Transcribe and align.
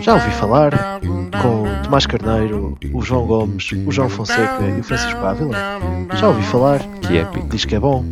Já 0.00 0.14
ouvi 0.14 0.30
falar 0.32 1.00
com 1.40 1.62
o 1.62 1.82
Tomás 1.84 2.04
Carneiro, 2.06 2.76
o 2.92 3.00
João 3.00 3.24
Gomes, 3.24 3.70
o 3.86 3.92
João 3.92 4.08
Fonseca 4.08 4.66
e 4.76 4.80
o 4.80 4.82
Francisco 4.82 5.24
Ávila? 5.24 5.56
Já 6.16 6.26
ouvi 6.28 6.42
falar? 6.42 6.80
Que 6.98 7.18
épico. 7.18 7.46
Diz 7.46 7.64
que 7.64 7.76
é 7.76 7.78
bom. 7.78 8.04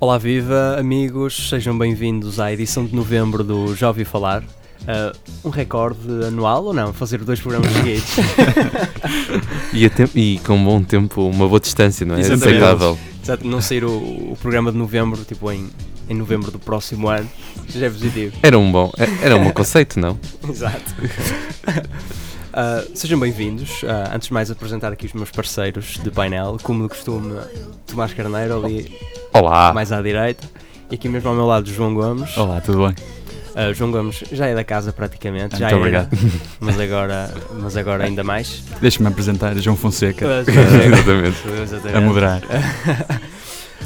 Olá 0.00 0.18
viva 0.18 0.76
amigos, 0.80 1.48
sejam 1.48 1.78
bem-vindos 1.78 2.40
à 2.40 2.52
edição 2.52 2.84
de 2.84 2.96
novembro 2.96 3.44
do 3.44 3.76
Já 3.76 3.86
Ouvi 3.86 4.04
Falar. 4.04 4.42
Uh, 4.42 5.16
um 5.44 5.50
recorde 5.50 6.24
anual 6.26 6.64
ou 6.64 6.74
não? 6.74 6.92
Fazer 6.92 7.18
dois 7.22 7.40
programas 7.40 7.70
seguidos. 7.70 8.16
E, 9.74 9.90
e 10.14 10.38
com 10.40 10.54
um 10.54 10.64
bom 10.64 10.82
tempo, 10.82 11.26
uma 11.26 11.48
boa 11.48 11.58
distância, 11.58 12.04
não 12.04 12.14
é? 12.14 12.20
Exatamente. 12.20 12.48
Aceitável. 12.48 12.98
Exato, 13.22 13.46
não 13.46 13.60
sair 13.60 13.84
o, 13.84 13.92
o 14.32 14.38
programa 14.40 14.72
de 14.72 14.78
novembro, 14.78 15.24
tipo 15.24 15.50
em, 15.52 15.70
em 16.08 16.14
novembro 16.14 16.50
do 16.50 16.58
próximo 16.58 17.08
ano, 17.08 17.30
já 17.68 17.86
é 17.86 17.90
positivo. 17.90 18.36
Era 18.42 18.58
um 18.58 18.70
bom, 18.70 18.90
era 19.22 19.36
um 19.36 19.44
bom 19.44 19.52
conceito, 19.54 20.00
não? 20.00 20.18
Exato. 20.48 20.92
Uh, 22.50 22.90
sejam 22.96 23.20
bem-vindos. 23.20 23.84
Uh, 23.84 24.12
antes 24.12 24.26
de 24.26 24.34
mais, 24.34 24.50
apresentar 24.50 24.92
aqui 24.92 25.06
os 25.06 25.12
meus 25.12 25.30
parceiros 25.30 26.00
de 26.02 26.10
painel, 26.10 26.56
como 26.64 26.82
de 26.82 26.88
costume, 26.88 27.38
Tomás 27.86 28.12
Carneiro, 28.12 28.64
ali 28.64 28.92
Olá! 29.32 29.72
mais 29.72 29.92
à 29.92 30.02
direita, 30.02 30.44
e 30.90 30.96
aqui 30.96 31.08
mesmo 31.08 31.28
ao 31.28 31.36
meu 31.36 31.46
lado, 31.46 31.70
João 31.70 31.94
Gomes. 31.94 32.36
Olá, 32.36 32.60
tudo 32.60 32.88
bem? 32.88 33.21
Uh, 33.52 33.74
João 33.74 33.90
Gomes 33.90 34.24
já 34.32 34.46
é 34.46 34.54
da 34.54 34.64
casa 34.64 34.92
praticamente, 34.92 35.58
já 35.58 35.70
Muito 35.70 35.86
era, 35.86 36.06
obrigado. 36.06 36.18
mas 36.58 36.80
agora, 36.80 37.34
mas 37.60 37.76
agora 37.76 38.04
ainda 38.04 38.24
mais. 38.24 38.64
Deixa-me 38.80 39.08
apresentar 39.08 39.54
João 39.58 39.76
Fonseca 39.76 40.24
Exatamente. 40.86 41.48
Exatamente. 41.62 41.96
a 41.96 42.00
moderar. 42.00 42.42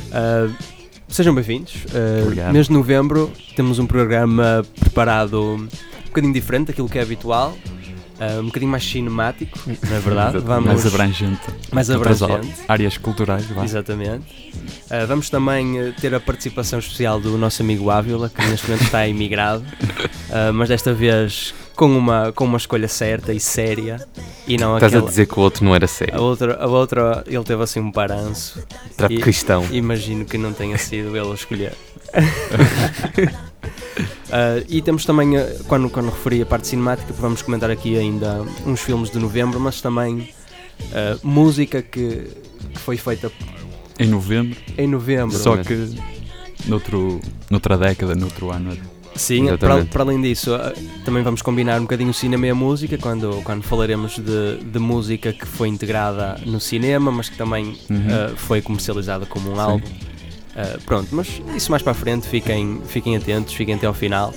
Uh, 0.06 0.54
sejam 1.08 1.34
bem-vindos. 1.34 1.84
Uh, 1.86 2.52
mês 2.52 2.66
de 2.66 2.72
novembro 2.72 3.32
temos 3.56 3.78
um 3.78 3.86
programa 3.86 4.64
preparado 4.78 5.42
um 5.42 5.68
bocadinho 6.06 6.32
diferente 6.32 6.68
daquilo 6.68 6.88
que 6.88 6.98
é 6.98 7.02
habitual, 7.02 7.56
uh, 8.20 8.40
um 8.40 8.46
bocadinho 8.46 8.70
mais 8.70 8.84
cinemático, 8.84 9.58
não 9.66 9.96
é 9.96 10.00
verdade? 10.00 10.38
Vamos, 10.38 10.66
Mais 10.66 10.86
abrangente. 10.86 11.40
mais 11.72 11.90
abrangente. 11.90 12.48
Áreas 12.68 12.96
culturais, 12.98 13.44
vá. 13.46 13.64
Exatamente. 13.64 14.24
Uh, 14.90 15.06
vamos 15.06 15.28
também 15.30 15.80
uh, 15.80 15.92
ter 16.00 16.14
a 16.14 16.20
participação 16.20 16.78
especial 16.78 17.20
do 17.20 17.36
nosso 17.36 17.62
amigo 17.62 17.90
Ávila, 17.90 18.28
que 18.28 18.40
neste 18.46 18.68
momento 18.68 18.84
está 18.84 19.06
emigrado, 19.08 19.62
uh, 19.62 20.52
mas 20.54 20.68
desta 20.68 20.92
vez 20.92 21.54
com 21.74 21.86
uma, 21.86 22.32
com 22.32 22.44
uma 22.46 22.56
escolha 22.56 22.88
certa 22.88 23.34
e 23.34 23.40
séria 23.40 24.00
e 24.48 24.56
não 24.56 24.76
Estás 24.76 24.94
a 24.94 24.96
aquela. 24.96 25.10
dizer 25.10 25.26
que 25.26 25.38
o 25.38 25.42
outro 25.42 25.62
não 25.64 25.74
era 25.74 25.84
A 25.84 25.88
sério. 25.88 26.20
outra, 26.22 26.56
a 26.56 26.66
outra, 26.66 27.22
ele 27.26 27.44
teve 27.44 27.62
assim 27.62 27.80
um 27.80 27.90
baranço. 27.90 28.64
Para 28.96 29.12
e- 29.12 29.18
cristão. 29.18 29.62
Imagino 29.70 30.24
que 30.24 30.38
não 30.38 30.52
tenha 30.54 30.78
sido 30.78 31.14
ele 31.16 31.30
a 31.30 31.34
escolher. 31.34 31.74
Ah, 34.30 34.62
e 34.68 34.82
temos 34.82 35.04
também, 35.04 35.36
ah, 35.36 35.46
quando, 35.68 35.88
quando 35.90 36.10
referi 36.10 36.42
a 36.42 36.46
parte 36.46 36.66
cinemática, 36.68 37.12
vamos 37.18 37.42
comentar 37.42 37.70
aqui 37.70 37.96
ainda 37.96 38.44
uns 38.66 38.80
filmes 38.80 39.10
de 39.10 39.18
novembro, 39.18 39.58
mas 39.60 39.80
também 39.80 40.28
ah, 40.92 41.16
música 41.22 41.80
que, 41.82 42.28
que 42.74 42.78
foi 42.78 42.96
feita 42.96 43.30
Em 43.98 44.08
novembro, 44.08 44.56
em 44.76 44.86
novembro. 44.86 45.36
só 45.38 45.56
que 45.56 45.94
noutro, 46.66 47.20
noutra 47.50 47.76
década, 47.78 48.14
noutro 48.14 48.50
ano. 48.52 48.76
Sim, 49.14 49.46
para, 49.56 49.82
para 49.86 50.02
além 50.02 50.20
disso, 50.20 50.50
também 51.02 51.22
vamos 51.22 51.40
combinar 51.40 51.78
um 51.78 51.82
bocadinho 51.84 52.10
o 52.10 52.14
cinema 52.14 52.46
e 52.48 52.50
a 52.50 52.54
música 52.54 52.98
quando, 52.98 53.40
quando 53.44 53.62
falaremos 53.62 54.18
de, 54.18 54.58
de 54.62 54.78
música 54.78 55.32
que 55.32 55.46
foi 55.46 55.68
integrada 55.68 56.38
no 56.44 56.60
cinema, 56.60 57.10
mas 57.10 57.30
que 57.30 57.36
também 57.38 57.78
Uhum. 57.88 58.06
ah, 58.10 58.32
foi 58.36 58.60
comercializada 58.60 59.24
como 59.24 59.50
um 59.50 59.54
Sim. 59.54 59.60
álbum. 59.60 59.86
Ah, 60.56 60.78
pronto, 60.86 61.08
mas 61.12 61.40
isso 61.54 61.70
mais 61.70 61.82
para 61.82 61.92
a 61.92 61.94
frente, 61.94 62.26
fiquem, 62.26 62.80
fiquem 62.86 63.16
atentos, 63.16 63.52
fiquem 63.54 63.74
até 63.74 63.86
ao 63.86 63.94
final. 63.94 64.32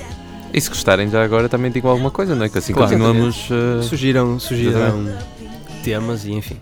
E 0.54 0.60
se 0.60 0.68
gostarem 0.70 1.10
já 1.10 1.24
agora 1.24 1.48
também 1.48 1.72
digam 1.72 1.90
alguma 1.92 2.12
coisa, 2.12 2.36
não 2.36 2.44
é? 2.46 2.50
Que 2.50 2.58
assim 2.58 2.74
Claro. 2.74 2.92
continuamos. 2.92 3.50
uh, 3.52 3.84
Sugiram, 3.84 4.40
sugiram 4.40 5.08
temas 5.84 6.26
e 6.26 6.32
enfim. 6.34 6.58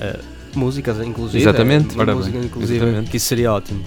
ah, 0.00 0.18
músicas, 0.54 0.98
inclusive. 1.00 1.42
Exatamente. 1.44 1.98
Ora 1.98 2.14
música, 2.14 2.38
inclusive, 2.38 2.84
exatamente. 2.84 3.10
que 3.10 3.16
isso 3.18 3.26
seria 3.26 3.52
ótimo. 3.52 3.84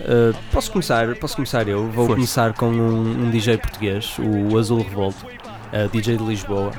Ah, 0.00 0.32
posso 0.52 0.70
começar? 0.70 1.14
Posso 1.16 1.34
começar 1.34 1.66
eu? 1.66 1.84
Vou 1.84 2.04
Força. 2.06 2.14
começar 2.14 2.52
com 2.54 2.66
um, 2.68 3.24
um 3.26 3.30
DJ 3.30 3.56
português, 3.58 4.14
o 4.18 4.56
Azul 4.58 4.82
Revolto, 4.82 5.26
ah, 5.72 5.88
DJ 5.90 6.16
de 6.18 6.24
Lisboa, 6.24 6.70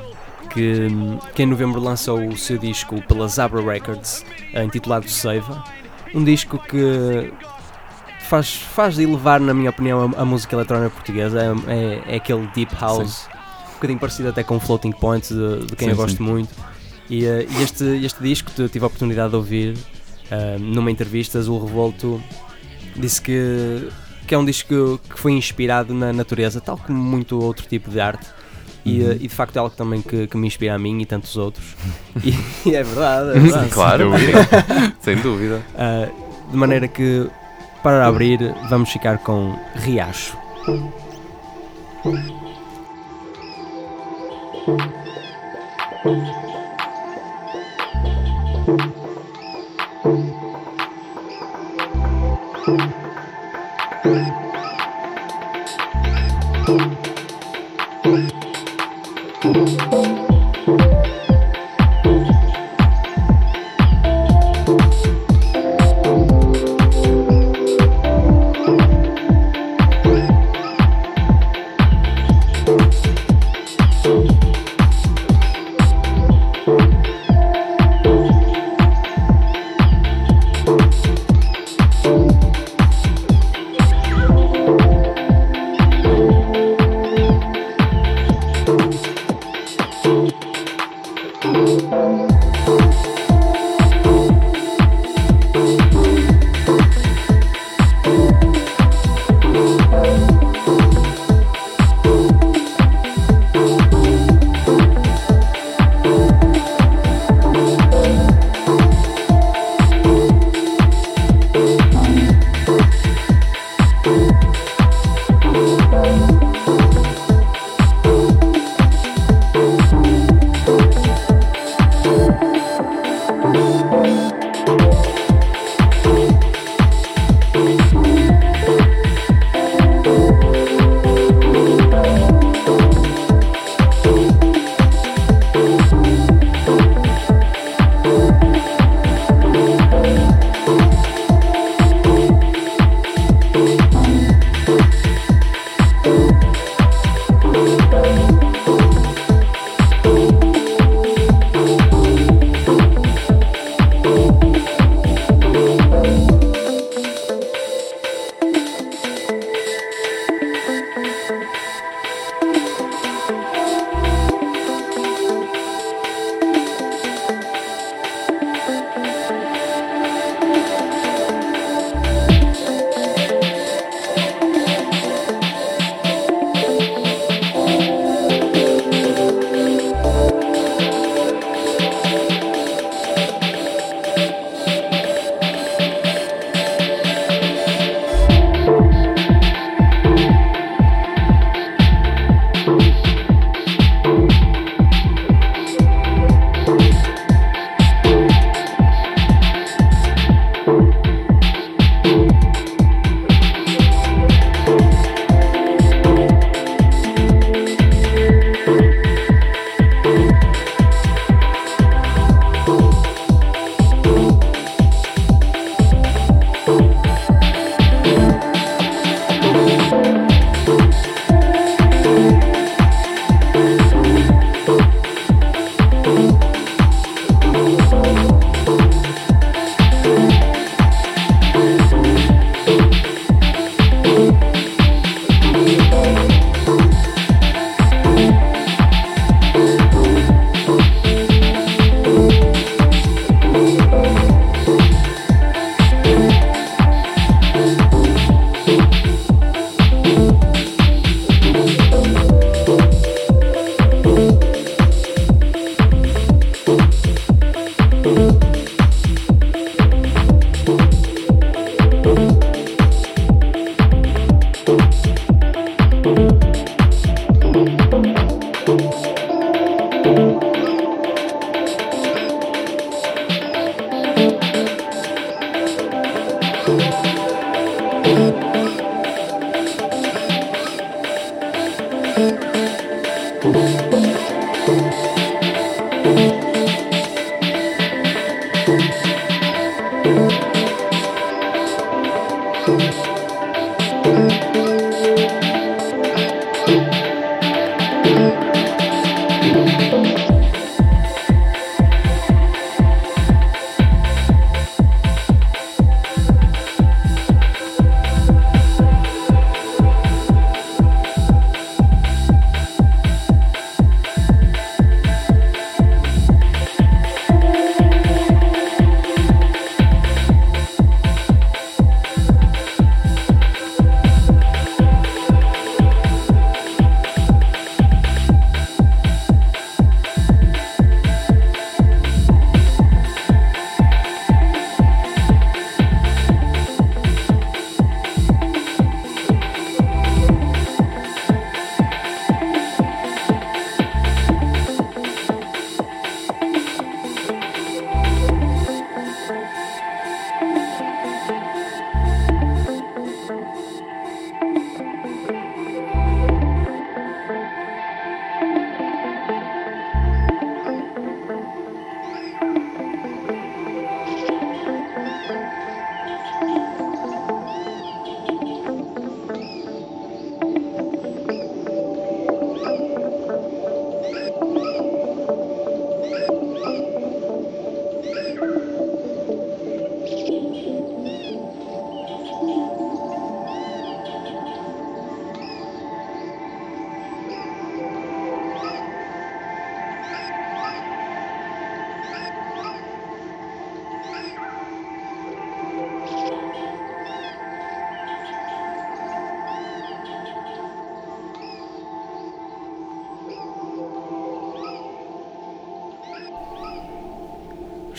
que, 0.48 0.86
que 1.34 1.42
em 1.42 1.46
novembro 1.46 1.80
lançou 1.80 2.20
o 2.26 2.36
seu 2.36 2.56
disco 2.56 3.02
pela 3.02 3.26
Zabra 3.28 3.60
Records, 3.60 4.24
ah, 4.54 4.64
intitulado 4.64 5.08
Seiva. 5.10 5.62
Um 6.14 6.24
disco 6.24 6.58
que 6.58 7.32
faz, 8.20 8.54
faz 8.54 8.98
elevar, 8.98 9.40
na 9.40 9.52
minha 9.52 9.70
opinião, 9.70 10.12
a, 10.16 10.22
a 10.22 10.24
música 10.24 10.54
eletrónica 10.54 10.90
portuguesa. 10.90 11.40
É, 11.40 11.72
é, 11.72 12.14
é 12.14 12.16
aquele 12.16 12.46
deep 12.54 12.74
house, 12.80 13.28
um 13.70 13.74
bocadinho 13.74 13.98
parecido 13.98 14.28
até 14.28 14.42
com 14.42 14.58
Floating 14.60 14.92
Points, 14.92 15.30
de, 15.30 15.66
de 15.66 15.76
quem 15.76 15.88
Sim, 15.88 15.92
eu 15.92 15.96
gosto 15.96 16.16
sim. 16.16 16.22
muito. 16.22 16.54
E, 17.08 17.24
eh, 17.24 17.46
e 17.50 17.62
este, 17.62 17.84
este 18.04 18.22
disco 18.22 18.52
que 18.52 18.62
eu 18.62 18.68
tive 18.68 18.84
a 18.84 18.86
oportunidade 18.86 19.30
de 19.30 19.36
ouvir 19.36 19.76
eh, 20.30 20.56
numa 20.60 20.90
entrevista, 20.90 21.40
Azul 21.40 21.64
Revolto 21.64 22.22
disse 22.96 23.20
que, 23.20 23.88
que 24.28 24.34
é 24.34 24.38
um 24.38 24.44
disco 24.44 25.00
que 25.08 25.18
foi 25.18 25.32
inspirado 25.32 25.92
na 25.92 26.12
natureza, 26.12 26.60
tal 26.60 26.78
como 26.78 26.96
muito 26.96 27.40
outro 27.42 27.66
tipo 27.66 27.90
de 27.90 28.00
arte. 28.00 28.26
E, 28.84 29.02
uhum. 29.02 29.10
Eh, 29.10 29.16
e, 29.20 29.28
de 29.28 29.34
facto 29.34 29.56
é 29.56 29.58
algo 29.58 29.74
também 29.74 30.00
que, 30.00 30.26
que, 30.26 30.36
me 30.36 30.46
inspira 30.46 30.74
a 30.74 30.78
mim 30.78 31.00
e 31.00 31.06
tantos 31.06 31.36
outros. 31.36 31.76
E, 32.24 32.34
e 32.68 32.74
é 32.74 32.82
verdade, 32.82 33.36
é 33.36 33.40
verdade. 33.40 33.70
Claro, 33.70 34.10
sem 35.00 35.16
dúvida. 35.16 35.62
Uh, 35.74 36.50
de 36.50 36.56
maneira 36.56 36.88
que, 36.88 37.28
para 37.82 38.06
abrir, 38.06 38.52
vamos 38.68 38.90
ficar 38.90 39.18
com 39.18 39.56
Riacho. 39.76 40.36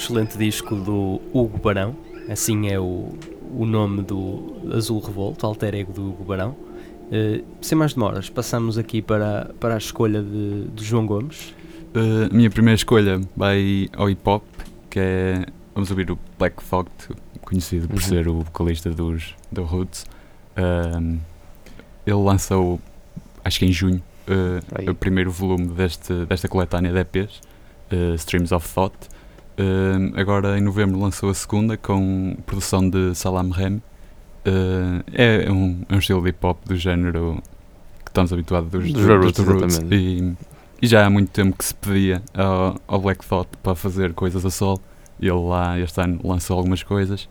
Excelente 0.01 0.35
disco 0.35 0.75
do 0.75 1.21
Hugo 1.31 1.59
Barão, 1.59 1.95
assim 2.27 2.69
é 2.69 2.79
o, 2.79 3.13
o 3.55 3.65
nome 3.67 4.01
do 4.01 4.55
Azul 4.73 4.99
Revolto, 4.99 5.45
alter 5.45 5.75
ego 5.75 5.93
do 5.93 6.09
Hugo 6.09 6.23
Barão. 6.23 6.49
Uh, 6.51 7.45
sem 7.61 7.77
mais 7.77 7.93
demoras, 7.93 8.27
passamos 8.27 8.79
aqui 8.79 8.99
para, 8.99 9.51
para 9.59 9.75
a 9.75 9.77
escolha 9.77 10.23
de, 10.23 10.65
de 10.69 10.83
João 10.83 11.05
Gomes. 11.05 11.53
Uh, 11.93 12.31
a 12.31 12.35
minha 12.35 12.49
primeira 12.49 12.75
escolha 12.75 13.21
vai 13.37 13.89
ao 13.95 14.09
hip 14.09 14.21
hop, 14.27 14.43
que 14.89 14.99
é. 14.99 15.45
Vamos 15.75 15.89
ouvir 15.91 16.09
o 16.11 16.19
Black 16.37 16.61
Thought, 16.63 16.91
conhecido 17.41 17.87
por 17.87 17.95
uhum. 17.95 18.01
ser 18.01 18.27
o 18.27 18.39
vocalista 18.41 18.89
dos 18.89 19.35
do 19.51 19.63
Roots. 19.63 20.05
Uh, 20.57 21.19
ele 22.05 22.15
lançou, 22.15 22.79
acho 23.43 23.59
que 23.59 23.65
em 23.65 23.71
junho, 23.71 24.01
uh, 24.27 24.89
o 24.89 24.95
primeiro 24.95 25.31
volume 25.31 25.67
deste, 25.67 26.25
desta 26.25 26.47
coletânea 26.47 26.91
de 26.91 26.99
EPs, 26.99 27.39
Streams 28.15 28.53
of 28.53 28.67
Thought. 28.73 28.97
Uh, 29.59 30.19
agora 30.19 30.57
em 30.57 30.61
novembro 30.61 30.99
lançou 30.99 31.29
a 31.29 31.33
segunda 31.33 31.77
com 31.77 32.35
produção 32.45 32.89
de 32.89 33.13
Salam 33.15 33.49
Rem. 33.49 33.75
Uh, 34.45 35.03
é, 35.13 35.51
um, 35.51 35.83
é 35.87 35.95
um 35.95 35.99
estilo 35.99 36.21
de 36.21 36.29
hip 36.29 36.45
hop 36.45 36.57
do 36.65 36.75
género 36.75 37.41
que 38.03 38.09
estamos 38.09 38.33
habituados 38.33 38.71
dos, 38.71 38.91
dos, 38.91 39.05
dos, 39.05 39.33
dos 39.33 39.45
Roots. 39.45 39.79
E, 39.91 40.33
e, 40.81 40.87
já 40.87 41.05
há 41.05 41.09
muito 41.09 41.31
tempo 41.31 41.55
que 41.55 41.65
se 41.65 41.75
pedia 41.75 42.23
ao, 42.33 42.75
ao, 42.87 42.99
Black 42.99 43.25
Thought 43.25 43.49
para 43.61 43.75
fazer 43.75 44.13
coisas 44.13 44.45
a 44.45 44.49
sol. 44.49 44.79
Ele 45.19 45.31
lá 45.31 45.79
este 45.79 46.01
ano 46.01 46.19
lançou 46.23 46.57
algumas 46.57 46.81
coisas. 46.81 47.23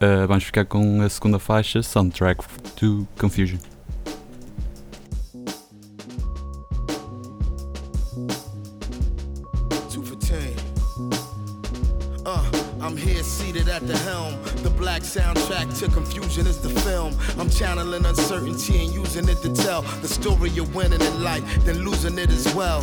Uh, 0.00 0.26
vamos 0.26 0.44
ficar 0.44 0.64
com 0.64 1.00
a 1.00 1.08
segunda 1.08 1.38
faixa, 1.38 1.82
Soundtrack 1.82 2.44
to 2.74 3.06
Confusion. 3.18 3.75
To 15.76 15.88
confusion 15.88 16.46
is 16.46 16.58
the 16.58 16.70
film. 16.80 17.14
I'm 17.38 17.50
channeling 17.50 18.06
uncertainty 18.06 18.84
and 18.84 18.94
using 18.94 19.28
it 19.28 19.42
to 19.42 19.52
tell 19.52 19.82
the 20.00 20.08
story 20.08 20.48
you're 20.50 20.64
winning 20.68 21.02
in 21.02 21.22
life, 21.22 21.44
then 21.64 21.84
losing 21.84 22.18
it 22.18 22.30
as 22.30 22.54
well. 22.54 22.80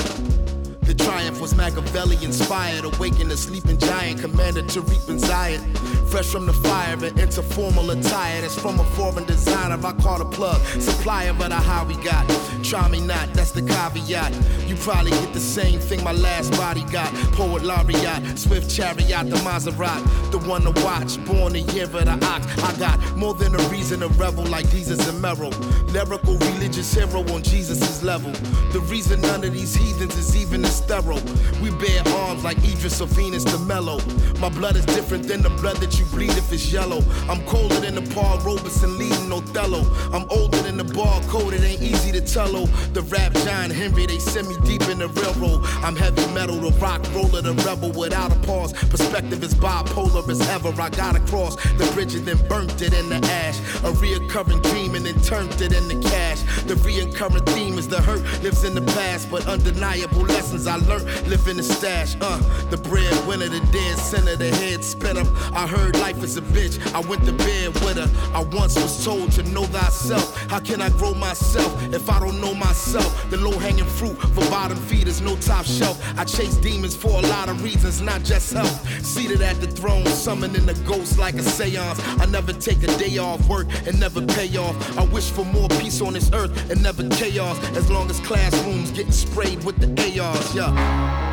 The 0.85 0.93
triumph 0.93 1.39
was 1.39 1.55
Machiavelli 1.55 2.17
inspired, 2.23 2.83
awakened 2.83 3.31
a 3.31 3.37
sleeping 3.37 3.77
giant, 3.77 4.19
commanded 4.19 4.67
to 4.69 4.81
reap 4.81 5.07
and 5.07 5.19
Zion. 5.19 5.61
Fresh 6.07 6.27
from 6.27 6.45
the 6.45 6.53
fire 6.53 6.93
and 7.03 7.19
into 7.19 7.41
formal 7.41 7.89
attire 7.89 8.41
that's 8.41 8.59
from 8.59 8.79
a 8.79 8.83
foreign 8.95 9.25
designer. 9.25 9.79
I 9.83 9.93
caught 9.93 10.21
a 10.21 10.25
plug, 10.25 10.61
supplier, 10.79 11.33
but 11.33 11.51
I 11.51 11.59
how 11.59 11.85
we 11.85 11.95
got. 12.03 12.29
Try 12.63 12.87
me 12.89 12.99
not, 12.99 13.33
that's 13.33 13.51
the 13.51 13.61
caveat. 13.61 14.31
You 14.67 14.75
probably 14.75 15.11
get 15.11 15.33
the 15.33 15.39
same 15.39 15.79
thing 15.79 16.03
my 16.03 16.11
last 16.11 16.51
body 16.51 16.83
got. 16.91 17.11
Poet 17.33 17.63
laureate, 17.63 18.37
swift 18.37 18.69
chariot, 18.69 19.29
the 19.29 19.37
Maserati, 19.37 20.31
the 20.31 20.37
one 20.37 20.61
to 20.63 20.83
watch. 20.83 21.23
Born 21.25 21.55
a 21.55 21.59
year 21.73 21.85
of 21.85 21.93
the 21.93 22.19
ox. 22.25 22.45
I 22.61 22.77
got 22.77 23.17
more 23.17 23.33
than 23.33 23.55
a 23.55 23.63
reason 23.69 24.01
to 24.01 24.07
revel 24.09 24.45
like 24.45 24.69
Jesus 24.69 25.07
and 25.07 25.19
Merrill. 25.21 25.51
Lyrical 25.93 26.37
religious 26.37 26.93
hero 26.93 27.21
on 27.33 27.41
Jesus' 27.41 28.03
level. 28.03 28.31
The 28.71 28.81
reason 28.81 29.21
none 29.21 29.43
of 29.43 29.53
these 29.53 29.75
heathens 29.75 30.15
is 30.15 30.35
even 30.35 30.63
sterile. 30.73 31.21
We 31.61 31.71
bear 31.71 32.01
arms 32.23 32.43
like 32.43 32.57
Idris 32.59 33.01
or 33.01 33.07
Venus 33.07 33.43
the 33.43 33.57
mellow. 33.59 33.99
My 34.39 34.49
blood 34.49 34.75
is 34.75 34.85
different 34.85 35.27
than 35.27 35.41
the 35.41 35.49
blood 35.49 35.77
that 35.77 35.97
you 35.99 36.05
bleed 36.05 36.31
if 36.31 36.51
it's 36.51 36.71
yellow. 36.71 37.01
I'm 37.29 37.43
colder 37.45 37.79
than 37.79 37.95
the 37.95 38.13
Paul 38.13 38.37
Robeson 38.39 38.97
leading 38.97 39.31
Othello. 39.31 39.81
I'm 40.13 40.27
older 40.29 40.61
than 40.61 40.77
the 40.77 40.83
barcode, 40.83 41.53
it 41.53 41.63
ain't 41.63 41.81
easy 41.81 42.11
to 42.11 42.21
tell. 42.21 42.43
The 42.43 43.01
rap 43.03 43.33
giant 43.45 43.73
Henry, 43.73 44.05
they 44.05 44.19
send 44.19 44.47
me 44.49 44.55
deep 44.65 44.81
in 44.89 44.99
the 44.99 45.07
railroad. 45.07 45.61
I'm 45.81 45.95
heavy 45.95 46.25
metal, 46.33 46.57
the 46.57 46.71
rock 46.79 47.01
roller, 47.13 47.41
the 47.41 47.53
rebel 47.65 47.91
without 47.91 48.35
a 48.35 48.39
pause. 48.41 48.73
Perspective 48.73 49.41
is 49.43 49.55
bipolar 49.55 50.27
as 50.29 50.41
ever. 50.49 50.69
I 50.81 50.89
got 50.89 51.15
across 51.15 51.55
the 51.55 51.89
bridge 51.93 52.15
and 52.15 52.25
then 52.25 52.37
burnt 52.47 52.81
it 52.81 52.93
in 52.93 53.09
the 53.09 53.15
ash. 53.27 53.57
A 53.79 53.91
reoccurring 53.93 54.61
dream 54.63 54.95
and 54.95 55.05
then 55.05 55.19
turned 55.21 55.59
it 55.61 55.73
into 55.73 55.99
cash. 56.07 56.41
The 56.63 56.75
reoccurring 56.75 57.45
theme 57.53 57.77
is 57.77 57.87
the 57.87 58.01
hurt 58.01 58.21
lives 58.43 58.63
in 58.63 58.75
the 58.75 58.81
past, 58.81 59.31
but 59.31 59.47
undeniable 59.47 60.21
lessons 60.21 60.62
I 60.67 60.77
learned 60.77 61.05
living 61.27 61.57
the 61.57 61.63
stash. 61.63 62.15
Uh, 62.21 62.37
the 62.69 62.77
breadwinner, 62.77 63.49
the 63.49 63.59
dead 63.71 63.97
center, 63.97 64.35
the 64.35 64.49
head 64.49 64.83
spinner. 64.83 65.23
I 65.53 65.67
heard 65.67 65.97
life 65.99 66.23
is 66.23 66.37
a 66.37 66.41
bitch. 66.41 66.79
I 66.93 66.99
went 67.01 67.25
to 67.25 67.33
bed 67.33 67.73
with 67.85 67.97
her. 67.97 68.09
I 68.33 68.41
once 68.43 68.75
was 68.75 69.03
told 69.03 69.31
to 69.33 69.43
know 69.43 69.63
thyself. 69.65 70.37
How 70.49 70.59
can 70.59 70.81
I 70.81 70.89
grow 70.89 71.13
myself 71.13 71.71
if 71.93 72.09
I 72.09 72.19
don't 72.19 72.39
know 72.39 72.53
myself? 72.53 73.29
The 73.29 73.37
low 73.37 73.57
hanging 73.57 73.85
fruit 73.85 74.15
for 74.35 74.42
bottom 74.63 74.77
feeders, 74.85 75.19
no 75.19 75.35
top 75.35 75.65
shelf. 75.65 75.99
I 76.17 76.23
chase 76.23 76.55
demons 76.55 76.95
for 76.95 77.09
a 77.09 77.21
lot 77.27 77.49
of 77.49 77.61
reasons, 77.61 78.01
not 78.01 78.23
just 78.23 78.53
health. 78.53 79.05
Seated 79.05 79.41
at 79.41 79.59
the 79.59 79.67
throne, 79.67 80.05
summoning 80.05 80.65
the 80.65 80.73
ghost 80.85 81.19
like 81.19 81.35
a 81.35 81.43
seance. 81.43 81.99
I 82.21 82.25
never 82.27 82.53
take 82.53 82.81
a 82.81 82.97
day 82.97 83.17
off 83.17 83.45
work 83.49 83.67
and 83.85 83.99
never 83.99 84.25
pay 84.25 84.55
off. 84.55 84.97
I 84.97 85.03
wish 85.03 85.29
for 85.31 85.43
more 85.43 85.67
peace 85.67 85.99
on 85.99 86.13
this 86.13 86.31
earth 86.31 86.53
and 86.71 86.81
never 86.81 87.05
chaos. 87.09 87.59
As 87.75 87.91
long 87.91 88.09
as 88.09 88.21
classrooms 88.21 88.91
getting 88.91 89.11
sprayed 89.11 89.61
with 89.65 89.77
the 89.79 90.19
ARs 90.21 90.55
yeah. 90.55 91.32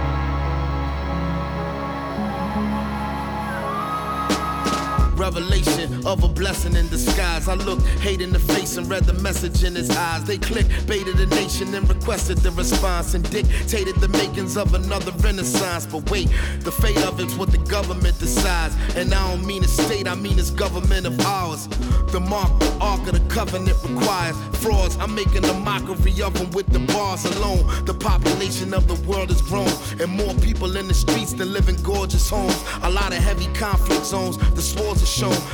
Revelation 5.21 6.07
of 6.07 6.25
a 6.25 6.29
blessing 6.29 6.75
in 6.77 6.89
disguise. 6.89 7.47
I 7.47 7.53
looked 7.53 7.87
hate 8.01 8.23
in 8.23 8.33
the 8.33 8.39
face 8.39 8.79
and 8.79 8.89
read 8.89 9.05
the 9.05 9.13
message 9.13 9.65
in 9.65 9.75
his 9.75 9.91
eyes. 9.91 10.25
They 10.25 10.39
clicked, 10.39 10.87
baited 10.87 11.19
the 11.19 11.27
nation 11.27 11.75
and 11.75 11.87
requested 11.87 12.39
the 12.39 12.51
response 12.53 13.13
and 13.13 13.23
dictated 13.31 13.97
the 13.97 14.09
makings 14.09 14.57
of 14.57 14.73
another 14.73 15.13
renaissance. 15.19 15.85
But 15.85 16.11
wait, 16.11 16.31
the 16.61 16.73
fate 16.73 17.03
of 17.05 17.21
it's 17.21 17.35
what 17.35 17.53
the 17.53 17.59
government 17.59 18.19
decides. 18.19 18.75
And 18.97 19.13
I 19.13 19.31
don't 19.31 19.47
mean 19.47 19.63
a 19.63 19.69
state, 19.69 20.09
I 20.09 20.15
mean 20.15 20.39
it's 20.39 20.49
government 20.49 21.05
of 21.07 21.21
ours. 21.21 21.69
The 22.13 22.21
mark, 22.21 22.59
the 22.59 22.79
ark 22.81 23.07
of 23.07 23.13
the 23.13 23.35
covenant 23.35 23.77
requires 23.83 24.37
frauds. 24.63 24.97
I'm 24.97 25.15
making 25.15 25.45
a 25.45 25.53
mockery 25.53 26.23
of 26.23 26.33
them 26.33 26.51
with 26.53 26.67
the 26.73 26.81
bars 26.95 27.27
alone. 27.27 27.85
The 27.85 27.95
population 27.95 28.73
of 28.73 28.89
the 28.89 28.97
world 29.07 29.29
has 29.29 29.43
grown, 29.43 29.71
and 30.01 30.11
more 30.11 30.35
people 30.37 30.77
in 30.79 30.89
the 30.89 30.95
streets 30.95 31.35
than 31.35 31.53
live 31.53 31.69
in 31.69 31.77
gorgeous 31.83 32.31
homes. 32.31 32.57
A 32.83 32.91
lot 32.91 33.13
of 33.13 33.19
heavy 33.19 33.53
conflict 33.53 34.07
zones, 34.07 34.39
the 34.55 34.63
swords 34.63 35.10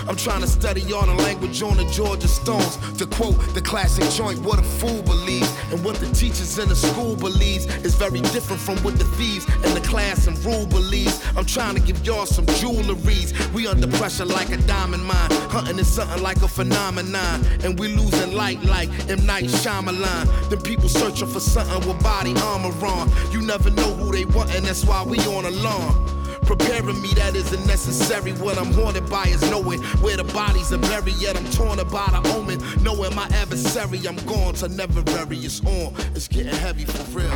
I'm 0.07 0.17
trying 0.17 0.43
to 0.43 0.47
study 0.47 0.93
all 0.93 1.07
the 1.07 1.15
language 1.15 1.63
on 1.63 1.79
the 1.79 1.85
Georgia 1.87 2.29
Stones. 2.29 2.77
To 2.99 3.07
quote 3.07 3.39
the 3.55 3.63
classic 3.63 4.05
joint, 4.11 4.39
what 4.41 4.59
a 4.59 4.63
fool 4.63 5.03
believes, 5.03 5.51
and 5.73 5.83
what 5.83 5.97
the 5.97 6.07
teachers 6.13 6.59
in 6.59 6.69
the 6.69 6.77
school 6.77 7.17
believes 7.17 7.65
is 7.85 7.95
very 7.95 8.21
different 8.21 8.61
from 8.61 8.77
what 8.85 8.99
the 8.99 9.05
thieves 9.17 9.47
in 9.65 9.73
the 9.73 9.81
class 9.81 10.27
and 10.27 10.37
rule 10.45 10.67
believes. 10.67 11.23
I'm 11.37 11.47
trying 11.47 11.75
to 11.75 11.81
give 11.81 12.05
y'all 12.05 12.27
some 12.27 12.45
jewelries. 12.61 13.33
We 13.55 13.67
under 13.67 13.87
pressure 13.97 14.27
like 14.27 14.51
a 14.51 14.59
diamond 14.59 15.05
mine, 15.05 15.31
hunting 15.49 15.79
is 15.79 15.89
something 15.89 16.23
like 16.23 16.43
a 16.43 16.49
phenomenon, 16.49 17.45
and 17.65 17.79
we 17.79 17.89
losing 17.89 18.35
light 18.35 18.63
like 18.65 18.91
M 19.09 19.25
Night 19.25 19.45
Shyamalan. 19.45 20.51
Then 20.51 20.61
people 20.61 20.91
searching 20.91 21.29
for 21.29 21.41
something 21.41 21.89
with 21.89 22.03
body 22.03 22.35
armor 22.37 22.75
on. 22.87 23.11
You 23.33 23.41
never 23.41 23.71
know 23.71 23.95
who 23.95 24.13
they 24.13 24.27
want, 24.27 24.55
and 24.55 24.67
that's 24.67 24.85
why 24.85 25.03
we 25.03 25.19
on 25.21 25.47
alarm. 25.47 26.15
Preparing 26.47 27.00
me 27.03 27.12
that 27.15 27.35
isn't 27.35 27.67
necessary. 27.67 28.33
What 28.33 28.57
I'm 28.57 28.73
haunted 28.73 29.09
by 29.11 29.26
is 29.26 29.43
knowing 29.50 29.83
where 30.00 30.17
the 30.17 30.25
bodies 30.33 30.73
are 30.73 30.79
buried. 30.79 31.17
Yet 31.17 31.37
I'm 31.37 31.45
torn 31.50 31.81
about 31.81 32.15
a 32.15 32.23
omen. 32.37 32.59
Knowing 32.83 33.15
my 33.15 33.26
adversary, 33.35 33.99
I'm 34.07 34.17
gone 34.26 34.55
to 34.55 34.69
never 34.69 35.03
bury. 35.03 35.38
It's 35.38 35.61
on. 35.65 35.93
It's 36.15 36.29
getting 36.29 36.55
heavy 36.55 36.85
for 36.85 37.03
real. 37.19 37.31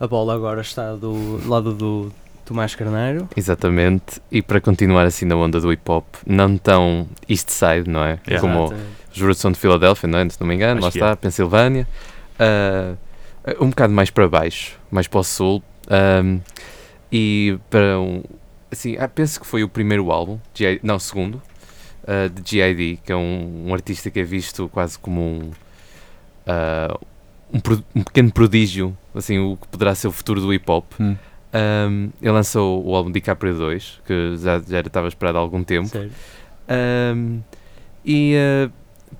A 0.00 0.06
bola 0.06 0.34
agora 0.34 0.60
está 0.60 0.94
do 0.94 1.40
lado 1.48 1.72
do 1.72 2.12
Tomás 2.44 2.74
Carneiro. 2.74 3.28
Exatamente. 3.36 4.20
E 4.30 4.42
para 4.42 4.60
continuar 4.60 5.04
assim 5.04 5.24
na 5.24 5.34
onda 5.36 5.60
do 5.60 5.72
hip 5.72 5.90
hop, 5.90 6.04
não 6.26 6.56
tão 6.56 7.08
East 7.28 7.50
Side, 7.50 7.88
não 7.88 8.04
é? 8.04 8.20
Yeah. 8.28 8.40
Como 8.40 8.72
são 9.34 9.50
de 9.50 9.58
Filadélfia, 9.58 10.08
não 10.08 10.18
é? 10.18 10.28
Se 10.28 10.40
não 10.40 10.46
me 10.46 10.54
engano, 10.54 10.78
Acho 10.78 10.84
lá 10.84 10.88
está, 10.88 11.10
é. 11.10 11.16
Pensilvânia. 11.16 11.88
Ah, 12.38 12.94
um 13.60 13.70
bocado 13.70 13.92
mais 13.92 14.10
para 14.10 14.28
baixo, 14.28 14.78
mais 14.90 15.06
para 15.06 15.20
o 15.20 15.24
sul. 15.24 15.62
Ahm, 15.88 16.40
e 17.10 17.58
para 17.70 17.98
um. 18.00 18.22
Assim, 18.70 18.96
ah, 18.98 19.08
penso 19.08 19.40
que 19.40 19.46
foi 19.46 19.64
o 19.64 19.68
primeiro 19.68 20.10
álbum, 20.12 20.38
não, 20.82 20.96
o 20.96 21.00
segundo, 21.00 21.40
ah, 22.06 22.28
de 22.28 22.50
G.I.D., 22.50 22.98
que 23.04 23.12
é 23.12 23.16
um, 23.16 23.64
um 23.68 23.74
artista 23.74 24.10
que 24.10 24.20
é 24.20 24.24
visto 24.24 24.68
quase 24.68 24.98
como 24.98 25.20
um. 25.20 25.50
ah, 26.46 26.98
um, 27.52 27.60
pro- 27.60 27.82
um 27.94 28.02
pequeno 28.02 28.30
prodígio, 28.30 28.96
assim, 29.14 29.38
o 29.38 29.56
que 29.56 29.66
poderá 29.68 29.94
ser 29.94 30.08
o 30.08 30.12
futuro 30.12 30.40
do 30.40 30.52
hip 30.52 30.70
hop. 30.70 30.84
Hum. 31.00 31.16
Um, 31.54 32.10
ele 32.20 32.30
lançou 32.30 32.84
o 32.86 32.94
álbum 32.94 33.10
DiCaprio 33.10 33.54
2, 33.56 34.00
que 34.06 34.36
já, 34.36 34.58
já 34.60 34.80
estava 34.80 35.08
esperado 35.08 35.38
há 35.38 35.40
algum 35.40 35.64
tempo. 35.64 35.88
Um, 37.16 37.40
e 38.04 38.34
uh, 38.36 38.72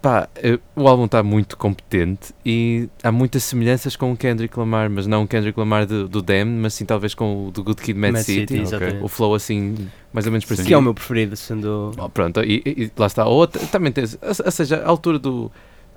pá, 0.02 0.28
uh, 0.44 0.60
o 0.80 0.86
álbum 0.88 1.04
está 1.06 1.22
muito 1.22 1.56
competente 1.56 2.32
e 2.44 2.88
há 3.02 3.10
muitas 3.12 3.42
semelhanças 3.44 3.96
com 3.96 4.12
o 4.12 4.16
Kendrick 4.16 4.58
Lamar, 4.58 4.88
mas 4.90 5.06
não 5.06 5.22
o 5.24 5.28
Kendrick 5.28 5.58
Lamar 5.58 5.86
de- 5.86 6.06
do 6.08 6.22
Damn, 6.22 6.60
mas 6.60 6.74
sim 6.74 6.84
talvez 6.84 7.14
com 7.14 7.48
o 7.48 7.50
do 7.50 7.62
Good 7.64 7.82
Kid, 7.82 7.98
Mad, 7.98 8.12
Mad 8.12 8.22
City. 8.22 8.40
City, 8.40 8.58
exatamente. 8.62 9.02
O 9.04 9.08
flow 9.08 9.34
assim, 9.34 9.88
mais 10.12 10.26
ou 10.26 10.32
menos 10.32 10.44
parecido. 10.44 10.68
Que 10.68 10.74
é 10.74 10.78
o 10.78 10.82
meu 10.82 10.94
preferido, 10.94 11.36
sendo. 11.36 11.92
Oh, 11.98 12.08
pronto, 12.08 12.42
e, 12.42 12.62
e- 12.64 12.90
lá 12.96 13.06
está. 13.06 13.26
Ou 13.26 13.36
outra- 13.38 13.64
também 13.66 13.90
tens, 13.92 14.18
ou, 14.22 14.28
ou 14.46 14.50
seja, 14.50 14.76
a 14.84 14.88
altura 14.88 15.18
do 15.18 15.50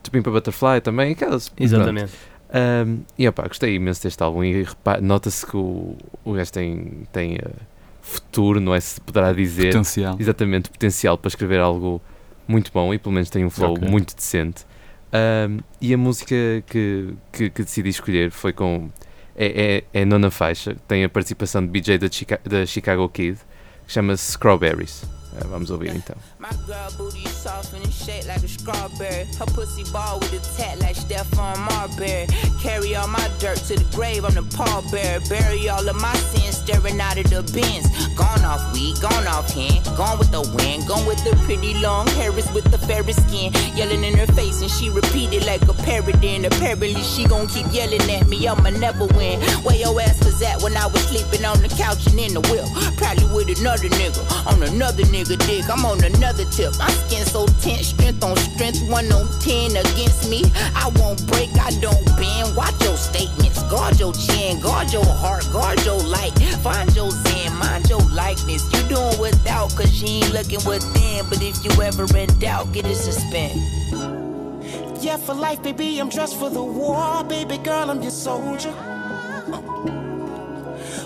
To 0.03 0.11
Pimp 0.11 0.27
a 0.27 0.31
Butterfly 0.31 0.81
também, 0.81 1.11
aquelas. 1.11 1.51
Exatamente. 1.59 2.11
Um, 2.53 2.99
e 3.17 3.25
opá, 3.29 3.47
gostei 3.47 3.75
imenso 3.75 4.03
deste 4.03 4.21
álbum 4.21 4.43
e 4.43 4.67
nota-se 5.01 5.45
que 5.45 5.55
o, 5.55 5.95
o 6.25 6.33
gajo 6.33 6.51
tem, 6.51 7.03
tem 7.13 7.35
uh, 7.35 7.49
futuro, 8.01 8.59
não 8.59 8.75
é 8.75 8.79
se 8.81 8.99
poderá 8.99 9.31
dizer. 9.31 9.67
Potencial. 9.67 10.17
Exatamente, 10.19 10.69
potencial 10.69 11.17
para 11.17 11.29
escrever 11.29 11.59
algo 11.61 12.01
muito 12.47 12.71
bom 12.71 12.93
e 12.93 12.97
pelo 12.99 13.13
menos 13.13 13.29
tem 13.29 13.45
um 13.45 13.49
flow 13.49 13.73
Ok. 13.73 13.87
muito 13.87 14.15
decente. 14.15 14.65
Um, 15.13 15.59
e 15.79 15.93
a 15.93 15.97
música 15.97 16.35
que, 16.67 17.13
que, 17.31 17.49
que 17.49 17.63
decidi 17.63 17.89
escolher 17.89 18.31
foi 18.31 18.53
com. 18.53 18.89
É, 19.35 19.83
é, 19.93 19.99
é 19.99 20.03
a 20.03 20.05
nona 20.05 20.29
faixa, 20.29 20.75
tem 20.87 21.03
a 21.03 21.09
participação 21.09 21.61
de 21.65 21.67
BJ 21.67 21.97
da, 21.97 22.09
Chica, 22.09 22.39
da 22.43 22.65
Chicago 22.65 23.07
Kid, 23.09 23.37
que 23.87 23.93
chama-se 23.93 24.31
Strawberries. 24.31 25.20
Uh, 25.33 25.47
vamos 25.47 25.71
ouvir 25.71 25.95
então. 25.95 26.15
My 26.39 26.51
girl 26.67 26.91
booty 26.97 27.25
soft 27.27 27.73
and 27.73 27.93
shaped 27.93 28.27
like 28.27 28.43
a 28.43 28.47
strawberry. 28.47 29.25
Her 29.39 29.45
pussy 29.45 29.83
ball 29.91 30.19
with 30.19 30.33
a 30.33 30.41
tat 30.57 30.79
like 30.79 30.95
Stephon 30.95 31.57
Marbury. 31.71 32.27
Carry 32.59 32.95
all 32.95 33.07
my 33.07 33.29
dirt 33.39 33.57
to 33.67 33.75
the 33.75 33.85
grave, 33.95 34.25
I'm 34.25 34.35
the 34.35 34.41
pallbearer. 34.41 35.23
Bury 35.29 35.69
all 35.69 35.87
of 35.87 35.95
my 35.95 36.13
sins 36.15 36.57
staring 36.57 36.99
out 36.99 37.17
of 37.17 37.29
the 37.29 37.43
bins. 37.53 37.87
Gone 38.15 38.43
off 38.43 38.73
weed, 38.73 38.99
gone 38.99 39.25
off 39.27 39.53
hand. 39.53 39.85
Gone 39.95 40.19
with 40.19 40.31
the 40.31 40.41
wind, 40.41 40.87
gone 40.87 41.05
with 41.07 41.23
the 41.23 41.31
pretty 41.45 41.75
long 41.79 42.07
hairs 42.19 42.51
with 42.51 42.69
the 42.69 42.77
fairest 42.77 43.23
skin. 43.29 43.53
Yelling 43.75 44.03
in 44.03 44.17
her 44.17 44.27
face 44.35 44.61
and 44.61 44.69
she 44.69 44.89
repeated 44.89 45.45
like 45.45 45.63
a 45.63 45.73
parrot. 45.73 46.23
And 46.23 46.45
apparently 46.45 47.01
she 47.03 47.23
gon' 47.23 47.47
keep 47.47 47.71
yelling 47.71 48.03
at 48.11 48.27
me, 48.27 48.47
I'ma 48.47 48.71
never 48.71 49.05
win. 49.15 49.39
Where 49.63 49.77
your 49.77 49.95
ass 50.01 50.19
was 50.25 50.41
at 50.41 50.61
when 50.61 50.75
I 50.75 50.87
was 50.87 51.01
sleeping 51.07 51.45
on 51.45 51.61
the 51.61 51.69
couch 51.69 52.05
and 52.07 52.19
in 52.19 52.33
the 52.33 52.41
whip? 52.51 52.67
Probably 52.97 53.25
with 53.31 53.59
another 53.59 53.87
nigga 53.87 54.21
on 54.45 54.61
another 54.63 55.03
nigga 55.03 55.20
dick. 55.25 55.69
I'm 55.69 55.85
on 55.85 56.03
another 56.03 56.45
tip. 56.45 56.77
My 56.77 56.89
skin 56.89 57.25
so 57.25 57.45
tense, 57.61 57.87
strength 57.87 58.23
on 58.23 58.35
strength, 58.37 58.81
one 58.89 59.11
on 59.11 59.27
ten 59.39 59.71
against 59.71 60.29
me. 60.29 60.43
I 60.75 60.91
won't 60.95 61.25
break, 61.27 61.49
I 61.59 61.71
don't 61.79 62.05
bend. 62.17 62.55
Watch 62.55 62.75
your 62.83 62.97
statements, 62.97 63.63
guard 63.63 63.99
your 63.99 64.13
chin, 64.13 64.59
guard 64.61 64.91
your 64.91 65.05
heart, 65.05 65.47
guard 65.51 65.83
your 65.85 65.99
light. 65.99 66.33
Find 66.63 66.93
your 66.95 67.11
zen, 67.11 67.55
mind 67.57 67.89
your 67.89 68.01
likeness. 68.09 68.63
You 68.73 68.81
doing 68.89 69.19
without, 69.19 69.75
cause 69.75 70.01
you 70.01 70.23
ain't 70.23 70.33
looking 70.33 70.63
within. 70.67 71.25
But 71.29 71.41
if 71.41 71.63
you 71.63 71.71
ever 71.81 72.05
in 72.17 72.29
doubt, 72.39 72.71
get 72.73 72.85
it 72.85 72.95
suspend. 72.95 73.59
Yeah, 75.01 75.17
for 75.17 75.33
life, 75.33 75.63
baby, 75.63 75.99
I'm 75.99 76.09
dressed 76.09 76.37
for 76.37 76.49
the 76.49 76.63
war. 76.63 77.23
Baby 77.23 77.57
girl, 77.57 77.89
I'm 77.89 78.01
your 78.01 78.11
soldier. 78.11 78.73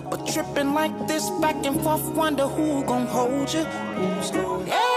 But 0.10 0.28
tripping 0.28 0.74
like 0.74 1.08
this 1.08 1.30
back 1.42 1.66
and 1.66 1.82
forth, 1.82 2.06
wonder 2.16 2.48
who 2.48 2.84
gon' 2.86 3.08
hold 3.08 3.54
you. 3.54 3.62
Everybody 3.62 4.95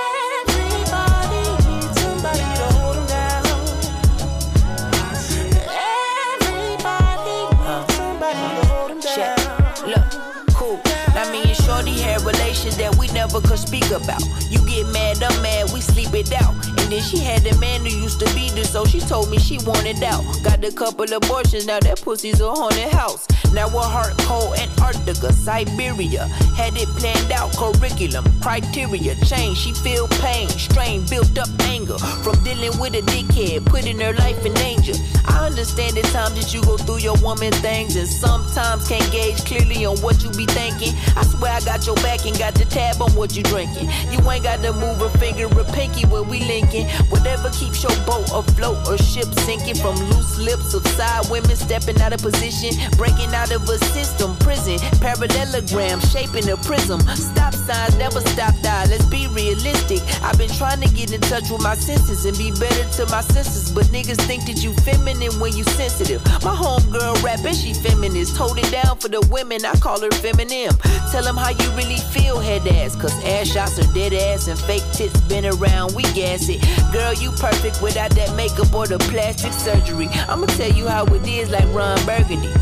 never 13.29 13.47
could 13.47 13.59
speak 13.59 13.91
about. 13.91 14.23
You 14.51 14.59
get 14.67 14.87
mad, 14.93 15.23
I'm 15.23 15.43
mad, 15.43 15.71
we 15.73 15.81
sleep 15.81 16.15
it 16.15 16.33
out. 16.33 16.55
And 16.67 16.93
then 16.93 17.03
she 17.03 17.19
had 17.19 17.47
a 17.47 17.57
man 17.59 17.81
who 17.81 17.89
used 17.89 18.21
to 18.21 18.35
beat 18.35 18.53
her, 18.53 18.65
so 18.65 18.85
she 18.85 19.01
told 19.01 19.31
me 19.31 19.39
she 19.39 19.59
wanted 19.65 20.03
out. 20.03 20.25
Got 20.43 20.65
a 20.65 20.73
couple 20.73 21.13
abortions, 21.13 21.67
now 21.67 21.81
that 21.81 22.01
pussy's 22.01 22.41
a 22.41 22.49
haunted 22.49 22.93
house. 22.93 23.27
Now 23.53 23.69
her 23.69 23.79
heart 23.79 24.19
cold, 24.19 24.57
Antarctica, 24.59 25.33
Siberia. 25.33 26.27
Had 26.57 26.77
it 26.77 26.89
planned 27.01 27.33
out, 27.33 27.53
curriculum, 27.57 28.25
criteria, 28.41 29.15
change. 29.25 29.59
She 29.59 29.73
feel 29.73 30.09
pain, 30.21 30.49
strain, 30.49 31.05
built 31.07 31.39
up 31.39 31.49
anger 31.61 31.99
from 31.99 32.43
dealing 32.45 32.77
with 32.79 32.95
a 32.95 33.03
dickhead, 33.03 33.65
putting 33.67 34.01
her 34.01 34.13
life 34.15 34.45
in 34.45 34.55
danger. 34.55 34.95
I 35.27 35.47
understand 35.47 35.97
the 35.97 36.03
times 36.03 36.35
that 36.37 36.53
you 36.53 36.63
go 36.63 36.77
through 36.77 36.99
your 36.99 37.17
woman 37.19 37.53
things, 37.65 37.97
and 37.97 38.09
sometimes 38.09 38.89
can't 38.89 39.11
gauge 39.13 39.45
clearly 39.45 39.85
on 39.87 39.97
what 39.99 40.23
you 40.23 40.31
be 40.31 40.47
thinking. 40.47 40.95
I 41.17 41.25
swear 41.25 41.53
I 41.53 41.61
got 41.61 41.87
your 41.87 41.97
back 41.97 42.27
and 42.27 42.37
got 42.39 42.55
the 42.55 42.65
tab 42.67 43.01
on 43.01 43.15
what 43.19 43.37
you 43.37 43.43
drinking. 43.43 43.91
You 44.11 44.19
ain't 44.31 44.45
got 44.45 44.63
to 44.63 44.73
move 44.73 45.03
a 45.03 45.11
finger 45.19 45.47
or 45.47 45.65
pinky 45.75 46.07
when 46.07 46.29
we 46.29 46.41
linking. 46.45 46.87
Whatever 47.11 47.51
keeps 47.51 47.83
your 47.83 47.93
boat 48.07 48.31
afloat 48.33 48.87
or 48.89 48.97
ship 48.97 49.27
sinking 49.43 49.75
from 49.75 49.97
loose 50.09 50.39
lips 50.39 50.73
of 50.73 50.87
side 50.87 51.29
women 51.29 51.57
stepping 51.57 52.01
out 52.01 52.13
of 52.13 52.23
position, 52.23 52.71
breaking 52.97 53.35
out 53.35 53.51
of 53.51 53.69
a 53.69 53.79
system, 53.91 54.37
prison, 54.39 54.79
parallelogram, 55.01 56.01
shaping 56.01 56.49
a 56.49 56.57
prism. 56.59 57.01
Stop 57.19 57.55
signs 57.55 57.99
never 57.99 58.21
stop 58.21 58.55
die. 58.63 58.87
Let's 58.87 59.05
be 59.07 59.27
realistic. 59.29 60.01
I've 60.23 60.39
been 60.39 60.51
trying 60.51 60.81
to 60.81 60.89
get 60.95 61.13
in 61.13 61.21
touch 61.23 61.51
with 61.51 61.63
my 61.63 61.75
senses 61.75 62.25
and 62.25 62.37
be 62.39 62.51
better 62.53 62.85
to 62.97 63.07
my 63.11 63.21
senses, 63.21 63.71
but 63.73 63.87
niggas 63.87 64.21
think 64.27 64.47
that 64.47 64.63
you 64.63 64.73
feminine 64.87 65.39
when 65.41 65.57
you 65.57 65.65
sensitive. 65.65 66.25
My 66.45 66.55
homegirl 66.55 67.23
rapping, 67.23 67.55
she 67.55 67.75
feminist. 67.75 68.37
Hold 68.37 68.59
it 68.59 68.71
down 68.71 68.97
for 68.99 69.09
the 69.09 69.21
women, 69.31 69.65
I 69.65 69.75
call 69.75 70.01
her 70.01 70.11
feminine. 70.11 70.73
Tell 71.11 71.25
them 71.25 71.37
how 71.37 71.51
you 71.51 71.69
really 71.73 72.01
feel, 72.15 72.39
head 72.39 72.67
ass. 72.69 72.95
Cause 72.97 73.08
ass 73.25 73.49
shots 73.49 73.79
are 73.79 73.93
dead 73.93 74.13
ass 74.13 74.49
and 74.49 74.59
fake 74.59 74.85
tits 74.93 75.21
been 75.23 75.47
around, 75.47 75.95
we 75.95 76.03
gas 76.15 76.49
it. 76.49 76.61
Girl, 76.93 77.15
you 77.15 77.31
perfect 77.33 77.83
without 77.83 78.11
that 78.13 78.35
makeup 78.35 78.73
or 78.75 78.87
the 78.87 78.99
plastic 78.99 79.53
surgery. 79.53 80.09
I'ma 80.29 80.47
tell 80.47 80.73
you 80.73 80.89
how 80.89 81.05
it 81.07 81.27
is 81.27 81.51
like 81.51 81.67
Ron 81.75 82.05
Burgundy. 82.07 82.53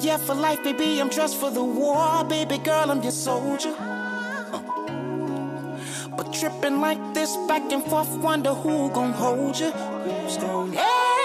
Yeah, 0.00 0.16
for 0.16 0.34
life, 0.34 0.62
baby, 0.64 1.00
I'm 1.00 1.08
dressed 1.08 1.36
for 1.36 1.50
the 1.50 1.62
war. 1.62 2.24
Baby 2.24 2.58
girl, 2.58 2.90
I'm 2.90 3.02
your 3.02 3.12
soldier. 3.12 3.74
But 6.16 6.32
tripping 6.32 6.80
like 6.80 7.14
this 7.14 7.36
back 7.48 7.70
and 7.72 7.82
forth, 7.84 8.10
wonder 8.18 8.54
who 8.54 8.90
gon' 8.90 9.12
hold 9.12 9.58
you. 9.58 9.72
Everybody 9.72 11.19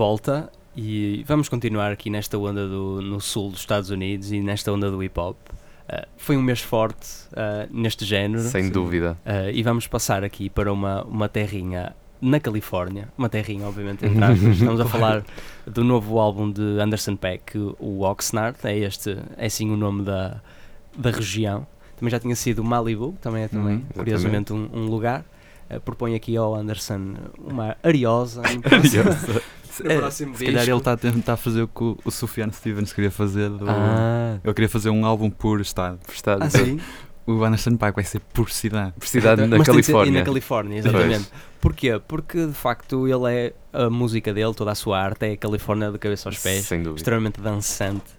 volta 0.00 0.50
e 0.74 1.22
vamos 1.26 1.46
continuar 1.50 1.92
aqui 1.92 2.08
nesta 2.08 2.38
onda 2.38 2.66
do, 2.66 3.02
no 3.02 3.20
sul 3.20 3.50
dos 3.50 3.60
Estados 3.60 3.90
Unidos 3.90 4.32
e 4.32 4.40
nesta 4.40 4.72
onda 4.72 4.90
do 4.90 5.02
hip 5.02 5.20
hop. 5.20 5.36
Uh, 5.36 6.06
foi 6.16 6.38
um 6.38 6.42
mês 6.42 6.62
forte 6.62 7.06
uh, 7.32 7.68
neste 7.70 8.06
género 8.06 8.44
Sem 8.44 8.70
dúvida. 8.70 9.18
uh, 9.26 9.50
e 9.52 9.62
vamos 9.62 9.86
passar 9.86 10.24
aqui 10.24 10.48
para 10.48 10.72
uma, 10.72 11.04
uma 11.04 11.28
terrinha 11.28 11.94
na 12.18 12.40
Califórnia, 12.40 13.08
uma 13.18 13.28
terrinha 13.28 13.66
obviamente 13.66 14.06
entre 14.06 14.16
aspas. 14.24 14.56
estamos 14.56 14.80
a 14.80 14.86
falar 14.86 15.22
do 15.66 15.84
novo 15.84 16.18
álbum 16.18 16.50
de 16.50 16.62
Anderson 16.80 17.14
Peck, 17.16 17.58
o 17.78 18.00
Oxnard, 18.00 18.56
é 18.64 18.78
este, 18.78 19.18
é 19.36 19.50
sim 19.50 19.70
o 19.70 19.76
nome 19.76 20.02
da, 20.02 20.40
da 20.96 21.10
região. 21.10 21.66
Também 21.98 22.10
já 22.10 22.18
tinha 22.18 22.34
sido 22.36 22.64
Malibu, 22.64 23.14
também 23.20 23.42
é 23.42 23.48
também, 23.48 23.74
Uhum, 23.74 23.84
curiosamente 23.92 24.50
um, 24.54 24.66
um 24.72 24.86
lugar. 24.86 25.26
Uh, 25.70 25.78
propõe 25.78 26.14
aqui 26.14 26.38
ao 26.38 26.54
Anderson 26.54 27.16
uma 27.38 27.76
ariosa. 27.82 28.40
É, 29.84 29.98
próximo 29.98 30.36
se 30.36 30.44
calhar 30.44 30.60
disco. 30.60 30.70
ele 30.72 30.78
está 30.78 30.92
a 30.92 30.96
tentar 30.96 31.36
fazer 31.36 31.62
o 31.62 31.68
que 31.68 31.82
o, 31.84 31.98
o 32.04 32.10
Sufjan 32.10 32.50
Stevens 32.52 32.92
queria 32.92 33.10
fazer. 33.10 33.48
Do, 33.50 33.64
Ah, 33.68 34.38
Eu 34.44 34.52
queria 34.54 34.68
fazer 34.68 34.90
um 34.90 35.04
álbum 35.06 35.30
por 35.30 35.60
estado. 35.60 35.98
prestado. 36.06 36.42
Ah, 36.42 36.50
sim? 36.50 36.78
O 37.26 37.44
Anderson 37.44 37.76
Paak 37.76 37.94
vai 37.94 38.02
ser 38.02 38.18
por 38.18 38.50
cidade. 38.50 38.92
Por 38.98 39.06
cidade 39.06 39.46
na 39.46 39.58
Mas 39.58 39.66
Califórnia. 39.68 40.10
E 40.10 40.18
na 40.18 40.24
Califórnia, 40.24 40.78
exatamente. 40.78 41.28
Porquê? 41.60 42.00
Porque 42.08 42.44
de 42.46 42.52
facto 42.54 43.06
ele 43.06 43.32
é 43.32 43.52
a 43.72 43.88
música 43.88 44.32
dele, 44.34 44.52
toda 44.52 44.72
a 44.72 44.74
sua 44.74 44.98
arte 44.98 45.26
é 45.26 45.32
a 45.32 45.36
Califórnia 45.36 45.92
de 45.92 45.98
cabeça 45.98 46.28
aos 46.28 46.38
pés, 46.38 46.64
Sem 46.64 46.82
dúvida. 46.82 46.98
extremamente 46.98 47.40
dançante. 47.40 48.10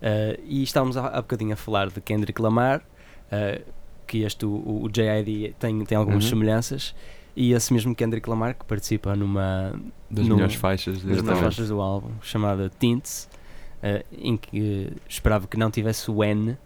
Uh, 0.00 0.38
e 0.44 0.62
estávamos 0.62 0.96
há, 0.96 1.06
há 1.08 1.22
bocadinho 1.22 1.54
a 1.54 1.56
falar 1.56 1.88
de 1.88 2.00
Kendrick 2.00 2.40
Lamar, 2.40 2.82
uh, 3.32 3.62
que 4.06 4.22
este, 4.22 4.44
o, 4.46 4.50
o 4.50 4.88
JID 4.92 5.54
tem, 5.58 5.84
tem 5.84 5.98
algumas 5.98 6.22
Uhum. 6.24 6.30
semelhanças, 6.30 6.94
e 7.36 7.52
esse 7.52 7.72
mesmo 7.72 7.94
Kendrick 7.94 8.28
Lamar 8.28 8.54
que 8.54 8.64
participa 8.64 9.14
numa 9.16 9.72
Das 10.10 10.26
No- 10.26 10.34
melhores 10.36 10.54
faixas. 10.56 11.02
das 11.02 11.38
faixas 11.38 11.68
do 11.68 11.80
álbum, 11.80 12.10
chamada 12.20 12.70
Tints, 12.78 13.28
uh, 13.82 14.04
em 14.12 14.36
que 14.36 14.92
esperava 15.08 15.46
que 15.46 15.56
não 15.56 15.70
tivesse 15.70 16.10
o 16.10 16.22
N 16.22 16.56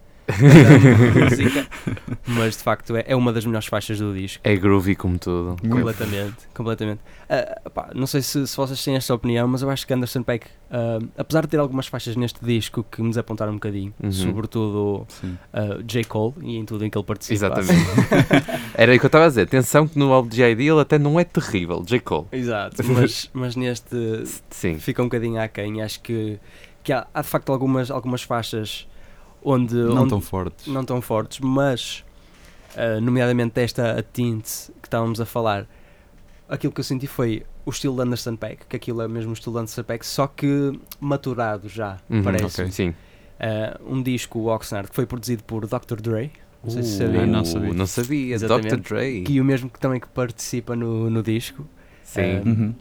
música, 1.20 1.66
mas 2.26 2.56
de 2.56 2.62
facto 2.62 2.96
é, 2.96 3.04
é 3.06 3.16
uma 3.16 3.32
das 3.32 3.44
melhores 3.44 3.66
faixas 3.66 3.98
do 3.98 4.14
disco. 4.14 4.40
É 4.44 4.56
groovy 4.56 4.94
como 4.96 5.18
tudo. 5.18 5.56
Completamente, 5.68 6.36
completamente. 6.54 7.00
Ah, 7.28 7.70
pá, 7.70 7.90
não 7.94 8.06
sei 8.06 8.22
se, 8.22 8.46
se 8.46 8.56
vocês 8.56 8.82
têm 8.84 8.96
esta 8.96 9.14
opinião, 9.14 9.46
mas 9.48 9.62
eu 9.62 9.70
acho 9.70 9.86
que 9.86 9.92
Anderson 9.94 10.22
Peck, 10.22 10.46
ah, 10.70 10.98
apesar 11.16 11.42
de 11.42 11.48
ter 11.48 11.58
algumas 11.58 11.86
faixas 11.86 12.16
neste 12.16 12.44
disco 12.44 12.84
que 12.90 13.00
me 13.02 13.08
desapontaram 13.08 13.52
um 13.52 13.56
bocadinho, 13.56 13.92
Uhum. 14.02 14.12
sobretudo 14.12 15.06
ah, 15.52 15.78
J. 15.84 16.04
Cole 16.04 16.34
e 16.42 16.56
em 16.56 16.64
tudo 16.64 16.84
em 16.84 16.90
que 16.90 16.96
ele 16.98 17.04
participa. 17.04 17.34
Exatamente. 17.34 17.86
Era 18.74 18.92
aí 18.92 18.98
que 18.98 19.04
eu 19.04 19.08
estava 19.08 19.24
a 19.24 19.28
dizer. 19.28 19.42
Atenção 19.42 19.86
que 19.88 19.98
no 19.98 20.12
álbum 20.12 20.28
de 20.28 20.36
J.I.D. 20.36 20.64
ele 20.64 20.80
até 20.80 20.98
não 20.98 21.18
é 21.18 21.24
terrível. 21.24 21.82
J. 21.86 22.00
Cole. 22.00 22.26
Exato, 22.32 22.82
mas, 22.84 23.30
mas 23.34 23.56
neste 23.56 23.96
Sim. 24.50 24.78
fica 24.78 25.02
um 25.02 25.06
bocadinho 25.06 25.40
aquém. 25.40 25.82
Acho 25.82 26.00
que, 26.00 26.38
que 26.82 26.92
há, 26.92 27.06
há 27.12 27.22
de 27.22 27.28
facto 27.28 27.50
algumas, 27.52 27.90
algumas 27.90 28.22
faixas 28.22 28.86
onde. 29.52 29.74
Não 29.74 30.02
onde 30.02 30.11
tão 30.11 30.20
fortes. 30.20 30.66
não 30.66 30.85
tão 30.85 31.00
fortes, 31.00 31.38
mas 31.40 32.04
ah, 32.76 33.00
nomeadamente 33.00 33.59
esta 33.61 33.98
a 33.98 34.02
Tint 34.02 34.44
que 34.82 34.87
estávamos 34.88 35.20
a 35.20 35.24
falar, 35.26 35.66
aquilo 36.48 36.72
que 36.72 36.80
eu 36.80 36.85
senti 36.85 37.06
foi 37.06 37.44
o 37.64 37.70
estilo 37.70 37.96
de 37.96 38.02
Anderson 38.02 38.37
Peck, 38.37 38.66
que 38.68 38.76
aquilo 38.76 39.00
é 39.02 39.09
mesmo 39.09 39.30
o 39.30 39.32
estilo 39.35 39.54
de 39.56 39.61
Anderson 39.61 39.82
Peck, 39.82 40.04
só 40.06 40.26
que 40.26 40.78
maturado 41.00 41.68
já, 41.68 41.96
Uhum, 42.11 42.22
parece. 42.22 42.44
ok. 42.62 42.70
Sim. 42.72 42.94
Ah, 43.40 43.78
um 43.87 44.02
disco, 44.02 44.38
o 44.38 44.46
Oxnard, 44.46 44.88
que 44.88 44.94
foi 44.94 45.06
produzido 45.06 45.42
por 45.44 45.66
Dr. 45.66 46.00
Dre, 46.00 46.30
não 46.64 46.70
sei 46.70 46.82
se 46.82 46.94
Uh, 46.94 47.06
sabiam, 47.06 47.26
não 47.26 47.44
sabia. 47.44 47.72
Não 47.74 47.87
sabia. 47.87 48.38
Dr. 48.38 48.76
Dre. 48.76 49.22
que 49.22 49.40
o 49.40 49.44
mesmo 49.44 49.68
que 49.70 49.78
também 49.78 50.00
que 50.00 50.09
participa 50.09 50.74
no, 50.74 51.09
no 51.11 51.22
disco. 51.22 51.66
Sim. 52.02 52.20
Ah, 52.20 52.42
Uhum. 52.48 52.74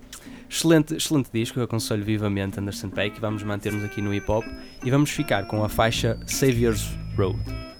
Excelente, 0.49 0.95
excelente 0.95 1.29
disco, 1.34 1.60
eu 1.60 1.63
aconselho 1.63 2.03
vivamente 2.03 2.60
Anderson 2.60 2.89
Peck 2.89 3.19
vamos 3.19 3.43
manter-nos 3.43 3.84
aqui 3.84 4.01
no 4.01 4.13
hip 4.13 4.29
hop 4.29 4.45
e 4.84 4.91
vamos 4.91 5.10
ficar 5.10 5.47
com 5.47 5.63
a 5.63 5.69
faixa 5.69 6.19
Savior's 6.25 6.89
Road. 7.17 7.74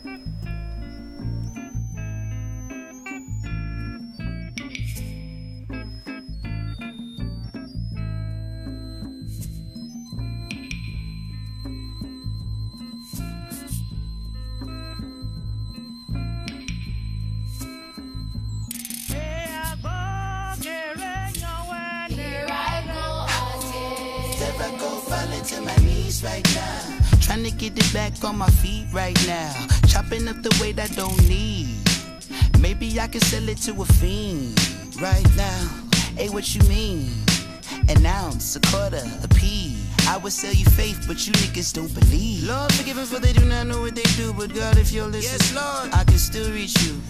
Knees 26.06 26.24
right 26.24 26.46
now. 26.56 27.00
Trying 27.22 27.44
to 27.44 27.52
get 27.52 27.78
it 27.78 27.94
back 27.94 28.24
on 28.24 28.38
my 28.38 28.50
feet 28.62 28.88
right 28.94 29.18
now. 29.28 29.54
Chopping 29.88 30.28
up 30.28 30.42
the 30.42 30.56
weight 30.62 30.80
I 30.80 30.88
don't 30.88 31.18
need. 31.28 31.78
Maybe 32.60 33.00
I 33.00 33.08
can 33.08 33.22
sell 33.22 33.48
it 33.50 33.58
to 33.66 33.82
a 33.82 33.86
fiend 33.86 34.60
right 35.02 35.28
now. 35.36 35.62
Hey, 36.16 36.30
what 36.30 36.56
you 36.56 36.62
mean? 36.70 37.12
An 37.90 38.06
ounce, 38.06 38.56
a 38.56 38.60
quarter, 38.62 39.04
a 39.24 39.28
pea. 39.28 39.76
I 40.08 40.18
would 40.18 40.34
sell 40.34 40.54
you 40.54 40.66
faith, 40.66 41.06
but 41.08 41.26
you 41.26 41.34
niggas 41.34 41.74
don't 41.74 41.94
believe. 41.94 42.48
Lord, 42.48 42.72
forgive 42.74 42.96
them 42.98 43.06
for 43.06 43.20
they 43.20 43.34
do 43.34 43.46
not 43.46 43.68
know 43.68 43.82
what 43.82 43.96
they 43.96 44.10
do. 44.16 44.34
But 44.34 44.54
God, 44.54 44.78
if 44.78 44.92
you're 44.92 45.08
listening, 45.08 45.40
yes, 45.40 45.56
Lord, 45.56 45.94
I 45.94 46.04
can 46.04 46.18
still 46.18 46.52
reach 46.52 46.76
you. 46.84 47.02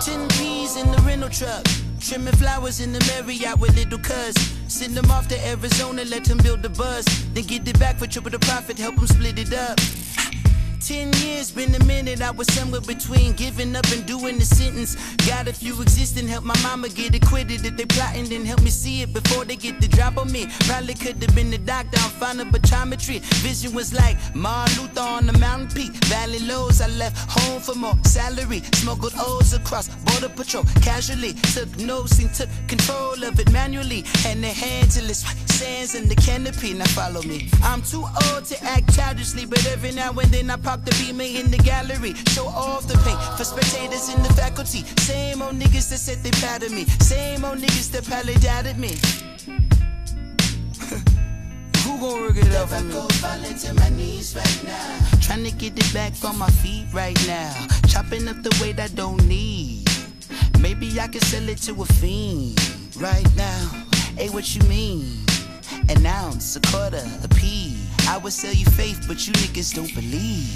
Ten 0.00 0.28
peas 0.30 0.76
in 0.76 0.90
the 0.90 0.98
rental 1.06 1.28
truck. 1.28 1.64
Trimming 2.00 2.34
flowers 2.34 2.80
in 2.80 2.92
the 2.92 3.00
Marriott 3.08 3.58
with 3.58 3.76
little 3.76 3.98
cuz. 3.98 4.34
Send 4.68 4.94
them 4.94 5.10
off 5.10 5.28
to 5.28 5.46
Arizona, 5.46 6.04
let 6.04 6.24
them 6.24 6.38
build 6.38 6.62
the 6.62 6.68
buzz. 6.70 7.23
Then 7.34 7.44
get 7.44 7.66
it 7.66 7.78
back 7.80 7.98
for 7.98 8.06
triple 8.06 8.30
the 8.30 8.38
profit, 8.38 8.78
help 8.78 8.94
them 8.96 9.06
split 9.08 9.38
it 9.38 9.52
up. 9.52 9.78
Ten 10.80 11.10
years, 11.14 11.50
been 11.50 11.74
a 11.74 11.82
minute. 11.84 12.20
I 12.20 12.30
was 12.30 12.46
somewhere 12.52 12.82
between 12.82 13.32
giving 13.32 13.74
up 13.74 13.86
and 13.90 14.04
doing 14.04 14.38
the 14.38 14.44
sentence. 14.44 14.96
Got 15.26 15.48
a 15.48 15.52
few 15.54 15.80
existing, 15.80 16.28
help 16.28 16.44
my 16.44 16.54
mama 16.62 16.90
get 16.90 17.14
acquitted. 17.14 17.64
If 17.64 17.76
they 17.78 17.86
plotting, 17.86 18.26
then 18.28 18.44
help 18.44 18.60
me 18.60 18.68
see 18.68 19.00
it 19.00 19.12
before 19.14 19.46
they 19.46 19.56
get 19.56 19.80
the 19.80 19.88
drop 19.88 20.18
on 20.18 20.30
me. 20.30 20.46
Probably 20.60 20.92
could 20.92 21.22
have 21.22 21.34
been 21.34 21.50
the 21.50 21.56
doctor, 21.56 21.96
I'm 22.02 22.10
fine 22.10 22.38
of 22.38 22.48
biometry. 22.48 23.20
Vision 23.42 23.72
was 23.74 23.94
like 23.94 24.16
Martin 24.34 24.82
Luther 24.82 25.00
on 25.00 25.26
the 25.26 25.32
mountain 25.38 25.68
peak. 25.74 25.92
Valley 26.04 26.40
lows, 26.40 26.82
I 26.82 26.88
left 26.88 27.16
home 27.30 27.62
for 27.62 27.74
more 27.74 27.96
salary. 28.04 28.60
Smuggled 28.74 29.14
O's 29.16 29.54
across 29.54 29.88
border 30.28 30.42
patrol 30.42 30.64
casually. 30.82 31.32
Took 31.54 31.76
notes 31.78 32.18
and 32.18 32.32
took 32.32 32.48
control 32.68 33.22
of 33.24 33.38
it 33.38 33.52
manually. 33.52 34.02
Hand 34.22 34.44
in 34.44 34.54
hand 34.54 34.90
till 34.90 35.08
it's 35.08 35.24
sands 35.52 35.94
in 35.94 36.08
the 36.08 36.16
canopy. 36.16 36.74
Now 36.74 36.86
follow 36.86 37.22
me. 37.22 37.50
I'm 37.62 37.82
too 37.82 38.04
old 38.26 38.44
to 38.46 38.64
act 38.64 38.94
childishly, 38.94 39.46
but 39.46 39.66
every 39.66 39.92
now 39.92 40.12
and 40.12 40.30
then 40.30 40.50
I 40.50 40.56
pop 40.56 40.84
the 40.84 40.90
beamer 40.92 41.24
in 41.24 41.50
the 41.50 41.58
gallery. 41.58 42.14
Show 42.28 42.46
off 42.46 42.86
the 42.86 42.96
paint 43.04 43.20
for 43.36 43.44
spectators 43.44 44.08
in 44.14 44.22
the 44.22 44.32
faculty. 44.34 44.84
Same 45.00 45.42
old 45.42 45.54
niggas 45.56 45.90
that 45.90 45.98
said 45.98 46.18
they 46.22 46.66
of 46.66 46.72
me. 46.72 46.84
Same 47.00 47.44
old 47.44 47.58
niggas 47.58 47.90
that 47.92 48.04
probably 48.04 48.34
doubted 48.34 48.78
me. 48.78 48.96
Who 51.84 51.98
gon' 52.00 52.20
work 52.22 52.36
it 52.36 52.54
out 52.54 52.68
for 52.68 52.82
me? 52.82 52.94
falling 53.20 53.58
to 53.58 53.74
my 53.74 53.88
knees 53.90 54.34
right 54.34 54.64
now. 54.64 54.98
Trying 55.20 55.44
to 55.44 55.52
get 55.52 55.78
it 55.78 55.92
back 55.92 56.12
on 56.24 56.38
my 56.38 56.48
feet 56.48 56.86
right 56.92 57.18
now. 57.26 57.52
Chopping 57.88 58.28
up 58.28 58.42
the 58.42 58.56
weight 58.62 58.80
I 58.80 58.88
don't 58.88 59.26
need. 59.26 59.83
Maybe 60.64 60.98
I 60.98 61.08
can 61.08 61.20
sell 61.20 61.46
it 61.50 61.58
to 61.64 61.82
a 61.82 61.84
fiend 62.00 62.58
right 62.96 63.28
now. 63.36 63.84
Hey, 64.16 64.30
what 64.30 64.56
you 64.56 64.62
mean? 64.66 65.04
An 65.90 66.06
ounce, 66.06 66.56
a 66.56 66.60
quarter, 66.60 67.04
a 67.22 67.28
pea. 67.28 67.76
I 68.08 68.16
would 68.16 68.32
sell 68.32 68.54
you 68.54 68.64
faith, 68.70 69.04
but 69.06 69.26
you 69.26 69.34
niggas 69.34 69.74
don't 69.74 69.94
believe. 69.94 70.48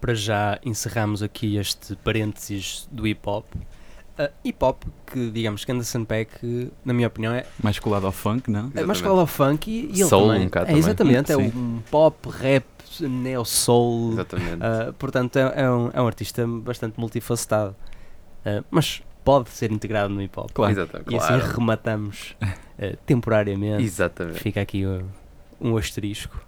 Para 0.00 0.14
já 0.16 0.58
encerramos 0.64 1.22
aqui 1.22 1.56
este 1.56 1.94
parênteses 1.94 2.88
do 2.90 3.06
hip 3.06 3.24
hop. 3.24 3.46
Uh, 4.18 4.32
hip 4.42 4.64
hop, 4.64 4.82
que 5.06 5.30
digamos 5.30 5.64
que 5.64 5.70
Anderson 5.72 6.04
Peck, 6.04 6.70
na 6.84 6.94
minha 6.94 7.06
opinião, 7.06 7.34
é, 7.34 7.44
Mais 7.62 7.78
colado 7.78 8.06
ao 8.06 8.12
funk, 8.12 8.50
não? 8.50 8.72
é 8.74 8.82
mais 8.82 9.00
colado 9.02 9.20
ao 9.20 9.26
funk 9.26 9.70
e, 9.70 9.86
e 9.94 10.00
ele 10.00 10.04
Soul 10.08 10.28
também. 10.28 10.40
um 10.40 10.44
bocado 10.46 10.64
é, 10.64 10.68
também. 10.68 10.78
exatamente, 10.78 11.32
é 11.32 11.36
Sim. 11.36 11.52
um 11.54 11.82
pop, 11.90 12.28
rap, 12.30 12.64
neo-soul. 13.00 14.12
Exatamente. 14.12 14.54
Uh, 14.56 14.92
portanto, 14.94 15.36
é, 15.36 15.52
é 15.62 15.70
um, 15.70 15.90
é 15.92 16.00
um 16.00 16.06
artista 16.06 16.46
bastante 16.46 16.98
multifacetado. 16.98 17.76
Uh, 18.46 18.64
mas 18.70 19.02
pode 19.22 19.50
ser 19.50 19.70
integrado 19.70 20.14
no 20.14 20.22
hip 20.22 20.38
hop. 20.38 20.50
Claro. 20.52 20.72
Exatamente. 20.72 21.14
E 21.14 21.18
Claro. 21.18 21.34
assim 21.34 21.52
rematamos 21.52 22.36
uh, 22.42 22.96
temporariamente. 23.04 23.82
Exatamente. 23.82 24.38
Fica 24.40 24.60
aqui 24.62 24.86
uh, 24.86 25.04
um 25.60 25.76
asterisco 25.76 26.40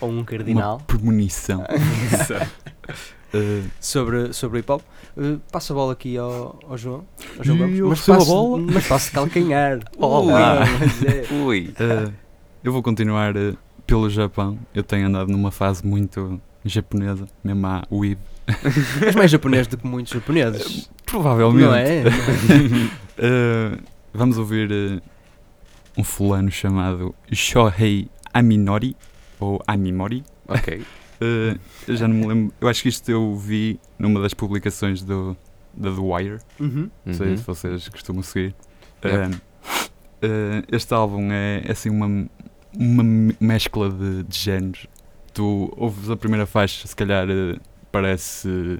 ou 0.00 0.08
um 0.10 0.16
Uma 0.16 0.24
cardinal 0.24 0.78
premonição. 0.86 1.62
Uh, 3.34 3.68
sobre, 3.80 4.32
sobre 4.32 4.60
hip 4.60 4.70
hop. 4.70 4.82
Uh, 5.16 5.40
passo 5.50 5.72
a 5.72 5.76
bola 5.76 5.92
aqui 5.92 6.16
ao, 6.16 6.58
ao 6.68 6.78
João. 6.78 7.04
Ao 7.36 7.44
João 7.44 7.58
Gomes, 7.58 7.78
eu 7.78 7.88
mas 7.88 7.98
recebo 7.98 8.14
a 8.14 8.18
passo, 8.18 8.30
bola? 8.30 8.58
mas 8.72 8.86
passo 8.86 9.12
calcanhar. 9.12 9.80
É- 9.98 11.34
Ui. 11.34 11.74
uh, 11.80 12.12
eu 12.62 12.72
vou 12.72 12.82
continuar 12.82 13.36
uh, 13.36 13.56
pelo 13.86 14.08
Japão. 14.08 14.58
Eu 14.74 14.82
tenho 14.82 15.06
andado 15.08 15.30
numa 15.32 15.50
fase 15.50 15.84
muito 15.86 16.40
japonesa, 16.64 17.26
mesmo 17.42 17.66
à 17.66 17.82
weeb. 17.90 18.18
És 19.04 19.14
mais 19.14 19.30
japonês 19.30 19.66
do 19.66 19.76
que 19.78 19.86
muitos 19.86 20.12
japoneses. 20.12 20.88
Provavelmente. 21.06 21.64
Não 21.64 21.74
é? 21.74 22.02
Uh, 23.18 23.82
vamos 24.12 24.38
ouvir 24.38 24.70
uh, 24.70 25.00
um 25.96 26.04
fulano 26.04 26.50
chamado 26.50 27.14
Shohei 27.32 28.08
Aminori, 28.32 28.96
ou 29.40 29.60
Amimori. 29.66 30.22
Ok. 30.48 30.82
Uh, 31.20 31.58
eu 31.86 31.96
já 31.96 32.06
não 32.08 32.14
me 32.16 32.26
lembro. 32.26 32.54
Eu 32.60 32.68
acho 32.68 32.82
que 32.82 32.88
isto 32.88 33.08
eu 33.10 33.36
vi 33.36 33.78
numa 33.98 34.20
das 34.20 34.34
publicações 34.34 35.02
do, 35.02 35.36
da 35.72 35.90
The 35.92 36.00
Wire. 36.00 36.38
Uhum. 36.60 36.90
Não 37.04 37.14
sei 37.14 37.28
Uhum. 37.30 37.36
se 37.36 37.42
vocês 37.44 37.88
costumam 37.88 38.22
seguir. 38.22 38.54
Yep. 39.04 39.34
Uh, 39.34 39.36
uh, 40.26 40.64
este 40.72 40.92
álbum 40.94 41.30
é, 41.30 41.62
é 41.64 41.72
assim 41.72 41.90
uma, 41.90 42.06
uma 42.76 43.02
me- 43.02 43.36
mescla 43.40 43.90
de, 43.90 44.22
de 44.24 44.38
géneros. 44.38 44.86
Tu 45.32 45.72
ouves 45.76 46.10
a 46.10 46.16
primeira 46.16 46.46
faixa, 46.46 46.86
se 46.86 46.94
calhar 46.96 47.26
uh, 47.28 47.60
parece 47.92 48.48
uh, 48.48 48.78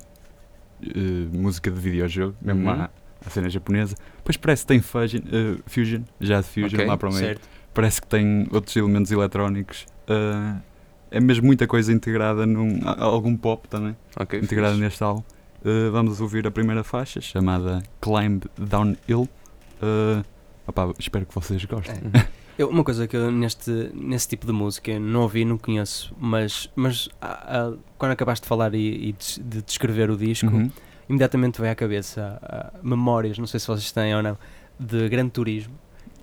música 1.33 1.71
de 1.71 1.79
videojogo, 1.81 2.35
mesmo 2.43 2.63
Uhum. 2.71 2.71
à, 2.83 2.91
à 3.27 3.31
cena 3.31 3.49
japonesa. 3.49 3.95
Depois 4.19 4.37
parece 4.37 4.63
que 4.63 4.69
tem 4.69 4.81
fusion, 4.81 5.21
uh, 5.21 5.63
fusion 5.67 6.03
jazz 6.21 6.47
fusion 6.49 6.75
Ok, 6.79 6.87
lá 6.87 6.97
para 6.97 7.09
o 7.09 7.13
meio. 7.13 7.27
Certo. 7.27 7.49
Parece 7.73 8.01
que 8.01 8.07
tem 8.09 8.47
outros 8.53 8.75
elementos 8.77 9.11
eletrónicos. 9.11 9.87
É 11.15 11.21
mesmo 11.21 11.47
muita 11.47 11.67
coisa 11.67 11.93
integrada 11.93 12.45
num 12.45 12.81
a- 12.85 13.05
algum 13.05 13.37
pop 13.37 13.69
também 13.69 13.97
Ok. 14.19 14.41
integrada 14.41 14.71
fixe. 14.73 14.83
neste 14.85 15.03
álbum. 15.05 15.23
Uh, 15.65 15.91
vamos 15.93 16.21
ouvir 16.21 16.47
a 16.47 16.51
primeira 16.51 16.83
faixa 16.83 17.21
chamada 17.21 17.83
Climb 18.01 18.43
Downhill. 18.59 19.29
Uh, 19.83 20.25
opá, 20.67 20.93
espero 20.99 21.25
que 21.25 21.35
vocês 21.35 21.65
gostem. 21.65 21.95
É. 22.13 22.27
Eu- 22.59 22.69
uma 22.69 22.85
coisa 22.85 23.09
que 23.09 23.17
eu 23.17 23.33
neste, 23.33 23.91
nesse 23.95 24.29
tipo 24.29 24.47
de 24.47 24.53
música 24.53 24.97
não 25.01 25.23
ouvi, 25.23 25.45
não 25.45 25.59
conheço, 25.59 26.15
mas, 26.17 26.71
mas 26.77 27.09
ah, 27.21 27.73
ah, 27.73 27.77
quando 27.99 28.13
acabaste 28.13 28.45
de 28.45 28.49
falar 28.49 28.73
e, 28.77 29.09
e 29.09 29.13
de, 29.13 29.41
de 29.43 29.63
descrever 29.63 30.09
o 30.09 30.17
disco, 30.17 30.47
Uhum. 30.47 30.71
imediatamente 31.09 31.61
veio 31.61 31.73
à 31.73 31.75
cabeça 31.75 32.39
ah, 32.41 32.73
memórias, 32.81 33.39
não 33.39 33.47
sei 33.49 33.59
se 33.59 33.67
vocês 33.67 33.91
têm 33.91 34.15
ou 34.15 34.23
não, 34.23 34.39
de 34.79 35.09
Gran 35.09 35.29
Turismo, 35.29 35.75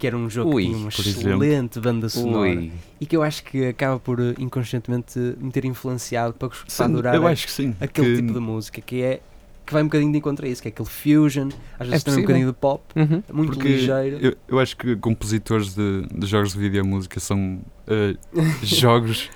que 0.02 0.08
era 0.08 0.18
um 0.18 0.28
jogo 0.28 0.56
Ui, 0.56 0.64
que 0.64 0.70
tinha 0.70 0.78
uma 0.80 0.90
excelente 0.90 1.80
banda 1.80 2.10
sonora 2.10 2.50
Ui. 2.50 2.72
e 3.00 3.06
que 3.06 3.16
eu 3.16 3.22
acho 3.22 3.44
que 3.44 3.68
acaba 3.68 4.00
por 4.00 4.20
eh, 4.20 4.34
inconscientemente 4.40 5.20
me 5.40 5.52
ter 5.52 5.64
influenciado 5.64 6.34
para, 6.34 6.48
gos- 6.48 6.64
para 6.64 6.70
Sim, 6.70 6.84
adorar 6.86 7.14
eu 7.14 7.28
acho 7.28 7.46
que 7.46 7.52
sim. 7.52 7.76
aquele 7.80 8.08
que- 8.16 8.16
tipo 8.24 8.34
de 8.34 8.40
música 8.40 8.82
que 8.82 9.02
é 9.04 9.22
que 9.64 9.72
vai 9.74 9.84
um 9.84 9.86
bocadinho 9.86 10.12
de 10.12 10.18
encontro 10.18 10.44
a 10.44 10.50
isso, 10.50 10.60
que 10.62 10.68
é 10.68 10.72
aquele 10.72 10.90
fusion, 10.90 11.50
às 11.80 11.88
vezes 11.88 12.04
também 12.04 12.20
um 12.22 12.24
bocadinho 12.24 12.48
de 12.48 12.54
pop, 12.54 12.84
Uhum. 12.96 13.24
muito 13.32 13.54
porque 13.54 13.68
ligeiro. 13.70 14.18
eu, 14.20 14.36
eu 14.48 14.60
acho 14.60 14.76
que 14.76 14.96
compositores 14.96 15.76
de, 15.76 16.08
de 16.14 16.26
jogos 16.26 16.54
de 16.54 16.60
videomúsica 16.60 17.20
são 17.20 17.60
uh, 17.88 18.18
jogos 18.66 19.30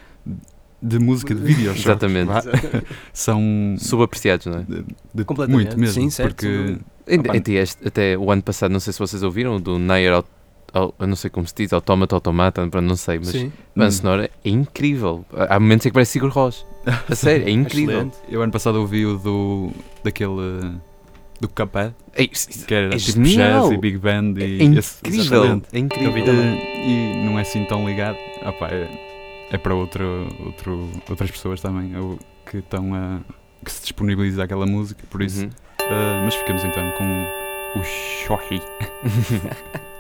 de 0.82 1.00
música 1.00 1.34
de 1.34 1.42
videojogos. 1.42 1.80
Exatamente. 1.82 2.26
vá. 2.28 2.42
São 3.14 3.76
Subapreciados, 3.78 4.48
não 4.48 4.60
é? 4.60 4.64
de, 4.64 4.84
de 5.14 5.24
Completamente. 5.24 5.68
muito 5.68 5.80
mesmo. 5.80 6.02
Sim, 6.02 6.10
certo, 6.10 6.36
porque 6.36 6.78
Opa. 7.20 7.38
até 7.38 7.52
este- 7.54 7.88
até 7.88 8.18
o 8.18 8.30
ano 8.32 8.42
passado, 8.42 8.72
não 8.72 8.80
sei 8.80 8.94
se 8.94 9.00
vocês 9.00 9.24
ouviram, 9.24 9.60
do 9.62 9.72
Au- 10.16 10.26
eu 10.76 11.08
não 11.08 11.16
sei 11.16 11.30
como 11.30 11.48
se 11.48 11.54
diz, 11.56 11.72
Automata, 11.74 12.16
Automata, 12.16 12.66
não 12.82 12.96
sei, 12.96 13.18
mas 13.20 13.30
Sim. 13.30 13.52
a 13.76 13.80
banda 13.80 13.92
sonora 13.92 14.30
é 14.44 14.50
incrível. 14.50 15.26
Há 15.34 15.60
momentos 15.60 15.86
em 15.86 15.90
que 15.90 15.94
parece 15.94 16.12
Sigur 16.14 16.30
Rós. 16.30 16.66
A 17.10 17.16
sério, 17.16 17.48
é 17.48 17.52
incrível. 17.52 17.96
Excelente. 17.98 18.18
eu 18.30 18.42
ano 18.42 18.52
passado 18.52 18.80
ouvi 18.80 19.06
o 19.06 19.18
do 19.18 19.72
daquele 20.04 20.76
do 21.40 21.50
Cuphead, 21.50 21.94
É, 22.14 22.24
isso- 22.32 22.66
que 22.66 22.74
era 22.74 22.88
É 22.94 22.98
tipo 22.98 23.12
genial. 23.26 23.64
jazz 23.64 23.74
e 23.74 23.78
big 23.78 23.98
band 23.98 24.34
é 24.38 24.46
e 24.48 24.78
esse- 24.78 25.00
incrível. 25.06 25.62
É 25.74 25.80
incrível. 25.80 26.24
Eh, 26.34 26.88
e 26.88 27.26
não 27.26 27.38
é 27.38 27.42
assim 27.42 27.66
tão 27.66 27.86
ligado. 27.88 28.18
Opá, 28.46 28.70
é, 28.70 28.88
é 29.52 29.58
para 29.58 29.74
outro, 29.76 30.28
outro, 30.46 30.90
outras 31.10 31.30
pessoas 31.32 31.60
também 31.62 31.92
eu- 31.94 32.18
que 32.50 32.58
estão 32.58 32.94
a 32.94 33.20
que 33.64 33.72
se 33.72 33.82
disponibiliza 33.82 34.44
aquela 34.44 34.66
música, 34.68 35.04
por 35.10 35.22
isso. 35.24 35.44
Uhum. 35.46 35.50
eh, 35.82 36.22
mas 36.24 36.36
ficamos 36.36 36.64
então 36.64 36.92
com 36.98 37.80
o 37.80 37.84
Shohi. 37.84 38.62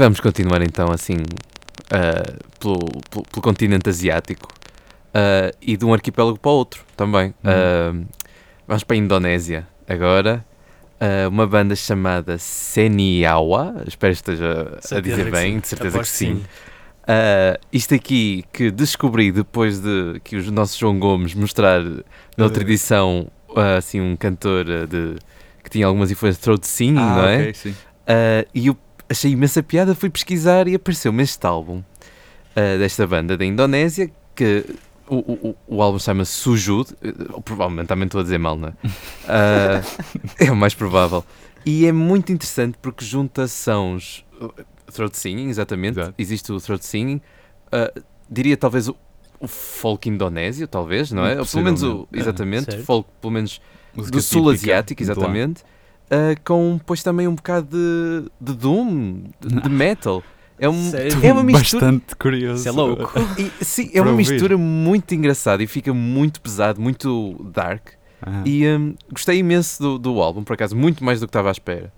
vamos 0.00 0.20
continuar 0.20 0.62
então 0.62 0.90
assim 0.90 1.16
ah, 1.90 2.36
pelo, 2.58 2.78
pelo, 3.10 3.22
pelo 3.24 3.42
continente 3.42 3.88
asiático 3.88 4.48
ah, 5.14 5.50
e 5.60 5.76
de 5.76 5.84
um 5.84 5.92
arquipélago 5.92 6.38
para 6.38 6.50
o 6.50 6.54
outro 6.54 6.82
também. 6.96 7.34
Ah, 7.44 7.92
vamos 8.66 8.84
para 8.84 8.94
a 8.94 8.98
Indonésia 8.98 9.66
agora. 9.88 10.44
Uma 11.30 11.46
banda 11.46 11.74
chamada 11.74 12.36
Seniawa, 12.36 13.82
espero 13.86 14.12
que 14.12 14.18
esteja 14.18 14.74
a 14.76 14.82
Certeza 14.82 15.00
dizer 15.16 15.24
que 15.24 15.30
bem, 15.30 15.54
sim. 15.54 15.60
de 15.60 15.68
certeza 15.68 15.98
que 16.00 16.08
sim. 16.08 16.42
Ah, 17.08 17.58
isto 17.72 17.94
aqui 17.94 18.44
que 18.52 18.70
descobri 18.70 19.32
depois 19.32 19.80
de 19.80 20.20
que 20.22 20.36
o 20.36 20.52
nosso 20.52 20.78
João 20.78 20.98
Gomes 20.98 21.34
mostrar 21.34 21.80
na 21.82 22.44
outra 22.44 22.62
Eh. 22.62 22.66
edição 22.66 23.28
ah, 23.56 23.76
assim 23.78 23.98
um 23.98 24.14
cantor 24.14 24.64
de, 24.86 25.16
que 25.64 25.70
tinha 25.70 25.86
algumas 25.86 26.10
influências 26.10 26.36
de 26.38 26.42
throat 26.44 26.66
singing, 26.66 26.98
Ah, 27.00 27.16
não 27.16 27.24
é? 27.24 27.36
ok, 27.38 27.54
sim. 27.54 27.74
Ah, 28.06 28.44
e 28.54 28.66
eu 28.66 28.76
achei 29.10 29.32
imensa 29.32 29.62
piada, 29.62 29.94
fui 29.94 30.08
pesquisar 30.08 30.68
e 30.68 30.74
apareceu-me 30.74 31.22
este 31.22 31.44
álbum 31.46 31.82
ah, 32.56 32.78
desta 32.78 33.06
banda 33.06 33.36
da 33.36 33.44
Indonésia 33.44 34.10
que 34.34 34.64
o, 35.08 35.16
o, 35.16 35.56
o- 35.66 35.82
álbum 35.82 35.98
chama-se 35.98 36.30
Sujud, 36.32 36.88
eh, 37.02 37.12
provavelmente 37.44 37.88
também 37.88 38.06
estou 38.06 38.20
a 38.20 38.22
dizer 38.22 38.38
mal, 38.38 38.56
não 38.56 38.68
é? 38.68 38.72
Ah, 39.26 39.82
é 40.38 40.50
o 40.52 40.56
mais 40.56 40.72
provável. 40.72 41.24
E 41.66 41.84
é 41.84 41.92
muito 41.92 42.32
interessante 42.32 42.78
porque 42.80 43.04
junta 43.04 43.46
sons 43.48 44.24
uh, 44.40 44.52
throat 44.92 45.16
singing, 45.18 45.48
exatamente. 45.48 45.98
Exato. 45.98 46.14
Existe 46.16 46.52
o 46.52 46.60
throat 46.60 46.84
singing. 46.86 47.20
ah, 47.72 47.92
diria 48.30 48.56
talvez 48.56 48.86
o, 48.88 48.96
o 49.40 49.48
folk 49.48 50.08
indonésio, 50.08 50.68
talvez, 50.68 51.10
não 51.10 51.26
é? 51.26 51.40
Ou 51.40 51.44
pelo 51.44 51.64
menos 51.64 51.82
o, 51.82 52.08
exatamente, 52.12 52.70
Certo. 52.70 52.84
folk, 52.84 53.08
pelo 53.20 53.32
menos 53.32 53.60
Música 53.92 54.16
do 54.16 54.22
sul 54.22 54.48
asiático, 54.48 55.02
lá. 55.02 55.60
Ah, 56.10 56.34
com 56.44 56.78
pois 56.84 57.02
também 57.02 57.28
um 57.28 57.34
bocado 57.34 57.68
de, 57.70 58.30
de 58.40 58.58
doom, 58.58 59.22
de, 59.40 59.60
de 59.62 59.68
metal. 59.68 60.22
É, 60.58 60.68
um, 60.68 60.90
Sério? 60.90 61.18
é 61.22 61.32
uma 61.32 61.42
mistura. 61.42 61.86
Bastante 61.86 62.16
curioso. 62.16 62.60
Isso 62.60 62.68
é 62.68 62.72
louco. 62.72 63.12
e, 63.38 63.64
sim, 63.64 63.90
é 63.94 64.02
uma 64.02 64.10
ouvir. 64.10 64.30
mistura 64.30 64.58
muito 64.58 65.14
engraçada 65.14 65.62
e 65.62 65.66
fica 65.66 65.94
muito 65.94 66.40
pesado, 66.40 66.80
muito 66.80 67.34
dark. 67.54 67.88
Ah. 68.20 68.42
E 68.44 68.66
hum, 68.68 68.94
gostei 69.10 69.38
imenso 69.38 69.82
do, 69.82 69.98
do 69.98 70.20
álbum, 70.20 70.44
por 70.44 70.52
acaso, 70.52 70.76
muito 70.76 71.02
mais 71.02 71.20
do 71.20 71.26
que 71.26 71.30
estava 71.30 71.48
à 71.48 71.52
espera. 71.52 71.90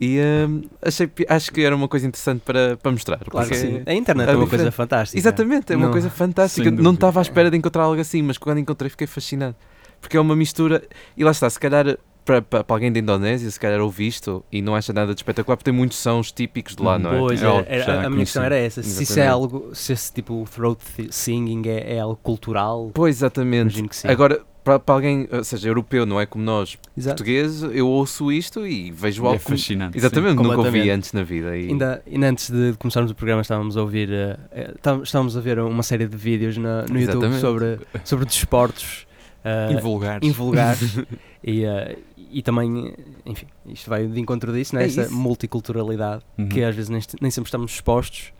E 0.00 0.20
hum, 0.20 0.62
achei, 0.80 1.10
acho 1.28 1.50
que 1.50 1.62
era 1.62 1.74
uma 1.74 1.88
coisa 1.88 2.06
interessante 2.06 2.42
para, 2.42 2.76
para 2.76 2.92
mostrar. 2.92 3.18
Claro 3.18 3.48
que 3.48 3.56
sim. 3.56 3.82
A 3.86 3.94
internet 3.94 4.28
é 4.28 4.32
uma 4.32 4.44
diferente. 4.44 4.50
coisa 4.50 4.70
fantástica. 4.70 5.18
Exatamente, 5.18 5.72
é 5.72 5.76
uma 5.76 5.86
Não- 5.86 5.92
coisa 5.92 6.10
fantástica. 6.10 6.70
Não 6.70 6.92
estava 6.92 7.20
à 7.20 7.22
espera 7.22 7.50
de 7.50 7.56
encontrar 7.56 7.82
algo 7.82 8.00
assim, 8.00 8.22
mas 8.22 8.38
quando 8.38 8.58
encontrei 8.58 8.90
fiquei 8.90 9.06
fascinado. 9.08 9.56
Porque 10.00 10.16
é 10.16 10.20
uma 10.20 10.36
mistura. 10.36 10.84
E 11.16 11.24
lá 11.24 11.30
está, 11.32 11.48
se 11.50 11.58
calhar 11.58 11.98
para, 12.24 12.40
para, 12.40 12.64
alguém 12.68 12.90
da 12.92 12.98
Indonésia, 12.98 13.50
se 13.50 13.60
calhar 13.60 13.80
ouve 13.80 14.06
isto 14.06 14.44
e 14.50 14.62
não 14.62 14.74
acha 14.74 14.92
nada 14.92 15.14
de 15.14 15.20
espetacular, 15.20 15.56
porque 15.56 15.70
tem 15.70 15.78
muitos 15.78 15.98
sons 15.98 16.32
típicos 16.32 16.74
de 16.74 16.82
lá, 16.82 16.98
não 16.98 17.12
é? 17.12 17.18
Pois, 17.18 17.42
É 17.42 17.44
era- 17.44 17.52
algo 17.54 17.66
era- 17.68 18.06
a 18.06 18.10
minha 18.10 18.24
questão 18.24 18.42
era 18.42 18.56
essa. 18.56 18.82
Se 18.82 19.02
isso 19.02 19.20
é 19.20 19.26
algo, 19.26 19.70
se 19.74 19.92
esse 19.92 20.12
tipo 20.12 20.46
throat 20.52 20.78
singing 21.10 21.62
é, 21.68 21.96
é 21.96 22.00
algo 22.00 22.16
cultural, 22.22 22.90
Pois, 22.94 23.16
exatamente. 23.16 23.62
imagino 23.72 23.88
que 23.88 23.96
sim. 23.96 24.08
Agora, 24.08 24.40
para, 24.64 24.78
para 24.78 24.94
alguém, 24.94 25.28
ou 25.30 25.44
seja, 25.44 25.68
europeu, 25.68 26.06
não 26.06 26.18
é 26.18 26.24
como 26.24 26.42
nós, 26.42 26.78
Exato. 26.96 27.16
portugueses, 27.16 27.62
eu 27.74 27.86
ouço 27.86 28.32
isto 28.32 28.66
e 28.66 28.90
vejo 28.90 29.22
É 29.24 29.28
algo 29.28 29.40
como- 29.42 29.58
fascinante. 29.58 29.98
Exatamente, 29.98 30.36
nunca 30.36 30.56
ouvi 30.56 30.88
antes 30.90 31.12
na 31.12 31.22
vida. 31.22 31.54
E... 31.54 31.68
Ainda, 31.68 32.02
ainda 32.10 32.26
antes 32.30 32.48
de 32.48 32.72
começarmos 32.78 33.10
o 33.10 33.14
programa 33.14 33.42
estávamos 33.42 33.76
a 33.76 33.82
ouvir 33.82 34.08
tá- 34.80 34.98
estávamos 35.02 35.36
a 35.36 35.40
ver 35.42 35.58
uma 35.58 35.82
série 35.82 36.06
de 36.06 36.16
vídeos 36.16 36.56
na- 36.56 36.86
no 36.88 36.98
YouTube 36.98 37.26
Exatamente. 37.26 37.40
sobre, 37.42 37.78
sobre 38.04 38.24
desportos 38.24 39.06
sim. 39.68 39.74
Invulgares. 39.76 40.26
invulgares 40.26 40.98
e, 41.46 41.64
eh, 41.64 41.98
e 42.32 42.42
também, 42.42 42.94
enfim, 43.26 43.46
isto 43.66 43.90
vai 43.90 44.06
de 44.06 44.18
encontro 44.18 44.50
disso, 44.52 44.74
né? 44.74 44.82
É 44.82 44.86
esta 44.86 45.08
multiculturalidade 45.10 46.22
Uhum. 46.38 46.48
que 46.48 46.62
às 46.64 46.74
vezes 46.74 46.88
nem, 46.88 47.00
nem 47.20 47.30
sempre 47.30 47.48
estamos 47.48 47.72
expostos, 47.72 48.32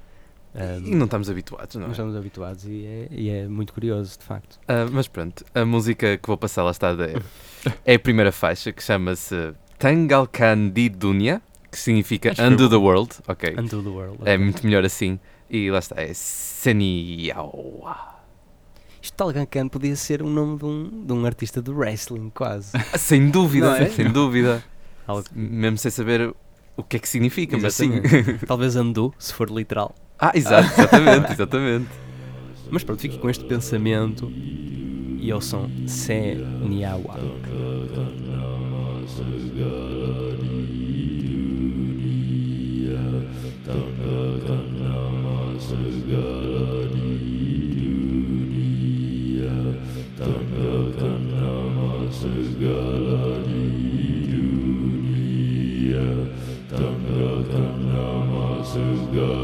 eh, 0.54 0.78
E 0.82 0.94
não 0.94 1.04
estamos 1.04 1.28
habituados, 1.28 1.74
não 1.74 1.82
não 1.82 1.88
é? 1.88 1.92
estamos 1.92 2.16
habituados 2.16 2.64
e 2.64 2.86
é, 2.86 3.08
e 3.10 3.28
é 3.28 3.46
muito 3.46 3.74
curioso, 3.74 4.18
de 4.18 4.24
facto. 4.24 4.58
Ah, 4.66 4.86
mas 4.90 5.06
pronto, 5.06 5.44
a 5.54 5.64
música 5.64 6.16
que 6.16 6.26
vou 6.26 6.38
passar 6.38 6.62
lá 6.64 6.70
está 6.70 6.90
é, 6.92 7.14
é 7.84 7.94
a 7.94 7.98
primeira 7.98 8.32
faixa 8.32 8.72
que 8.72 8.82
chama-se 8.82 9.52
Tangalkan 9.78 10.70
di 10.70 10.88
Dunya, 10.88 11.42
que 11.70 11.78
significa 11.78 12.30
Acho 12.32 12.42
Undo 12.42 12.70
the 12.70 12.76
World. 12.76 13.10
Ok, 13.28 13.54
Undo 13.58 13.82
the 13.82 13.88
World. 13.90 14.18
é 14.24 14.38
muito 14.38 14.64
melhor 14.64 14.82
assim. 14.84 15.20
E 15.50 15.70
lá 15.70 15.78
está, 15.80 16.00
é 16.00 16.10
Seniawa. 16.14 18.13
Isto 19.04 19.16
Talgancan 19.16 19.68
podia 19.68 19.94
ser 19.96 20.22
o 20.22 20.26
nome 20.30 20.56
de 20.58 20.64
um, 20.64 21.04
de 21.04 21.12
um 21.12 21.26
artista 21.26 21.60
de 21.60 21.70
wrestling, 21.70 22.30
quase. 22.34 22.70
Sem 22.96 23.28
dúvida, 23.28 23.76
é? 23.78 23.90
sem 23.90 24.10
dúvida. 24.10 24.64
Algo- 25.06 25.26
Mesmo 25.34 25.76
sem 25.76 25.90
saber 25.90 26.34
o 26.74 26.82
que 26.82 26.96
é 26.96 26.98
que 26.98 27.06
significa, 27.06 27.58
mas 27.58 27.74
sim. 27.74 27.92
Exatamente. 28.02 28.46
Talvez 28.48 28.76
Andu, 28.76 29.12
se 29.18 29.34
for 29.34 29.50
literal. 29.50 29.94
ah, 30.18 30.32
exato, 30.34 30.66
exatamente, 30.80 31.32
exatamente. 31.32 31.88
Mas 32.70 32.82
pronto, 32.82 32.98
fique 33.02 33.18
com 33.18 33.28
este 33.28 33.44
pensamento 33.44 34.32
e 35.20 35.30
ao 35.30 35.42
som 35.42 35.68
Seniawa. 35.86 37.18
Yeah. 59.14 59.43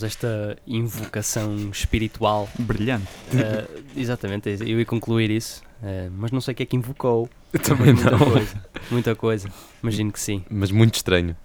após 0.00 0.02
esta 0.02 0.56
invocação 0.66 1.70
espiritual. 1.70 2.48
Brilhante. 2.58 3.06
Uh, 3.32 3.84
exatamente, 3.96 4.48
eu 4.60 4.78
ia 4.78 4.86
concluir 4.86 5.30
isso, 5.30 5.62
uh, 5.82 6.10
mas 6.16 6.30
não 6.30 6.40
sei 6.40 6.52
o 6.52 6.54
que 6.56 6.62
é 6.62 6.66
que 6.66 6.76
invocou. 6.76 7.28
Eu 7.52 7.60
também 7.60 7.92
muita 7.94 8.10
não. 8.10 8.18
Coisa, 8.18 8.64
muita 8.90 9.14
coisa, 9.14 9.48
imagino 9.82 10.12
que 10.12 10.20
sim. 10.20 10.44
Mas 10.48 10.70
muito 10.70 10.94
estranho. 10.94 11.36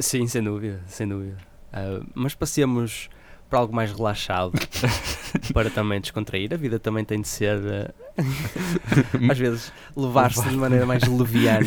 Sim, 0.00 0.26
sem 0.26 0.42
dúvida, 0.42 0.82
sem 0.86 1.08
dúvida. 1.08 1.36
Uh, 1.72 2.06
mas 2.14 2.34
passemos 2.34 3.08
para 3.48 3.58
algo 3.60 3.74
mais 3.74 3.92
relaxado, 3.92 4.52
para 5.54 5.70
também 5.70 6.00
descontrair. 6.00 6.52
A 6.52 6.56
vida 6.56 6.78
também 6.78 7.04
tem 7.04 7.20
de 7.20 7.28
ser, 7.28 7.58
às 9.30 9.38
vezes, 9.38 9.72
levar-se 9.96 10.48
de 10.48 10.56
maneira 10.56 10.84
mais 10.86 11.02
leviana, 11.04 11.66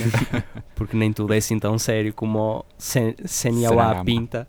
porque 0.76 0.96
nem 0.98 1.12
tudo 1.14 1.34
é 1.34 1.38
assim 1.38 1.58
tão 1.60 1.78
sério 1.80 2.14
como 2.14 2.60
o 2.60 2.66
Sen 2.78 3.16
pinta. 4.06 4.48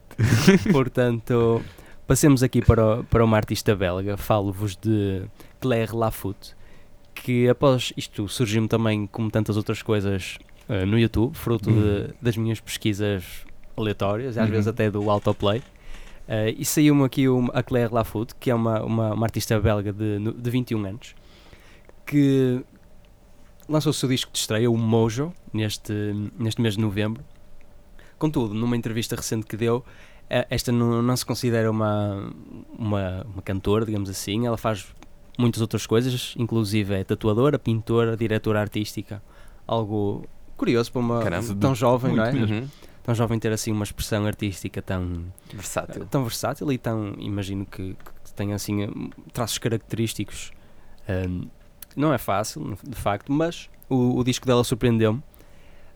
Portanto, 0.73 1.63
passemos 2.07 2.43
aqui 2.43 2.61
para, 2.63 3.03
para 3.05 3.25
uma 3.25 3.37
artista 3.37 3.75
belga. 3.75 4.17
Falo-vos 4.17 4.77
de 4.77 5.23
Claire 5.61 5.95
Lafute, 5.95 6.55
que 7.15 7.49
após 7.49 7.93
isto 7.97 8.29
surgiu-me 8.29 8.69
também, 8.69 9.07
como 9.07 9.31
tantas 9.31 9.57
outras 9.57 9.83
coisas, 9.83 10.39
uh, 10.69 10.87
no 10.87 10.99
YouTube, 10.99 11.35
fruto 11.37 11.71
de, 11.71 12.15
das 12.21 12.37
minhas 12.37 12.61
pesquisas 12.61 13.25
aleatórias, 13.77 14.37
às 14.37 14.47
Uhum. 14.47 14.51
vezes 14.53 14.69
até 14.69 14.91
do 14.91 15.09
autoplay. 15.11 15.63
Uh, 16.31 16.55
e 16.57 16.65
saiu-me 16.65 17.03
aqui 17.03 17.29
uma, 17.29 17.53
a 17.53 17.61
Claire 17.61 17.93
Lafute, 17.93 18.37
que 18.37 18.53
é 18.53 18.55
uma, 18.55 18.81
uma, 18.85 19.15
uma 19.15 19.27
artista 19.27 19.59
belga 19.59 19.93
de, 19.93 20.33
de 20.33 20.51
21 20.51 20.87
anos, 20.87 21.17
que 22.07 22.65
lançou 23.69 23.91
o 23.91 23.93
seu 23.93 24.09
disco 24.09 24.31
de 24.31 24.39
estreia, 24.39 24.71
o 24.71 24.77
Mojo, 24.77 25.33
neste, 25.53 25.93
neste 26.39 26.61
mês 26.61 26.75
de 26.75 26.81
novembro. 26.81 27.25
Contudo, 28.17 28.55
numa 28.55 28.77
entrevista 28.77 29.17
recente 29.17 29.45
que 29.45 29.57
deu, 29.57 29.85
eh, 30.29 30.47
esta 30.51 30.71
não, 30.71 31.03
não 31.03 31.17
se 31.17 31.27
considera 31.27 31.69
uma, 31.69 32.33
uma, 32.79 33.27
uma 33.33 33.43
cantora, 33.43 33.85
digamos 33.85 34.09
assim. 34.09 34.47
Ela 34.47 34.57
faz 34.57 34.87
muitas 35.37 35.61
outras 35.61 35.85
coisas, 35.85 36.35
inclusive 36.39 36.95
é 36.95 37.03
tatuadora, 37.03 37.59
pintora, 37.59 38.17
diretora 38.17 38.61
artística. 38.61 39.21
Algo 39.67 40.25
curioso 40.57 40.93
para 40.93 41.01
uma 41.01 41.23
Caramba, 41.23 41.57
tão 41.57 41.75
jovem, 41.75 42.15
não 42.15 42.25
é? 42.25 42.33
muito 42.33 42.71
Uhum. 43.11 43.15
Tão 43.15 43.15
jovem 43.15 43.39
ter 43.39 43.53
assim 43.53 43.73
uma 43.73 43.85
expressão 43.85 44.25
artística 44.27 44.81
tão, 44.81 45.25
Versátil. 45.53 46.07
tão 46.07 46.23
versátil 46.23 46.71
e 46.73 46.79
tão, 46.79 47.15
imagino 47.19 47.67
que, 47.67 47.97
que 48.25 48.33
tenha 48.35 48.55
assim 48.55 48.85
hum, 48.85 49.11
traços 49.33 49.59
característicos. 49.59 50.53
Hum, 51.09 51.49
não 51.97 52.13
é 52.15 52.19
fácil, 52.19 52.79
de 52.87 52.95
facto, 52.97 53.33
mas 53.33 53.69
o, 53.89 54.17
o 54.19 54.23
disco 54.25 54.47
dela 54.47 54.63
surpreendeu-me. 54.63 55.23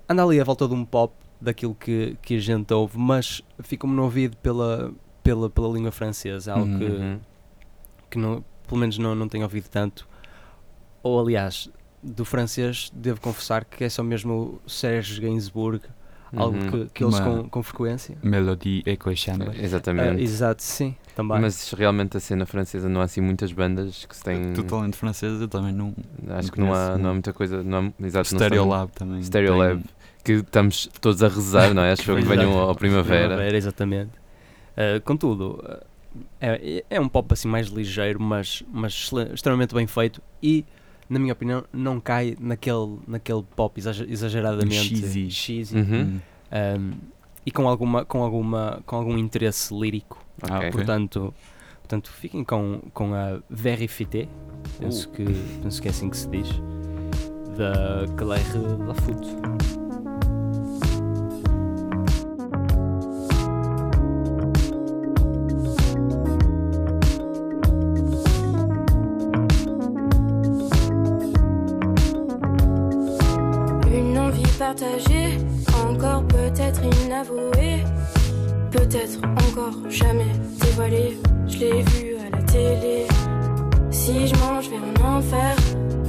Anda 0.09 0.25
ali 0.25 0.41
à 0.41 0.45
volta 0.45 0.67
de 0.67 0.75
um 0.75 0.85
pop 0.85 1.15
daquilo 1.41 1.75
que, 1.75 2.17
que 2.23 2.37
a 2.37 2.41
gente 2.41 2.73
ouve, 2.75 2.99
mas 2.99 3.43
ficou-me 3.61 3.95
no 3.95 4.03
ouvido 4.03 4.37
pela, 4.39 4.93
pela, 5.23 5.49
pela 5.49 5.69
língua 5.69 5.93
francesa, 5.93 6.53
algo 6.55 6.79
que, 6.79 6.85
Uhum. 6.85 7.21
que 8.11 8.19
não, 8.19 8.45
pelo 8.67 8.81
menos 8.81 8.99
não, 8.99 9.15
não 9.15 9.29
tenho 9.29 9.45
ouvido 9.45 9.69
tanto. 9.69 10.09
Ou 11.03 11.21
aliás, 11.21 11.71
do 12.03 12.25
francês, 12.25 12.91
devo 12.93 13.21
confessar 13.21 13.65
que 13.65 13.85
é 13.85 13.89
só 13.89 14.03
mesmo 14.03 14.61
o 14.65 14.69
Serge 14.71 15.21
Gainsbourg, 15.21 15.81
algo 16.37 16.57
Uhum. 16.59 16.71
que, 16.71 16.87
que 16.95 17.05
ouço 17.05 17.23
Uma- 17.23 17.43
com, 17.43 17.49
com 17.49 17.63
frequência. 17.63 18.17
Melody 18.23 18.83
Echo 18.87 19.17
Chamber. 19.17 19.51
Ah, 19.51 19.63
Exatamente. 19.63 20.23
exato, 20.23 20.63
sim, 20.63 20.95
também. 21.17 21.41
Mas 21.41 21.73
realmente 21.73 22.17
a 22.17 22.21
cena 22.21 22.45
francesa 22.47 22.89
não 22.89 23.01
há 23.01 23.05
assim 23.05 23.21
muitas 23.21 23.53
bandas 23.53 24.05
que 24.07 24.17
se 24.17 24.23
têm. 24.23 24.53
Totalmente 24.53 24.97
francesa, 24.97 25.45
eu 25.45 25.49
também 25.49 25.73
não. 25.73 25.95
Acho 26.31 26.49
não 26.49 26.53
que 26.55 26.61
não 26.61 26.75
há, 26.75 26.99
não 26.99 27.11
há 27.11 27.13
muita 27.13 27.33
coisa. 27.33 27.63
Não 27.63 27.93
há, 28.01 28.05
exato, 28.07 28.35
não 28.35 28.41
Stereo 28.41 28.63
são- 28.63 28.69
Lab 28.69 28.93
também. 28.93 29.23
Stereo 29.23 29.51
tem- 29.51 29.59
Lab. 29.59 29.83
Que 30.25 30.33
estamos 30.33 30.89
todos 31.01 31.23
a 31.23 31.29
rezar, 31.29 31.75
não 31.75 31.83
é? 31.83 31.93
Acho 31.93 32.03
que 32.03 32.13
venham 32.23 32.59
ao 32.59 32.75
primavera. 32.75 33.27
Primavera, 33.29 33.57
exatamente. 33.57 34.13
Uh, 34.73 35.01
contudo, 35.05 35.63
uh, 35.63 35.85
é, 36.41 36.83
é 36.89 37.01
um 37.01 37.09
pop 37.09 37.31
assim 37.33 37.47
mais 37.47 37.67
ligeiro, 37.69 38.21
mas, 38.23 38.63
mas 38.73 39.11
extremamente 39.35 39.75
bem 39.75 39.87
feito 39.87 40.23
e, 40.43 40.65
na 41.09 41.19
minha 41.19 41.33
opinião, 41.33 41.65
não 41.73 42.01
cai 42.01 42.37
naquele, 42.41 42.99
naquele 43.07 43.43
pop 43.55 43.79
exager- 43.79 44.11
exageradamente 44.11 44.97
Cheesy. 44.97 45.31
cheesy, 45.31 45.77
Uhum. 45.77 46.21
um, 46.79 46.93
e 47.47 47.51
com, 47.51 47.69
alguma, 47.69 48.05
com, 48.05 48.23
alguma, 48.23 48.83
com 48.87 48.97
algum 48.97 49.19
interesse 49.19 49.75
lírico. 49.75 50.19
Ah, 50.43 50.47
Ok. 50.57 50.57
ok. 50.59 50.71
Portanto, 50.73 51.35
portanto, 51.83 52.11
fiquem 52.11 52.43
com, 52.43 52.81
com 52.95 53.15
a 53.15 53.41
Verifité, 53.51 54.27
penso, 54.79 55.09
que, 55.11 55.25
penso 55.63 55.81
que 55.83 55.89
é 55.89 55.91
assim 55.91 56.09
que 56.09 56.17
se 56.17 56.29
diz, 56.29 56.49
da 57.57 58.07
Claire 58.17 58.59
Lafute. 58.87 59.84
Encore 75.89 76.27
peut-être 76.27 76.81
inavouée, 77.05 77.85
peut-être 78.71 79.19
encore 79.25 79.89
jamais 79.89 80.33
dévoilée. 80.61 81.19
Je 81.47 81.59
l'ai 81.59 81.83
vu 81.83 82.17
à 82.17 82.37
la 82.37 82.43
télé, 82.43 83.07
Si 83.91 84.27
je 84.27 84.35
mange 84.37 84.69
vers 84.69 84.81
un 84.83 85.17
enfer, 85.19 85.57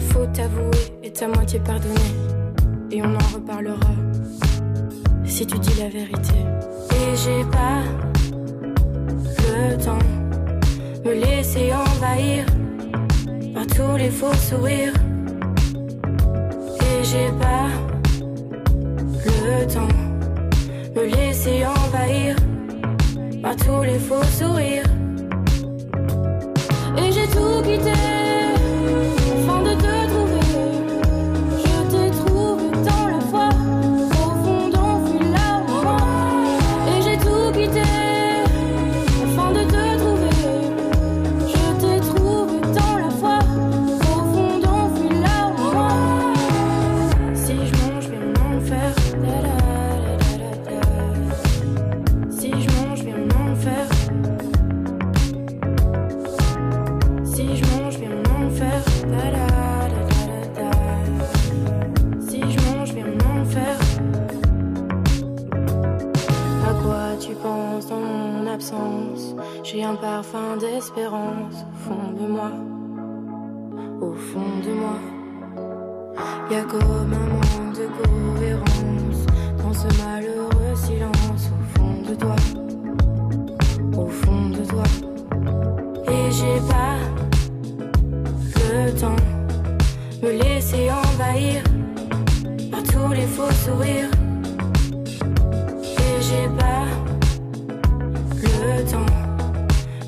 faut 0.09 0.26
t'avouer 0.34 0.97
et 1.03 1.11
ta 1.11 1.28
moitié 1.28 1.59
pardonner. 1.59 2.13
Et 2.91 3.01
on 3.01 3.13
en 3.13 3.28
reparlera 3.34 3.91
si 5.26 5.45
tu 5.45 5.57
dis 5.59 5.80
la 5.80 5.89
vérité. 5.89 6.34
Et 6.91 7.16
j'ai 7.16 7.43
pas 7.51 7.84
le 9.47 9.78
temps 9.78 9.99
me 11.05 11.13
laisser 11.13 11.72
envahir 11.74 12.45
par 13.53 13.68
tous 13.68 13.97
les 13.97 14.09
faux 14.09 14.34
sourires. 14.34 14.93
Et 16.82 17.03
j'ai 17.03 17.30
pas 17.39 17.94
me 20.95 21.05
laisser 21.05 21.65
envahir 21.65 22.35
par 23.41 23.55
tous 23.55 23.83
les 23.83 23.99
faux 23.99 24.23
sourires. 24.23 24.83
Et 26.97 27.11
j'ai 27.11 27.27
tout 27.27 27.61
quitté 27.63 28.44
d'espérance 70.59 71.63
au 71.63 71.75
fond 71.86 72.11
de 72.19 72.27
moi. 72.27 72.51
Au 74.01 74.13
fond 74.13 74.59
de 74.65 74.73
moi. 74.73 74.97
Y 76.51 76.55
a 76.55 76.63
comme 76.63 77.13
un 77.21 77.27
manque 77.33 77.77
de 77.81 77.88
cohérence 77.97 79.25
dans 79.61 79.73
ce 79.73 79.88
malheureux 80.01 80.75
silence 80.75 81.51
au 81.55 81.79
fond 81.79 81.95
de 82.09 82.15
toi. 82.15 82.36
Au 83.97 84.07
fond 84.07 84.49
de 84.49 84.63
toi. 84.65 84.83
Et 86.07 86.31
j'ai 86.31 86.59
pas 86.69 86.97
le 88.73 88.91
temps 88.99 89.23
me 90.21 90.31
laisser 90.43 90.89
envahir 90.91 91.63
par 92.71 92.83
tous 92.83 93.13
les 93.13 93.27
faux 93.36 93.51
sourires. 93.65 94.11
Et 95.83 96.21
j'ai 96.21 96.47
pas 96.57 96.64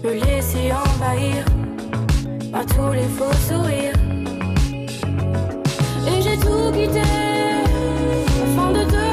me 0.07 0.13
laisser 0.13 0.71
envahir 0.71 1.43
par 2.51 2.65
tous 2.65 2.93
les 2.93 3.09
faux 3.17 3.33
sourires. 3.47 3.93
Et 6.07 6.21
j'ai 6.21 6.37
tout 6.37 6.71
quitté 6.71 7.01
afin 8.43 8.71
de 8.71 8.83
te 8.85 9.06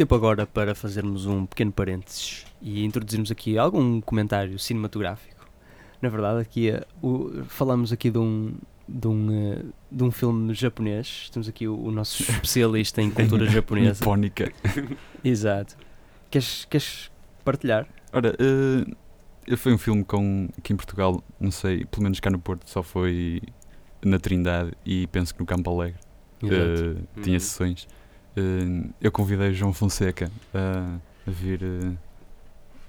Tempo 0.00 0.14
agora 0.14 0.46
para 0.46 0.74
fazermos 0.74 1.26
um 1.26 1.44
pequeno 1.44 1.70
parênteses 1.70 2.46
e 2.62 2.86
introduzirmos 2.86 3.30
aqui 3.30 3.58
algum 3.58 4.00
comentário 4.00 4.58
cinematográfico. 4.58 5.46
Na 6.00 6.08
verdade, 6.08 6.40
aqui 6.40 6.70
eh, 6.70 6.86
o- 7.02 7.44
falamos 7.48 7.92
aqui 7.92 8.10
de 8.10 8.16
um, 8.16 8.54
de, 8.88 9.06
um, 9.06 9.28
eh, 9.52 9.62
de 9.92 10.02
um 10.02 10.10
filme 10.10 10.54
japonês. 10.54 11.28
Temos 11.30 11.50
aqui 11.50 11.68
o, 11.68 11.78
o 11.78 11.90
nosso 11.90 12.22
especialista 12.32 13.02
em 13.02 13.10
cultura 13.10 13.44
japonesa. 13.44 14.00
Nipónica. 14.00 14.50
Exato. 15.22 15.76
Queres, 16.30 16.64
queres 16.64 17.10
partilhar? 17.44 17.86
Ora, 18.10 18.34
eh, 18.38 19.54
foi 19.58 19.74
um 19.74 19.78
filme 19.78 20.02
com, 20.02 20.48
aqui 20.56 20.72
em 20.72 20.76
Portugal, 20.76 21.22
não 21.38 21.50
sei, 21.50 21.84
pelo 21.84 22.04
menos 22.04 22.18
cá 22.20 22.30
no 22.30 22.38
Porto, 22.38 22.66
só 22.66 22.82
foi 22.82 23.42
na 24.02 24.18
Trindade 24.18 24.72
e 24.82 25.06
penso 25.08 25.34
que 25.34 25.40
no 25.40 25.44
Campo 25.44 25.68
Alegre. 25.70 26.00
Eh, 26.42 26.94
tinha 27.22 27.34
Uhum. 27.36 27.40
sessões. 27.40 27.86
Eh, 28.36 28.88
eu 29.00 29.10
convidei 29.12 29.52
João 29.52 29.72
Fonseca 29.72 30.30
a, 30.54 30.96
a 31.26 31.30
vir 31.30 31.60
eh, 31.62 31.92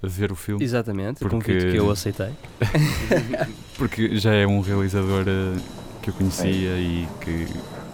a 0.04 0.08
ver 0.08 0.32
o 0.32 0.36
filme, 0.36 0.64
Exatamente, 0.64 1.20
Porque- 1.20 1.36
convite 1.36 1.72
que 1.72 1.78
eu 1.78 1.90
aceitei. 1.92 2.32
porque 3.78 4.16
já 4.18 4.34
é 4.34 4.46
um 4.48 4.62
realizador 4.62 5.26
eh, 5.28 5.60
que 6.02 6.10
eu 6.10 6.14
conhecia 6.14 6.78
e 6.78 7.08
que 7.22 7.48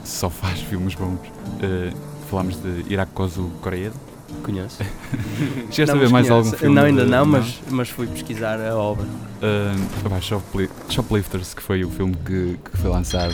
só 0.03 0.29
faz 0.29 0.61
filmes 0.61 0.95
bons. 0.95 1.19
Eh, 1.61 1.93
falámos 2.29 2.57
de 2.61 2.85
Irakozu 2.91 3.49
Koreeda. 3.61 3.95
Conheço. 4.43 4.83
Chegaste 5.71 5.85
Não, 5.87 5.95
a 5.95 5.99
ver 5.99 6.09
mais 6.09 6.27
conheço. 6.27 6.33
algum 6.33 6.57
filme? 6.57 6.75
Não, 6.75 6.83
ainda 6.83 7.05
de- 7.05 7.09
não, 7.11 7.25
mas, 7.25 7.59
mas 7.69 7.89
fui 7.89 8.07
pesquisar 8.07 8.59
a 8.59 8.75
obra. 8.75 9.05
Uh, 9.05 10.89
Shoplifters, 10.89 11.53
que 11.53 11.61
foi 11.61 11.83
o 11.85 11.89
filme 11.89 12.13
que, 12.25 12.57
que 12.71 12.77
foi 12.77 12.89
lançado 12.89 13.33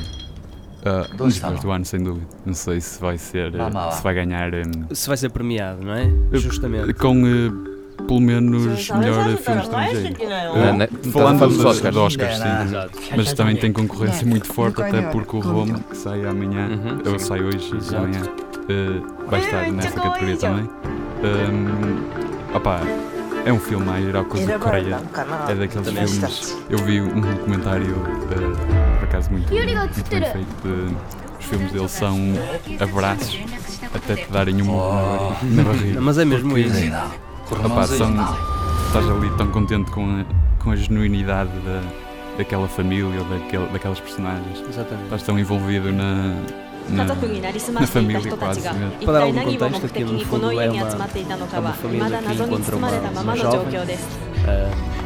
uh, 0.85 1.15
Do 1.15 1.61
do 1.61 1.71
ano, 1.71 1.85
sem 1.85 2.01
dúvida. 2.03 2.25
Não 2.45 2.53
sei 2.53 2.81
se 2.81 2.99
vai 2.99 3.17
ser, 3.17 3.51
se 3.91 4.03
vai 4.03 4.13
ganhar 4.13 4.51
um, 4.53 4.93
Se 4.95 5.07
vai 5.07 5.17
ser 5.17 5.29
premiado, 5.29 5.83
não 5.83 5.93
é? 5.93 6.09
Justamente. 6.33 6.93
com 6.93 7.23
uh, 7.23 7.73
pelo 8.07 8.19
menos 8.21 8.89
melhor 8.89 9.37
filme 9.37 9.61
estrangeiro. 9.61 10.15
Uh, 10.15 11.11
falando 11.11 11.47
dos 11.47 11.63
Oscars, 11.65 11.95
Oscars. 11.95 12.37
sim. 12.37 13.13
Mas 13.15 13.33
também 13.33 13.55
tem 13.55 13.71
concorrência 13.71 14.25
muito 14.25 14.47
forte, 14.51 14.81
até 14.81 15.01
porque 15.03 15.35
o 15.35 15.39
Roma, 15.39 15.79
que 15.79 15.97
sai 15.97 16.25
amanhã, 16.25 16.69
Uhum, 17.05 17.19
sai 17.19 17.41
hoje 17.43 17.71
e 17.91 17.95
amanhã, 17.95 18.21
uh, 18.21 19.29
vai 19.29 19.39
estar 19.41 19.71
nessa 19.71 19.99
categoria 19.99 20.37
também. 20.37 20.69
Um, 21.23 22.55
opá, 22.55 22.81
é 23.45 23.53
um 23.53 23.59
filme 23.59 23.89
a 23.89 23.99
Irakozu 23.99 24.59
Koreia. 24.59 24.99
É 25.47 25.55
daqueles 25.55 25.87
Também 25.87 26.07
filmes. 26.07 26.57
Eu 26.69 26.77
vi 26.79 27.01
um 27.01 27.21
documentário, 27.21 27.95
uh, 27.95 28.82
por 29.03 29.09
acaso 29.09 29.31
muito, 29.31 29.53
muito 29.53 30.09
bem 30.09 30.21
feito. 30.21 30.47
Eh, 30.65 31.39
os 31.39 31.45
filmes 31.45 31.71
dele 31.71 31.89
são 31.89 32.17
abraços 32.79 33.37
até 33.93 34.15
te 34.15 34.31
darem 34.31 34.61
um 34.61 34.75
oh. 34.75 35.35
na 35.43 35.63
barriga. 35.63 36.01
Mas 36.01 36.17
é 36.17 36.25
mesmo 36.25 36.57
isso. 36.57 36.89
Rapaz, 37.61 37.89
são, 37.89 38.11
estás 38.87 39.09
ali 39.09 39.29
tão 39.37 39.47
contente 39.51 39.91
com 39.91 40.21
a, 40.21 40.63
com 40.63 40.71
a 40.71 40.75
genuinidade 40.75 41.51
da, 41.59 41.81
daquela 42.37 42.67
família, 42.67 43.21
daquele, 43.25 43.65
daquelas 43.67 43.99
personagens. 43.99 44.63
Exatamente. 44.69 45.03
Estás 45.03 45.23
tão 45.23 45.37
envolvido 45.37 45.91
na, 45.91 46.35
na, 46.89 47.03
na 47.03 47.87
família 47.87 48.37
quase. 48.37 48.61
Né? 48.61 48.91
Para 49.03 49.13
dar 49.13 49.21
algum 49.23 49.43
contexto, 49.43 49.85
aqui 49.85 50.03
no 50.05 50.19
fundo 50.25 50.51
é, 50.51 50.65
é 50.65 50.71
uma, 50.71 50.87
é 51.53 51.59
uma 51.59 51.73
família 51.73 52.21
que 52.21 52.43
encontra 52.43 52.75
uma, 52.77 52.89
uma 53.21 53.35
jovem, 53.35 53.79
uh, 53.79 55.02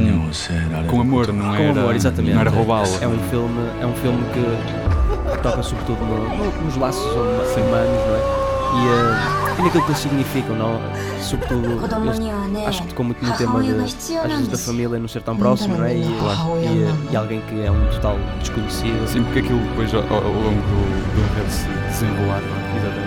com 0.87 1.01
amor, 1.01 1.31
não 1.33 1.45
com 1.55 1.55
era, 1.55 1.79
amor, 1.81 1.95
exatamente. 1.95 2.33
não 2.33 2.41
era 2.41 2.49
roubá-la. 2.49 2.87
É 3.01 3.07
um 3.07 3.17
filme, 3.29 3.69
é 3.81 3.85
um 3.85 3.93
filme 3.93 4.23
que, 4.33 5.31
que 5.31 5.41
toca 5.41 5.63
sobretudo 5.63 5.99
no- 6.05 6.37
no- 6.37 6.61
nos 6.65 6.75
laços 6.77 7.01
huma- 7.03 7.21
humanos, 7.21 8.01
não 8.07 8.15
é? 8.37 8.40
E, 8.73 8.87
ah, 8.87 9.55
e 9.59 9.61
naquilo 9.63 9.83
que 9.83 9.91
eles 9.91 10.01
significam, 10.01 10.55
não? 10.55 10.79
Sobretudo, 11.21 11.65
eles 11.67 12.67
acho 12.67 12.81
que 12.83 12.87
tocou 12.89 13.05
muito 13.05 13.23
no 13.25 13.33
tema 13.37 13.61
de, 13.61 13.71
às 13.71 13.93
vezes 14.31 14.47
da 14.47 14.57
família 14.57 14.97
não 14.99 15.07
ser 15.07 15.21
tão 15.21 15.35
próximo, 15.35 15.77
não 15.77 15.85
é? 15.85 15.95
E, 15.95 16.01
e, 16.01 16.95
e 17.11 17.15
alguém 17.15 17.41
que 17.41 17.63
é 17.65 17.69
um 17.71 17.85
total 17.91 18.17
desconhecido. 18.39 19.07
Sim, 19.07 19.23
porque 19.23 19.39
aquilo 19.39 19.59
depois 19.59 19.93
ao, 19.93 20.01
ao 20.01 20.21
longo 20.23 20.61
do, 20.61 21.15
do 21.15 21.21
enredo 21.21 21.51
se 21.51 21.65
desenrolar, 21.89 22.41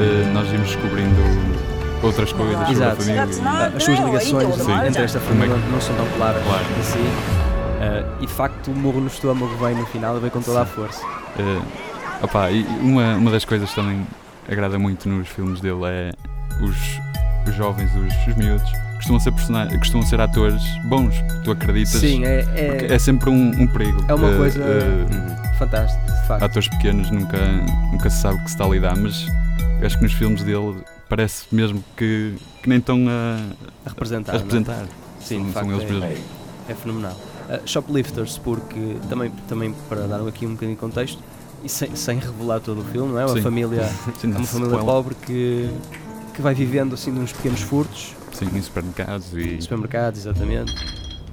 eh, 0.01 0.31
nós 0.33 0.47
íamos 0.53 0.69
descobrindo 0.69 1.21
outras 2.03 2.33
coisas 2.33 2.55
sobre 2.55 2.67
a 2.67 2.71
Exato. 2.73 2.97
família. 3.03 3.23
As 3.77 3.83
suas 3.85 3.99
ligações 3.99 4.55
Sim. 4.57 4.87
entre 4.87 5.03
esta 5.03 5.21
família 5.21 5.57
não 5.73 5.81
são 5.81 5.95
tão 5.97 6.07
claras 6.17 6.43
Claro. 6.43 6.65
assim. 6.81 7.05
Ah, 7.81 8.05
e 8.21 8.27
de 8.27 8.33
facto 8.33 8.71
o 8.71 8.75
morro 8.75 9.01
no 9.01 9.07
estômago 9.09 9.55
vem 9.57 9.75
no 9.75 9.87
final 9.87 10.17
e 10.17 10.21
vem 10.21 10.31
com 10.31 10.41
toda 10.41 10.62
a 10.62 10.67
força. 10.67 11.05
Eh, 11.39 11.61
opá, 12.23 12.51
e 12.51 12.65
uma, 12.81 13.15
uma 13.17 13.31
das 13.31 13.45
coisas 13.45 13.73
também 13.75 14.07
agrada 14.49 14.78
muito 14.78 15.09
nos 15.09 15.28
filmes 15.28 15.61
dele 15.61 15.80
é 15.86 16.12
os, 16.62 16.76
os 17.49 17.55
jovens, 17.55 17.90
os, 17.95 18.26
os 18.28 18.36
miúdos, 18.36 18.70
costumam 18.97 19.20
ser, 19.20 19.32
costumam 19.78 20.07
ser 20.07 20.20
atores 20.20 20.62
bons, 20.84 21.14
tu 21.45 21.51
acreditas? 21.51 21.92
Sim, 22.01 22.24
é, 22.24 22.40
é, 22.55 22.95
é 22.95 22.99
sempre 22.99 23.30
um, 23.30 23.49
um 23.62 23.66
perigo. 23.66 24.05
É 24.09 24.14
uma 24.14 24.34
coisa- 24.36 24.61
Uhum. 24.64 25.55
fantástico, 25.59 26.05
de 26.07 26.26
facto. 26.28 26.42
atores 26.42 26.68
pequenos 26.68 27.11
nunca, 27.11 27.38
nunca 27.92 28.11
se 28.11 28.20
sabe 28.20 28.36
o 28.36 28.38
que 28.42 28.49
se 28.49 28.55
está 28.55 28.64
a 28.64 28.68
lidar, 28.68 28.97
mas 28.97 29.26
eu 29.80 29.86
acho 29.86 29.97
que 29.99 30.03
nos 30.05 30.12
filmes 30.12 30.42
dele 30.42 30.82
parece 31.09 31.47
mesmo 31.53 31.82
que, 31.97 32.34
que 32.62 32.68
nem 32.68 32.78
estão 32.78 33.05
a, 33.09 33.36
A 33.86 33.88
representar. 33.90 34.32
a 34.32 34.34
não 34.34 34.40
é? 34.40 34.42
representar. 34.45 34.86
Sim, 35.20 35.36
são, 35.36 35.47
de 35.47 35.53
são 35.53 35.62
facto, 35.62 35.70
eles 35.72 35.82
é- 35.84 36.07
mesmos. 36.07 36.24
É 36.68 36.74
fenomenal. 36.74 37.12
Uh, 37.12 37.61
shoplifters, 37.68 38.38
porque 38.38 38.97
também, 39.11 39.30
também 39.47 39.74
para 39.88 40.07
dar 40.07 40.26
aqui 40.26 40.47
um 40.47 40.53
bocadinho 40.53 40.74
de 40.76 40.80
contexto, 40.80 41.18
e 41.65 41.69
sem, 41.69 41.97
sem, 41.97 42.19
revelar 42.19 42.61
todo 42.61 42.83
o 42.83 42.85
filme, 42.85 43.12
não 43.12 43.21
é? 43.21 43.27
Uma 43.27 43.35
Sim. 43.35 43.43
família, 43.43 43.85
Sim, 44.21 44.33
é 44.33 44.37
uma 44.37 44.47
família 44.47 44.79
pobre 44.79 45.15
que, 45.15 45.71
que 46.35 46.43
vai 46.43 46.55
vivendo 46.55 46.95
assim 46.95 47.12
de 47.12 47.21
uns 47.21 47.33
pequenos 47.33 47.62
furtos. 47.62 48.15
Sim, 48.33 48.49
em 48.55 48.61
supermercados 48.61 49.33
e. 49.33 49.62
Supermercados, 49.62 50.21
exatamente. 50.21 50.75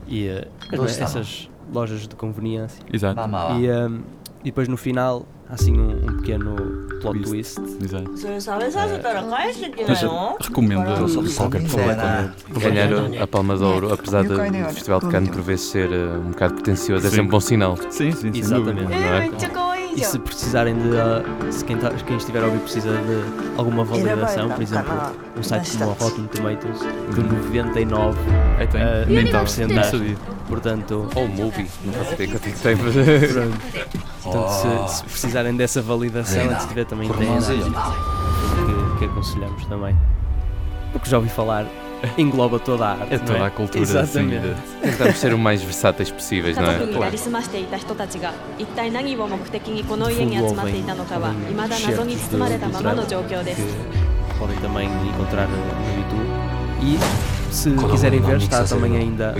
E 0.07 0.27
eh, 0.27 0.47
uh, 0.73 0.77
mas, 0.81 0.99
essas 0.99 1.49
lojas 1.73 2.07
de 2.07 2.15
conveniência. 2.15 2.83
Exato. 2.91 3.19
E, 3.59 3.69
um, 3.69 4.01
e 4.41 4.45
depois 4.45 4.67
no 4.67 4.77
final 4.77 5.25
há 5.49 5.53
assim 5.53 5.77
um, 5.77 5.91
um 5.91 6.17
pequeno 6.17 6.55
plot 7.01 7.21
twist. 7.21 7.55
twist. 7.55 7.83
Exato. 7.83 8.11
é? 10.39 10.43
recomendo 10.43 10.81
a 10.81 11.35
qualquer 11.35 11.61
pessoa 11.61 11.93
ganhar 12.59 13.21
a 13.21 13.27
Palma 13.27 13.57
de 13.57 13.63
Ouro, 13.63 13.93
apesar 13.93 14.23
do 14.23 14.37
Festival 14.73 14.99
de 14.99 15.09
Cannes 15.09 15.29
por 15.29 15.41
vezes 15.41 15.65
ser 15.65 15.89
uh, 15.89 16.19
um 16.19 16.31
bocado 16.31 16.55
pretencioso, 16.55 17.05
é 17.05 17.09
sempre 17.09 17.21
um 17.23 17.29
bom 17.29 17.39
sinal. 17.39 17.77
Sim, 17.89 18.11
sim, 18.11 18.31
sim. 18.33 18.39
Exatamente. 18.39 18.89
Não 18.89 18.95
é? 18.95 19.70
e 19.95 20.03
se 20.03 20.19
precisarem 20.19 20.75
de. 20.77 20.97
Ah, 20.97 21.23
se 21.51 21.65
quem, 21.65 21.77
tá, 21.77 21.89
quem 21.89 22.17
estiver 22.17 22.41
a 22.43 22.45
ouvir 22.45 22.59
precisa 22.59 22.91
de 22.91 23.57
alguma 23.57 23.83
validação, 23.83 24.49
por 24.49 24.61
exemplo, 24.61 24.93
um 25.37 25.43
site 25.43 25.77
como 25.77 25.91
o 25.91 25.93
Rotten 25.93 26.27
Tomatoes, 26.27 26.79
de 27.13 27.23
99 27.23 28.19
uh, 28.19 29.11
mental 29.11 29.41
porcentagem. 29.41 30.17
Portanto. 30.47 31.09
Ou 31.15 31.23
oh, 31.23 31.27
movie, 31.27 31.67
não 31.85 31.93
faço 31.93 32.13
ideia 32.13 32.29
quanto 32.31 32.43
que 32.43 32.49
é 32.49 32.53
tem, 32.53 32.75
mas. 32.75 32.93
Portanto, 34.23 34.49
se, 34.51 34.67
oh. 34.67 34.87
se, 34.87 35.03
precisarem 35.03 35.55
dessa 35.55 35.81
validação, 35.81 36.49
antes 36.49 36.67
de 36.67 36.73
ver 36.73 36.85
também 36.85 37.09
tem. 37.09 37.27
Que, 37.27 38.99
que 38.99 39.05
aconselhamos 39.05 39.65
também. 39.65 39.95
Porque 40.91 41.09
já 41.09 41.17
ouvi 41.17 41.29
falar 41.29 41.65
engloba 42.17 42.59
toda 42.59 42.85
a 42.85 42.91
arte. 42.91 43.13
É 43.13 43.17
toda 43.17 43.39
é? 43.39 43.45
a 43.45 43.49
cultura. 43.49 43.83
Exatamente. 43.83 44.37
Assim, 44.37 44.55
tentamos 44.81 45.17
ser 45.17 45.33
o 45.33 45.37
mais 45.37 45.61
versáteis 45.61 46.11
possíveis, 46.11 46.57
não 46.57 46.69
é? 46.69 46.77
Claro. 46.87 47.11
Podem 54.39 54.57
também 54.57 54.87
encontrar 55.07 55.47
no 55.47 55.57
YouTube. 55.97 56.27
E 56.81 56.97
se 57.53 57.69
quiserem 57.91 58.19
ver, 58.21 58.37
está 58.37 58.63
também 58.63 58.97
ainda 58.97 59.35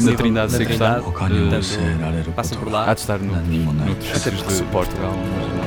na 0.00 0.16
Trindade, 0.16 0.52
Secretária. 0.52 1.02
Passem 2.34 2.58
por 2.58 2.72
lá. 2.72 2.90
Há 2.90 2.94
de 2.94 3.00
estar 3.00 3.18
no, 3.18 3.34
é? 3.34 3.38
no, 3.38 3.44
no, 3.44 3.72
no, 3.72 3.72
no, 3.72 3.74
no, 3.74 3.84
no, 3.84 3.86
no, 3.86 5.46
no, 5.46 5.54
no, 5.54 5.59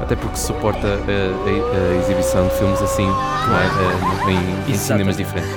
até 0.00 0.16
porque 0.16 0.36
suporta 0.36 0.86
a, 0.86 0.90
a- 0.90 1.92
a 1.92 1.96
exibição 1.96 2.46
de 2.48 2.54
filmes 2.54 2.82
assim, 2.82 3.06
não 3.06 3.56
é? 3.58 3.66
Eh, 4.28 4.32
em, 4.68 4.72
em 4.72 4.74
cinemas 4.76 5.16
diferentes. 5.16 5.54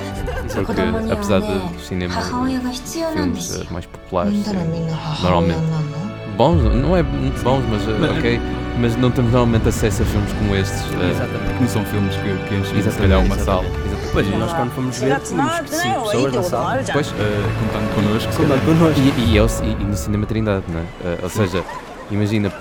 Porque 0.54 0.82
apesar 1.12 1.42
de 1.42 1.82
cinema, 1.86 2.14
filmes 3.14 3.56
eh, 3.62 3.66
mais 3.72 3.86
populares, 3.86 4.48
eh, 4.48 5.22
normalmente 5.22 5.60
bons, 6.38 6.62
não 6.76 6.96
é 6.96 7.04
bons, 7.04 7.64
mas 7.70 7.88
eh, 7.88 8.18
ok, 8.18 8.40
mas 8.80 8.96
não 8.96 9.10
temos 9.12 9.32
normalmente 9.32 9.68
acesso 9.70 10.04
a 10.04 10.06
filmes 10.06 10.32
como 10.34 10.56
estes. 10.56 10.82
eh, 10.94 11.10
Exatamente. 11.12 11.62
Não 11.62 11.68
são 11.68 11.84
filmes 11.86 12.16
que, 12.16 12.22
que 12.48 12.56
enchem 12.56 12.64
se 12.64 12.78
Exatamente, 12.78 12.98
calhar 12.98 13.20
uma 13.20 13.36
exatamente, 13.36 13.46
sala. 13.46 13.66
exatamente. 13.66 14.12
Pois, 14.14 14.30
nós 14.40 14.54
quando 14.54 14.72
fomos 14.72 14.98
ver, 15.00 15.20
tínhamos 15.20 15.54
5 15.70 16.02
pessoas 16.04 16.34
na 16.34 16.44
sala. 16.44 16.80
Pois, 16.94 17.08
Eh, 17.10 17.44
contando 17.60 17.96
connosco, 17.96 18.34
Contando 18.38 18.66
connosco. 18.66 19.00
E, 19.02 19.34
e, 19.34 19.38
é 19.38 19.42
e- 19.42 19.82
e 19.82 19.84
no 19.86 19.98
Cinema 19.98 20.26
Trindade, 20.26 20.64
não 20.70 20.80
é? 20.80 20.84
Eh, 21.04 21.20
ou 21.24 21.30
seja, 21.30 21.64
imagina, 22.12 22.52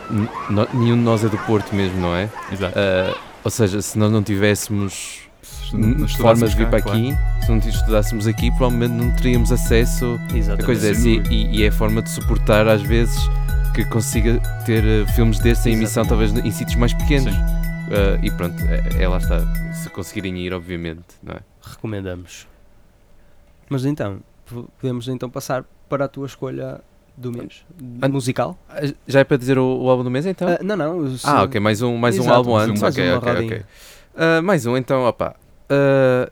nenhum 0.75 0.97
de 0.97 1.03
nós 1.03 1.25
é 1.25 1.29
do 1.29 1.39
Porto 1.39 1.75
mesmo, 1.75 2.01
não 2.01 2.15
é? 2.15 2.29
Exato. 2.53 2.79
Eh, 2.79 3.15
ou 3.45 3.51
seja, 3.51 3.81
se 3.83 3.99
nós 3.99 4.11
não 4.11 4.23
tivéssemos 4.23 5.21
Se 5.43 5.77
não- 5.77 5.89
não 5.91 6.09
forma 6.09 6.49
de 6.49 6.57
vir 6.57 6.69
para 6.69 6.79
aqui, 6.79 7.15
se 7.45 7.49
não 7.51 7.59
estudássemos 7.59 8.27
aqui, 8.27 8.51
provavelmente 8.51 8.93
não 8.93 9.15
teríamos 9.17 9.51
acesso 9.53 10.19
a 10.33 10.37
Exatamente. 10.37 10.65
coisas 10.67 10.97
sem 10.99 11.19
dessas. 11.23 11.33
E, 11.33 11.47
e 11.59 11.65
é 11.65 11.69
a 11.69 11.73
forma 11.73 12.03
de 12.03 12.11
suportar, 12.11 12.67
às 12.69 12.83
vezes, 12.83 13.17
que 13.75 13.85
consiga 13.87 14.41
ter 14.65 14.85
eh, 14.85 15.07
filmes 15.15 15.39
destes 15.39 15.67
em 15.67 15.73
emissão, 15.75 16.05
talvez 16.05 16.33
em 16.33 16.51
sítios 16.51 16.77
mais 16.77 16.93
pequenos. 16.95 17.35
Eh, 17.35 18.19
e 18.25 18.31
pronto, 18.33 18.57
é, 18.65 19.03
é 19.03 19.09
lá 19.09 19.19
está. 19.19 19.41
Se 19.75 19.89
conseguirem 19.91 20.37
ir, 20.39 20.53
obviamente, 20.53 21.05
não 21.23 21.35
é? 21.35 21.41
Recomendamos. 21.63 22.47
Mas 23.69 23.85
então, 23.85 24.21
podemos 24.81 25.09
então 25.09 25.29
passar 25.29 25.65
para 25.89 26.05
a 26.05 26.09
tua 26.09 26.27
escolha 26.27 26.81
do 27.17 27.33
mês 27.33 27.64
Ah, 28.03 28.09
musical? 28.09 28.59
Ah, 28.69 28.81
Já 29.07 29.21
é 29.21 29.25
para 29.25 29.37
dizer 29.37 29.59
o, 29.59 29.83
o 29.83 29.91
álbum 29.91 30.05
do 30.05 30.11
mês 30.11 30.27
então? 30.27 30.49
Ah, 30.49 30.59
não, 30.62 30.77
não. 30.77 31.17
se- 31.17 31.27
Ah, 31.27 31.43
ok, 31.45 31.59
mais 31.61 31.81
um, 31.83 31.97
mais 31.97 32.19
um 32.19 32.31
álbum 32.31 32.53
um- 32.53 32.57
antes. 32.57 32.81
mais 32.83 32.95
ok, 32.95 33.09
uma 33.09 33.19
ok, 33.19 33.33
ok. 33.47 33.62
Ah, 34.14 34.43
mais 34.43 34.67
um 34.67 34.77
então, 34.77 35.03
opa. 35.05 35.35
Ah, 35.71 36.31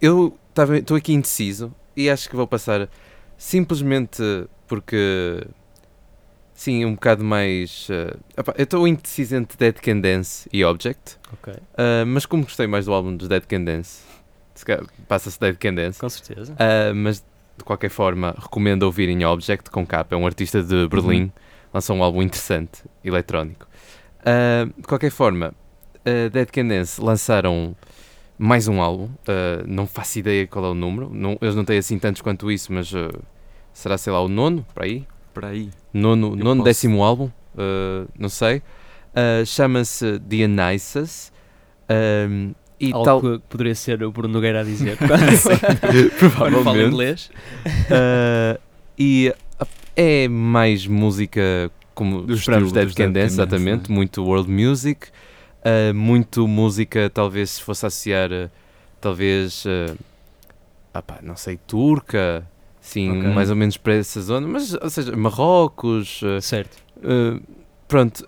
eu 0.00 0.36
estou 0.78 0.96
aqui 0.96 1.12
indeciso 1.12 1.74
e 1.96 2.08
acho 2.08 2.28
que 2.28 2.36
vou 2.36 2.46
passar 2.46 2.88
simplesmente 3.36 4.22
porque. 4.66 5.44
Sim, 6.54 6.84
um 6.84 6.94
bocado 6.94 7.24
mais. 7.24 7.88
opa, 8.36 8.54
eu 8.58 8.64
estou 8.64 8.86
indeciso 8.86 9.34
entre 9.34 9.56
Dead 9.56 9.74
Can 9.80 10.00
Dance 10.00 10.46
e 10.52 10.62
Object, 10.64 11.16
Ok, 11.32 11.54
mas 12.06 12.26
como 12.26 12.42
gostei 12.44 12.66
mais 12.66 12.84
do 12.84 12.92
álbum 12.92 13.16
dos 13.16 13.28
Dead 13.28 13.42
Can 13.46 13.64
Dance, 13.64 14.02
passa-se 15.08 15.40
Dead 15.40 15.56
Can 15.56 15.74
Dance. 15.74 15.98
com 15.98 16.08
certeza. 16.10 16.54
Mas 16.94 17.24
de 17.60 17.64
qualquer 17.64 17.90
forma, 17.90 18.34
recomendo 18.38 18.82
ouvirem 18.84 19.24
Object 19.24 19.70
com 19.70 19.86
capa. 19.86 20.14
É 20.14 20.18
um 20.18 20.26
artista 20.26 20.62
de 20.62 20.88
Berlim, 20.88 21.22
Uhum. 21.24 21.30
lançou 21.72 21.96
um 21.96 22.02
álbum 22.02 22.22
interessante, 22.22 22.82
eletrónico. 23.04 23.66
Ah, 24.24 24.66
de 24.76 24.82
qualquer 24.86 25.10
forma, 25.10 25.54
ah, 26.04 26.28
Dead 26.30 26.48
Can 26.50 26.66
Dance 26.66 27.00
lançaram 27.00 27.74
mais 28.38 28.66
um 28.68 28.80
álbum. 28.82 29.08
ah, 29.28 29.62
não 29.66 29.86
faço 29.86 30.18
ideia 30.18 30.46
qual 30.46 30.64
é 30.64 30.68
o 30.68 30.74
número. 30.74 31.10
Não, 31.12 31.38
eles 31.40 31.54
não 31.54 31.64
têm 31.64 31.78
assim 31.78 31.98
tantos 31.98 32.20
quanto 32.22 32.50
isso, 32.50 32.72
mas 32.72 32.92
será, 33.72 33.96
sei 33.96 34.12
lá, 34.12 34.20
o 34.22 34.28
nono, 34.28 34.66
para 34.74 34.84
aí? 34.84 35.06
Para 35.32 35.48
aí. 35.48 35.70
Nono, 35.92 36.28
Eu 36.32 36.36
nono 36.44 36.56
posso- 36.56 36.64
décimo 36.64 37.02
álbum, 37.04 37.30
não 38.18 38.28
sei. 38.28 38.62
Chama-se 39.46 40.18
The 40.20 40.44
Anices. 40.44 41.32
Ah, 41.88 42.52
e 42.80 42.92
Algo 42.92 43.04
tal, 43.04 43.20
que 43.20 43.38
poderia 43.48 43.74
ser 43.74 44.02
o 44.02 44.10
Bruno 44.10 44.32
Nogueira 44.34 44.60
a 44.60 44.64
dizer 44.64 44.96
quando, 44.96 46.10
quando 46.18 46.30
fala 46.30 46.50
provavelmente. 46.50 46.86
inglês. 46.92 47.30
Uh, 47.66 48.58
e 48.98 49.34
é 49.96 50.28
mais 50.28 50.86
música 50.86 51.70
como 51.94 52.22
Do 52.22 52.32
esperamos 52.34 52.72
Dead 52.72 52.86
dos 52.86 52.94
Can 52.94 53.12
Dead 53.12 53.12
Can 53.12 53.20
Dance, 53.20 53.34
exatamente, 53.34 53.90
né? 53.90 53.94
muito 53.94 54.24
world 54.24 54.50
music, 54.50 55.08
uh, 55.60 55.92
muito 55.94 56.48
música, 56.48 57.10
talvez 57.10 57.50
se 57.50 57.62
fosse 57.62 57.84
associar, 57.84 58.30
uh, 58.32 58.50
talvez, 59.00 59.64
uh, 59.66 59.94
ah 60.94 61.02
não 61.22 61.36
sei, 61.36 61.58
turca, 61.66 62.42
sim, 62.80 63.10
Ok. 63.10 63.34
mais 63.34 63.50
ou 63.50 63.56
menos 63.56 63.76
para 63.76 63.94
essa 63.94 64.22
zona, 64.22 64.48
mas, 64.48 64.72
ou 64.72 64.88
seja, 64.88 65.14
Marrocos, 65.14 66.22
Certo. 66.40 66.78
uh, 66.98 67.38
pronto, 67.86 68.26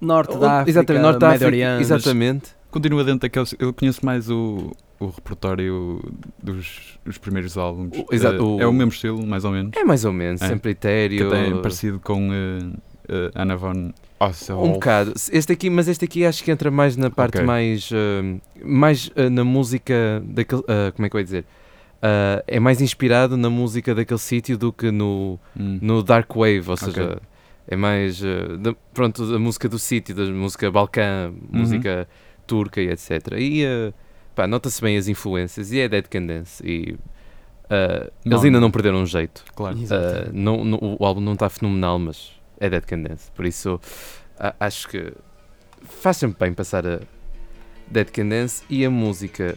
Norte 0.00 0.36
da 0.36 0.60
África, 0.62 0.70
exatamente, 0.70 1.02
Norte 1.02 1.18
da 1.20 1.28
Médio 1.28 1.46
África, 1.46 1.64
Oriente. 1.66 1.82
exatamente, 1.82 2.50
Continua 2.74 3.04
dentro 3.04 3.20
daqueles. 3.20 3.54
Eu 3.58 3.72
conheço 3.72 4.04
mais 4.04 4.28
o, 4.28 4.72
o 4.98 5.06
repertório 5.06 6.00
dos, 6.42 6.98
dos 7.04 7.16
primeiros 7.18 7.56
álbuns. 7.56 7.90
O- 7.96 8.12
exato, 8.12 8.36
Eh, 8.36 8.42
o- 8.42 8.60
É 8.62 8.66
o 8.66 8.72
mesmo 8.72 8.90
estilo, 8.90 9.24
mais 9.24 9.44
ou 9.44 9.52
menos. 9.52 9.70
é 9.76 9.84
mais 9.84 10.04
ou 10.04 10.12
menos, 10.12 10.42
É. 10.42 10.48
sempre 10.48 10.74
Que 10.74 10.78
etéreo, 10.80 11.28
até 11.28 11.48
é 11.48 11.54
parecido 11.54 12.00
com 12.00 12.30
eh, 12.32 12.58
eh, 13.08 13.30
Anna 13.32 13.56
Von 13.56 13.92
so 14.32 14.54
Um 14.60 14.72
bocado. 14.72 15.12
Este 15.30 15.52
aqui, 15.52 15.70
mas 15.70 15.86
este 15.86 16.04
aqui 16.04 16.24
acho 16.26 16.42
que 16.42 16.50
entra 16.50 16.68
mais 16.68 16.96
na 16.96 17.10
parte 17.10 17.36
Ok. 17.36 17.46
mais. 17.46 17.90
mais 18.64 19.08
na 19.30 19.44
música 19.44 20.20
daquele. 20.26 20.62
como 20.96 21.06
é 21.06 21.08
que 21.10 21.14
eu 21.16 21.20
ia 21.20 21.24
dizer? 21.24 21.44
É 22.48 22.58
mais 22.58 22.80
inspirado 22.80 23.36
na 23.36 23.48
música 23.48 23.94
daquele 23.94 24.18
sítio 24.18 24.58
do 24.58 24.72
que 24.72 24.90
no, 24.90 25.38
Hum. 25.56 25.78
no 25.80 26.02
Dark 26.02 26.28
Wave, 26.34 26.64
ou 26.66 26.76
seja, 26.76 27.04
Ok. 27.04 27.16
é 27.68 27.76
mais. 27.76 28.20
da- 28.60 28.74
pronto, 28.92 29.30
da 29.30 29.38
música 29.38 29.68
do 29.68 29.78
sítio, 29.78 30.12
da 30.14 30.24
música 30.24 30.68
balcã, 30.72 31.30
Uhum. 31.52 31.60
Turca 32.46 32.80
e 32.80 32.88
etc. 32.88 33.32
E 33.38 33.64
ah, 33.66 33.92
pá, 34.34 34.46
nota-se 34.46 34.80
bem 34.80 34.96
as 34.96 35.08
influências 35.08 35.72
e 35.72 35.80
é 35.80 35.88
Dead 35.88 36.06
Can 36.08 36.26
Dance. 36.26 36.62
E 36.66 36.96
ah, 37.70 38.10
eles 38.24 38.44
ainda 38.44 38.60
não. 38.60 38.70
perderam 38.70 38.98
um 39.02 39.06
jeito. 39.06 39.44
Claro. 39.54 39.76
Uh, 39.76 40.30
não, 40.32 40.64
não- 40.64 40.96
o 40.98 41.04
álbum 41.04 41.20
não 41.20 41.32
está 41.34 41.48
fenomenal, 41.48 41.98
mas 41.98 42.32
é 42.60 42.68
Dead 42.70 42.84
Can 42.84 43.02
Dance. 43.02 43.30
Por 43.32 43.44
isso, 43.46 43.80
a- 44.38 44.54
acho 44.60 44.88
que 44.88 45.12
faz 45.82 46.16
sempre 46.18 46.38
bem 46.46 46.52
passar 46.54 46.86
a 46.86 47.00
Dead 47.88 48.08
Can 48.10 48.28
Dance 48.28 48.62
e 48.70 48.84
a 48.84 48.90
música 48.90 49.56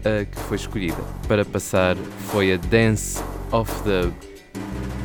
uh, 0.00 0.26
que 0.30 0.40
foi 0.42 0.56
escolhida 0.56 0.96
para 1.28 1.44
passar 1.44 1.96
foi 2.30 2.52
a 2.52 2.56
Dance 2.56 3.22
of 3.52 3.70
the 3.82 4.10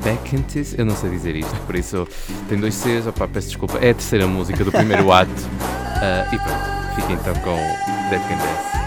Bacchantes. 0.03 0.77
Eu 0.77 0.85
não 0.85 0.95
sei 0.95 1.09
dizer 1.09 1.35
isto, 1.35 1.55
por 1.65 1.75
isso 1.75 2.07
tem 2.47 2.59
dois 2.59 2.73
Cs. 2.75 3.05
Opá, 3.07 3.27
peço 3.27 3.47
desculpa. 3.49 3.77
É 3.79 3.89
a 3.91 3.93
terceira 3.93 4.27
música 4.27 4.63
do 4.63 4.71
primeiro 4.71 5.11
ato. 5.13 5.29
Uh, 5.31 6.33
e 6.33 6.37
pronto, 6.37 6.88
fiquem 7.01 7.15
então 7.15 7.33
com 7.35 8.09
Dead 8.09 8.21
Can 8.27 8.37
Dance. 8.37 8.78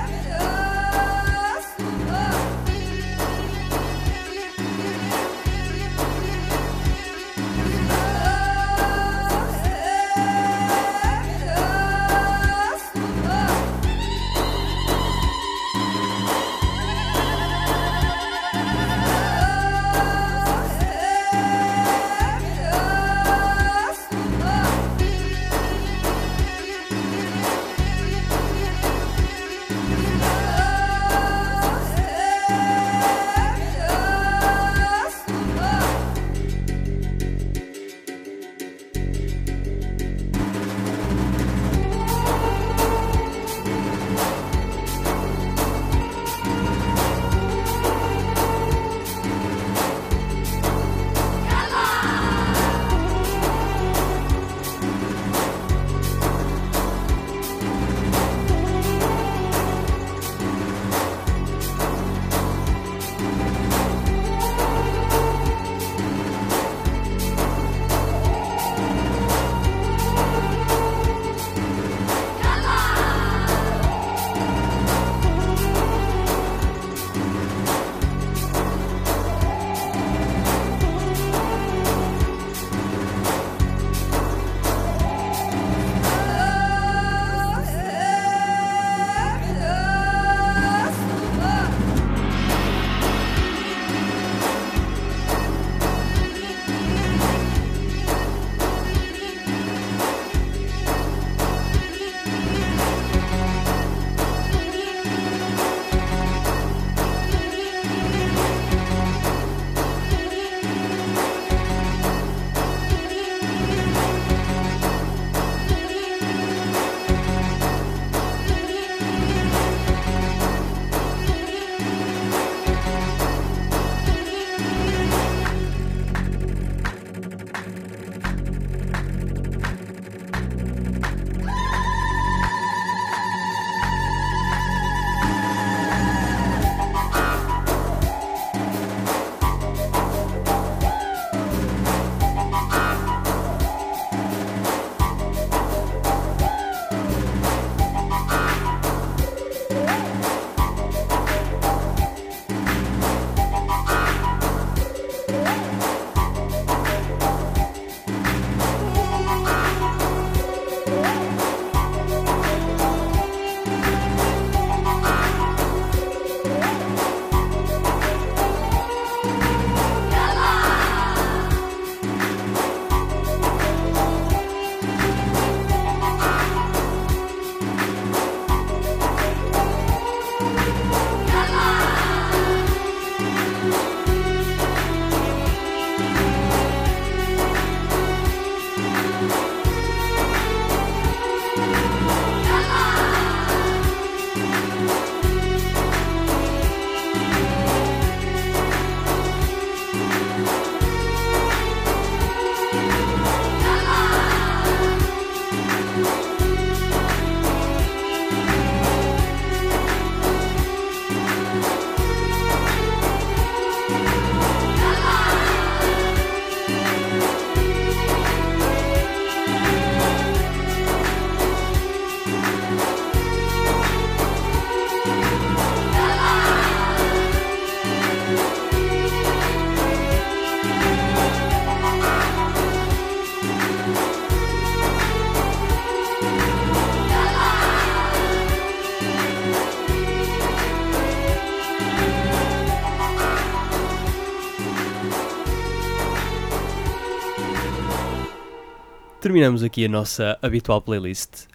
Terminamos 249.32 249.62
aqui 249.62 249.86
a 249.86 249.88
nossa 249.88 250.38
habitual 250.42 250.82
playlist. 250.82 251.46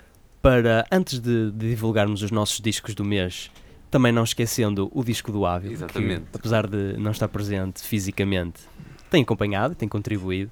Para, 0.41 0.83
antes 0.91 1.19
de, 1.19 1.51
de 1.51 1.69
divulgarmos 1.69 2.23
os 2.23 2.31
nossos 2.31 2.59
discos 2.59 2.95
do 2.95 3.05
mês, 3.05 3.51
também 3.91 4.11
não 4.11 4.23
esquecendo 4.23 4.89
o 4.91 5.03
disco 5.03 5.31
do 5.31 5.45
Ávila, 5.45 5.73
Exatamente. 5.73 6.21
que, 6.21 6.37
apesar 6.37 6.65
de 6.65 6.97
não 6.97 7.11
estar 7.11 7.27
presente 7.27 7.83
fisicamente, 7.83 8.61
tem 9.11 9.21
acompanhado, 9.21 9.75
tem 9.75 9.87
contribuído. 9.87 10.49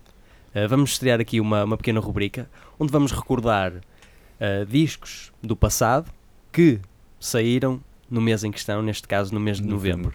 Uh, 0.53 0.69
vamos 0.69 0.91
estrear 0.91 1.19
aqui 1.19 1.39
uma, 1.39 1.63
uma 1.63 1.76
pequena 1.76 1.99
rubrica 1.99 2.47
onde 2.78 2.91
vamos 2.91 3.11
recordar 3.11 3.73
uh, 3.73 4.63
discos 4.69 5.34
do 5.41 5.55
passado 5.55 6.11
que 6.53 6.80
saíram 7.19 7.82
no 8.07 8.21
mês 8.21 8.43
em 8.43 8.51
questão, 8.51 8.84
neste 8.84 9.07
caso 9.07 9.34
no 9.34 9.39
mês 9.39 9.59
de 9.59 9.67
novembro. 9.67 10.13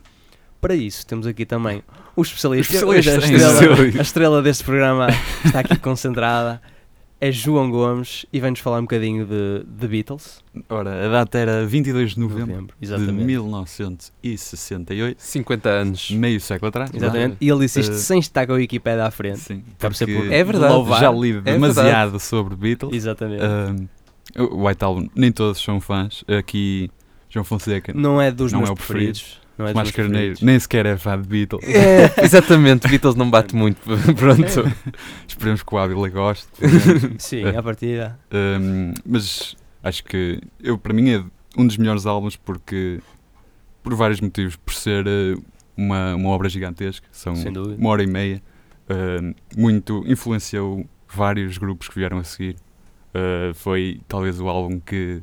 Para 0.60 0.76
isso, 0.76 1.04
temos 1.04 1.26
aqui 1.26 1.44
também 1.44 1.82
o 2.14 2.22
especialista, 2.22 2.86
O 2.86 2.94
especialista 2.94 3.26
hoje 3.26 3.44
a, 3.44 3.48
estrela, 3.48 3.98
a 3.98 4.02
estrela 4.02 4.42
deste 4.42 4.62
programa 4.62 5.08
está 5.44 5.58
aqui 5.58 5.76
concentrada. 5.76 6.62
É 7.20 7.30
João 7.30 7.70
Gomes 7.70 8.24
e 8.32 8.40
vem-nos 8.40 8.60
falar 8.60 8.78
um 8.78 8.82
bocadinho 8.82 9.26
de, 9.26 9.62
de 9.66 9.86
Beatles. 9.88 10.42
Ora, 10.70 11.06
a 11.06 11.08
data 11.10 11.36
era 11.38 11.66
22 11.66 12.12
de 12.14 12.20
novembro, 12.20 12.46
Novembro, 12.46 12.74
de 12.80 12.86
exatamente. 12.86 13.24
1968, 14.22 15.16
50 15.22 15.68
anos. 15.68 16.10
meio 16.10 16.40
século 16.40 16.68
atrás. 16.68 16.90
Exatamente. 16.94 17.36
E 17.40 17.48
ele 17.48 17.60
disse 17.60 17.80
isto 17.80 17.92
Eh, 17.92 17.98
sem 17.98 18.18
estar 18.20 18.46
com 18.46 18.52
a 18.54 18.56
Wikipédia 18.56 19.04
à 19.04 19.10
frente. 19.10 19.40
Sim, 19.40 19.62
por 19.78 20.32
É 20.32 20.44
verdade, 20.44 20.72
louvar. 20.72 21.00
já 21.00 21.10
li 21.10 21.30
É 21.36 21.40
demasiado 21.40 22.18
sobre 22.18 22.56
Beatles. 22.56 22.94
Exatamente. 22.94 23.42
O 24.38 24.66
White 24.66 24.84
Album, 24.84 25.08
nem 25.14 25.32
todos 25.32 25.60
são 25.60 25.80
fãs. 25.80 26.24
Aqui, 26.38 26.88
João 27.28 27.44
Fonseca, 27.44 27.92
não 27.94 28.20
é 28.20 28.30
dos 28.30 28.52
não 28.52 28.60
meus 28.60 28.70
é 28.70 28.72
o 28.72 28.76
preferido. 28.76 29.12
preferidos. 29.12 29.39
Não 29.60 29.68
é 29.68 29.72
Tomás 29.72 29.90
Carneiro, 29.90 30.36
nem 30.40 30.58
sequer 30.58 30.86
é 30.86 30.96
fã 30.96 31.20
de 31.20 31.28
Beatles. 31.28 31.62
É, 31.68 32.12
exatamente, 32.24 32.88
Beatles 32.88 33.14
não 33.14 33.30
bate 33.30 33.54
muito. 33.54 33.78
Pronto. 34.16 34.72
Esperemos 35.28 35.62
que 35.62 35.74
o 35.74 35.78
Ávila 35.78 36.08
goste. 36.08 36.48
Sim, 37.18 37.44
à 37.44 37.62
partida. 37.62 38.18
Um, 38.32 38.94
mas 39.04 39.54
acho 39.82 40.02
que 40.04 40.40
eu 40.62 40.78
para 40.78 40.94
mim 40.94 41.10
é 41.10 41.22
um 41.58 41.66
dos 41.66 41.76
melhores 41.76 42.06
álbuns 42.06 42.36
porque 42.36 43.00
por 43.82 43.94
vários 43.94 44.20
motivos, 44.20 44.56
por 44.56 44.72
ser 44.72 45.06
eh, 45.06 45.34
uma, 45.76 46.14
uma 46.14 46.28
obra 46.30 46.48
gigantesca, 46.48 47.06
são 47.12 47.34
uma 47.78 47.88
hora 47.90 48.02
e 48.02 48.06
meia, 48.06 48.42
um, 49.22 49.34
muito 49.56 50.02
influenciou 50.06 50.86
vários 51.08 51.58
grupos 51.58 51.88
que 51.88 51.94
vieram 51.96 52.18
a 52.18 52.24
seguir. 52.24 52.56
Uh, 53.12 53.52
foi 53.54 54.00
talvez 54.06 54.40
o 54.40 54.48
álbum 54.48 54.78
que, 54.78 55.20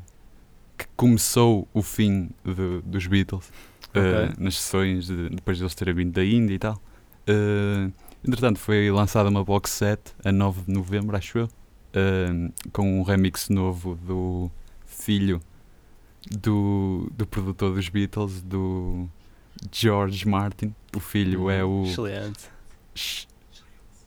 que 0.77 0.85
começou 0.95 1.67
o 1.73 1.81
fim 1.81 2.29
de- 2.43 2.81
dos 2.83 3.07
Beatles 3.07 3.49
uh, 3.95 4.25
Ok. 4.25 4.35
nas 4.37 4.55
sessões 4.59 5.07
de- 5.07 5.29
depois 5.29 5.57
de 5.57 5.63
eles 5.63 5.75
terem 5.75 5.93
vindo 5.93 6.11
da 6.13 6.23
Índia 6.25 6.53
e 6.55 6.59
tal. 6.59 6.81
Uh, 7.29 7.91
entretanto, 8.27 8.59
foi 8.59 8.89
lançada 8.91 9.29
uma 9.29 9.43
box 9.43 9.71
set 9.71 9.99
a 10.23 10.31
9 10.31 10.61
de 10.63 10.71
novembro, 10.73 11.15
acho 11.17 11.37
eu, 11.39 11.45
uh, 11.45 12.53
com 12.71 12.99
um 12.99 13.03
remix 13.03 13.49
novo 13.49 13.95
do 13.95 14.49
filho 14.85 15.41
do, 16.31 17.11
do 17.15 17.25
produtor 17.25 17.73
dos 17.73 17.89
Beatles, 17.89 18.41
do 18.41 19.07
George 19.71 20.27
Martin. 20.27 20.73
O 20.95 20.99
filho 20.99 21.49
é 21.49 21.63
o 21.63 21.83
Excelente. 21.85 22.45
Sh- 22.95 23.27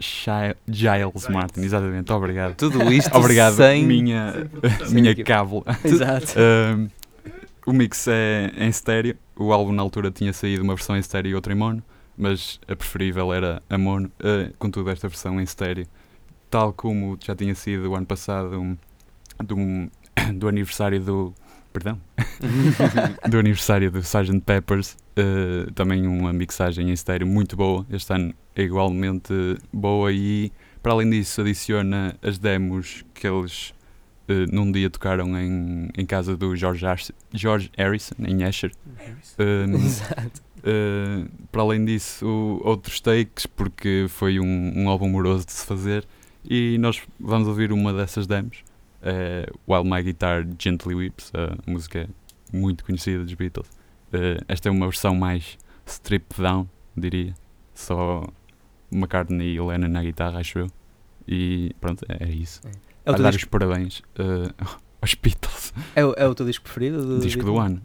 Shai- 0.02 0.54
Giles 0.66 1.28
Martin, 1.28 1.60
exatamente, 1.60 2.10
obrigado. 2.10 2.54
Tudo 2.56 2.90
isto 2.90 3.10
Obrigado, 3.16 3.56
sem... 3.56 3.84
minha, 3.84 4.48
minha 4.90 5.10
aqui. 5.12 5.22
cábula. 5.22 5.64
Exato. 5.84 6.34
Um, 6.38 6.88
o 7.66 7.72
mix 7.72 8.06
é 8.08 8.52
em 8.56 8.68
estéreo. 8.68 9.16
O 9.36 9.52
álbum 9.52 9.72
na 9.72 9.82
altura 9.82 10.10
tinha 10.10 10.32
saído 10.32 10.62
uma 10.62 10.74
versão 10.74 10.96
em 10.96 11.00
estéreo 11.00 11.30
e 11.30 11.34
outra 11.34 11.52
em 11.52 11.56
mono, 11.56 11.82
mas 12.16 12.60
a 12.68 12.76
preferível 12.76 13.32
era 13.32 13.62
a 13.68 13.78
mono. 13.78 14.10
Uh, 14.20 14.54
contudo, 14.58 14.90
esta 14.90 15.08
versão 15.08 15.40
em 15.40 15.44
estéreo, 15.44 15.86
tal 16.48 16.72
como 16.72 17.18
já 17.24 17.34
tinha 17.34 17.54
sido 17.54 17.90
o 17.90 17.94
ano 17.94 18.06
passado 18.06 18.60
um, 18.60 18.76
do, 19.42 19.56
do 20.34 20.48
aniversário 20.48 21.00
do. 21.00 21.34
Perdão? 21.72 22.00
do 23.30 23.38
aniversário 23.38 23.92
do 23.92 24.00
Sgt. 24.00 24.40
Peppers, 24.40 24.96
uh, 25.16 25.70
também 25.72 26.04
uma 26.06 26.32
mixagem 26.32 26.90
em 26.90 26.92
estéreo 26.92 27.26
muito 27.26 27.56
boa. 27.56 27.86
Este 27.90 28.12
ano 28.12 28.34
é 28.56 28.62
igualmente 28.62 29.32
boa 29.72 30.12
e, 30.12 30.50
para 30.82 30.92
além 30.92 31.08
disso, 31.08 31.40
adiciona 31.40 32.16
as 32.20 32.38
demos 32.38 33.04
que 33.14 33.26
eles 33.26 33.72
eh, 34.30 34.46
num 34.52 34.70
dia 34.70 34.88
tocaram 34.88 35.36
em, 35.38 35.88
em 35.98 36.06
casa 36.06 36.36
do 36.36 36.54
George, 36.56 36.86
Ars- 36.86 37.12
George 37.34 37.70
Harrison, 37.76 38.14
em 38.20 38.44
Asher. 38.44 38.72
Um, 39.38 39.74
Exato. 39.84 40.42
eh, 40.64 41.24
para 41.50 41.62
além 41.62 41.84
disso, 41.84 42.24
o- 42.26 42.60
outros 42.66 43.00
takes, 43.00 43.44
porque 43.46 44.06
foi 44.08 44.38
um, 44.40 44.72
um 44.76 44.88
álbum 44.88 45.08
moroso 45.08 45.44
de 45.46 45.52
se 45.52 45.66
fazer. 45.66 46.06
E 46.44 46.78
nós 46.78 47.02
vamos 47.18 47.46
ouvir 47.48 47.72
uma 47.72 47.92
dessas 47.92 48.26
demos, 48.26 48.64
eh, 49.02 49.46
While 49.68 49.84
My 49.90 50.02
Guitar 50.02 50.46
Gently 50.58 50.94
Weeps, 50.94 51.32
a 51.34 51.70
música 51.70 52.08
muito 52.52 52.84
conhecida 52.84 53.22
dos 53.24 53.34
Beatles. 53.34 53.68
Eh, 54.12 54.40
esta 54.48 54.68
é 54.68 54.72
uma 54.72 54.86
versão 54.86 55.14
mais 55.14 55.58
stripped 55.86 56.40
down, 56.40 56.66
diria. 56.96 57.34
Só 57.74 58.26
McCartney 58.92 59.54
e 59.56 59.60
Lennon 59.60 59.88
na 59.88 60.02
guitarra, 60.02 60.38
acho 60.40 60.58
eu. 60.60 60.66
E 61.28 61.72
pronto, 61.80 62.04
é, 62.08 62.24
é 62.24 62.28
isso. 62.28 62.60
É 62.66 62.70
o, 63.06 63.10
a 63.10 63.14
teu 63.14 63.22
dar 63.24 63.30
disco, 63.30 63.46
os 63.46 63.50
parabéns 63.50 64.02
eh, 64.18 64.52
aos 65.02 65.14
Beatles. 65.14 65.72
é, 65.94 66.04
o- 66.04 66.14
é 66.16 66.26
o 66.28 66.34
teu 66.34 66.46
disco 66.46 66.64
preferido? 66.64 67.04
Do, 67.04 67.18
Disco 67.20 67.42
do 67.44 67.58
ano. 67.58 67.80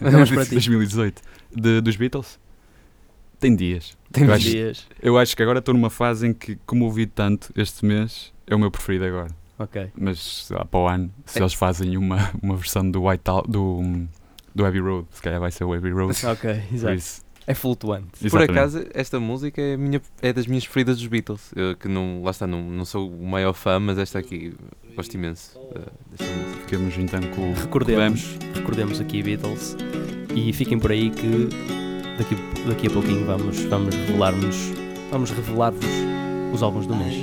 Mas 0.00 0.30
para 0.30 0.44
ti? 0.46 0.52
2018. 0.52 1.22
De, 1.56 1.80
dos 1.80 1.96
Beatles? 1.96 2.38
Tem 3.40 3.54
dias. 3.54 3.96
Tem 4.12 4.24
eu, 4.24 4.28
Os 4.30 4.34
acho, 4.36 4.44
dias. 4.50 4.86
eu 5.02 5.18
acho 5.18 5.36
que 5.36 5.42
agora 5.42 5.58
estou 5.58 5.74
numa 5.74 5.90
fase 5.90 6.26
em 6.28 6.32
que, 6.32 6.56
como 6.66 6.84
ouvi 6.84 7.06
tanto 7.06 7.52
este 7.56 7.84
mês, 7.84 8.32
é 8.46 8.54
o 8.54 8.58
meu 8.58 8.70
preferido 8.70 9.04
agora. 9.04 9.30
Ok. 9.58 9.90
Mas 9.96 10.48
lá, 10.50 10.64
para 10.64 10.80
o 10.80 10.88
ano, 10.88 11.12
se 11.26 11.38
É. 11.38 11.42
eles 11.42 11.52
fazem 11.54 11.96
uma, 11.96 12.30
uma 12.42 12.56
versão 12.56 12.88
do 12.90 13.04
White 13.06 13.24
do, 13.48 14.06
do 14.54 14.64
Abbey 14.64 14.80
Road, 14.80 15.06
se 15.10 15.20
calhar 15.22 15.40
vai 15.40 15.50
ser 15.50 15.64
o 15.64 15.72
Abbey 15.74 15.92
Road. 15.92 16.14
Ok, 16.26 16.62
exato. 16.72 17.02
É 17.46 17.54
flutuante. 17.54 18.18
Por 18.18 18.26
exatamente. 18.26 18.50
acaso, 18.52 18.86
esta 18.94 19.20
música 19.20 19.60
é, 19.60 19.74
a 19.74 19.78
minha, 19.78 20.00
é 20.22 20.32
das 20.32 20.46
minhas 20.46 20.64
preferidas 20.64 20.96
dos 20.96 21.06
Beatles. 21.06 21.52
Eu, 21.54 21.76
que 21.76 21.88
não, 21.88 22.22
lá 22.22 22.30
está, 22.30 22.46
não, 22.46 22.62
não 22.62 22.84
sou 22.84 23.10
o 23.10 23.26
maior 23.26 23.52
fã, 23.52 23.78
mas 23.78 23.98
esta 23.98 24.18
aqui 24.18 24.54
gosto 24.96 25.14
imenso 25.14 25.58
uh, 25.58 25.80
desta 26.10 26.34
música. 26.34 26.60
Ficamos 26.66 26.98
então 26.98 27.20
com 27.34 27.50
o 27.50 27.54
Recordemos, 27.54 28.38
recordemos 28.54 29.00
aqui 29.00 29.22
Beatles 29.22 29.76
e 30.34 30.52
fiquem 30.52 30.78
por 30.78 30.90
aí 30.90 31.10
que 31.10 31.48
daqui, 32.18 32.36
daqui 32.66 32.86
a 32.86 32.90
pouquinho 32.90 33.26
vamos, 33.26 33.60
vamos 33.64 33.94
revelar-nos, 33.94 34.56
vamos 35.10 35.30
revelar-vos 35.30 35.86
os 36.52 36.62
álbuns 36.62 36.86
do 36.86 36.96
mês. 36.96 37.14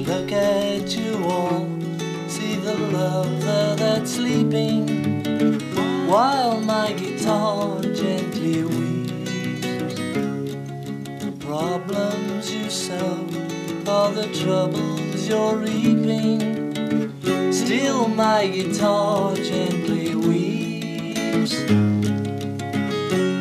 While 6.12 6.60
my 6.60 6.92
guitar 6.92 7.82
gently 7.96 8.66
weeps. 8.66 8.91
Problems 11.52 12.50
you 12.50 12.70
solve 12.70 13.36
are 13.86 14.12
the 14.14 14.28
troubles 14.42 15.28
you're 15.28 15.58
reaping. 15.58 17.12
Still, 17.52 18.08
my 18.08 18.48
guitar 18.48 19.36
gently 19.36 20.16
weeps. 20.16 21.56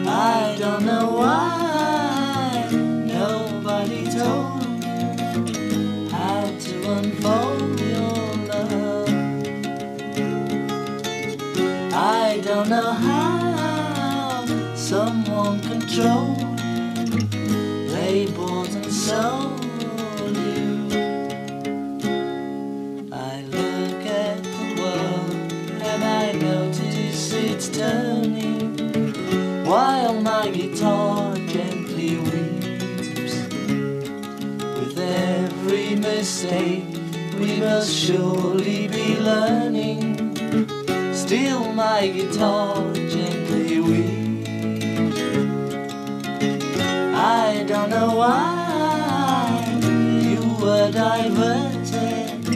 I 0.09 0.57
don't 0.59 0.85
know 0.87 1.07
why 1.21 2.69
nobody 3.07 4.11
told 4.11 4.67
me 4.81 6.09
how 6.11 6.51
to 6.65 6.75
unfold 6.99 7.79
your 7.79 8.25
love. 8.51 9.09
I 11.95 12.41
don't 12.43 12.69
know 12.71 12.91
how 12.91 14.75
someone 14.75 15.61
controlled 15.61 16.40
labels 18.11 18.75
and 18.75 18.93
sold 18.93 19.63
you. 20.45 20.89
I 23.13 23.43
look 23.57 24.03
at 24.25 24.43
the 24.43 24.67
world 24.81 25.53
and 25.91 26.03
I 26.23 26.33
notice 26.33 27.33
it's 27.33 27.69
turning 27.69 28.75
while 29.65 30.15
my 30.21 30.51
guitar 30.51 31.37
gently 31.55 32.17
weeps. 32.27 33.35
With 34.79 34.99
every 34.99 35.95
mistake, 35.95 36.89
we 37.39 37.61
must 37.61 37.93
surely 37.95 38.89
be 38.89 39.21
learning. 39.21 40.03
Still, 41.15 41.63
my 41.73 42.09
guitar 42.09 42.93
gently 42.95 43.40
don't 47.81 47.91
know 47.91 48.15
why 48.15 49.79
you 49.81 50.43
were 50.63 50.91
diverted, 50.93 52.47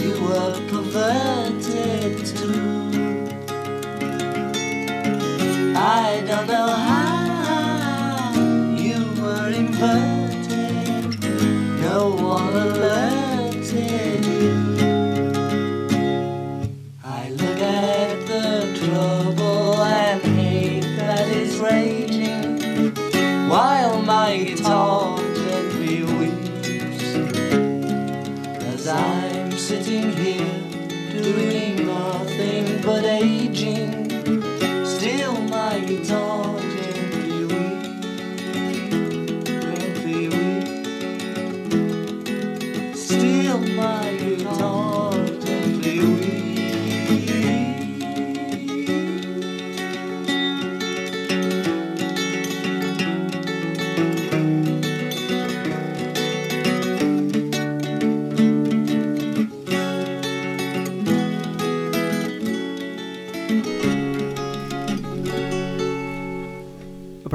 you 0.00 0.12
were 0.22 0.54
perverted 0.68 2.24
too. 2.24 3.24
I 5.76 6.22
don't 6.24 6.46
know 6.46 6.83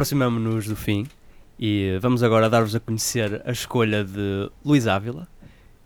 Aproximamos-nos 0.10 0.66
do 0.66 0.76
fim 0.76 1.05
e 1.60 1.99
vamos 2.01 2.24
agora 2.24 2.49
dar-vos 2.49 2.74
a 2.74 2.80
conhecer 2.80 3.43
a 3.45 3.51
escolha 3.51 4.03
de 4.03 4.49
Luís 4.66 4.88
Ávila, 4.88 5.28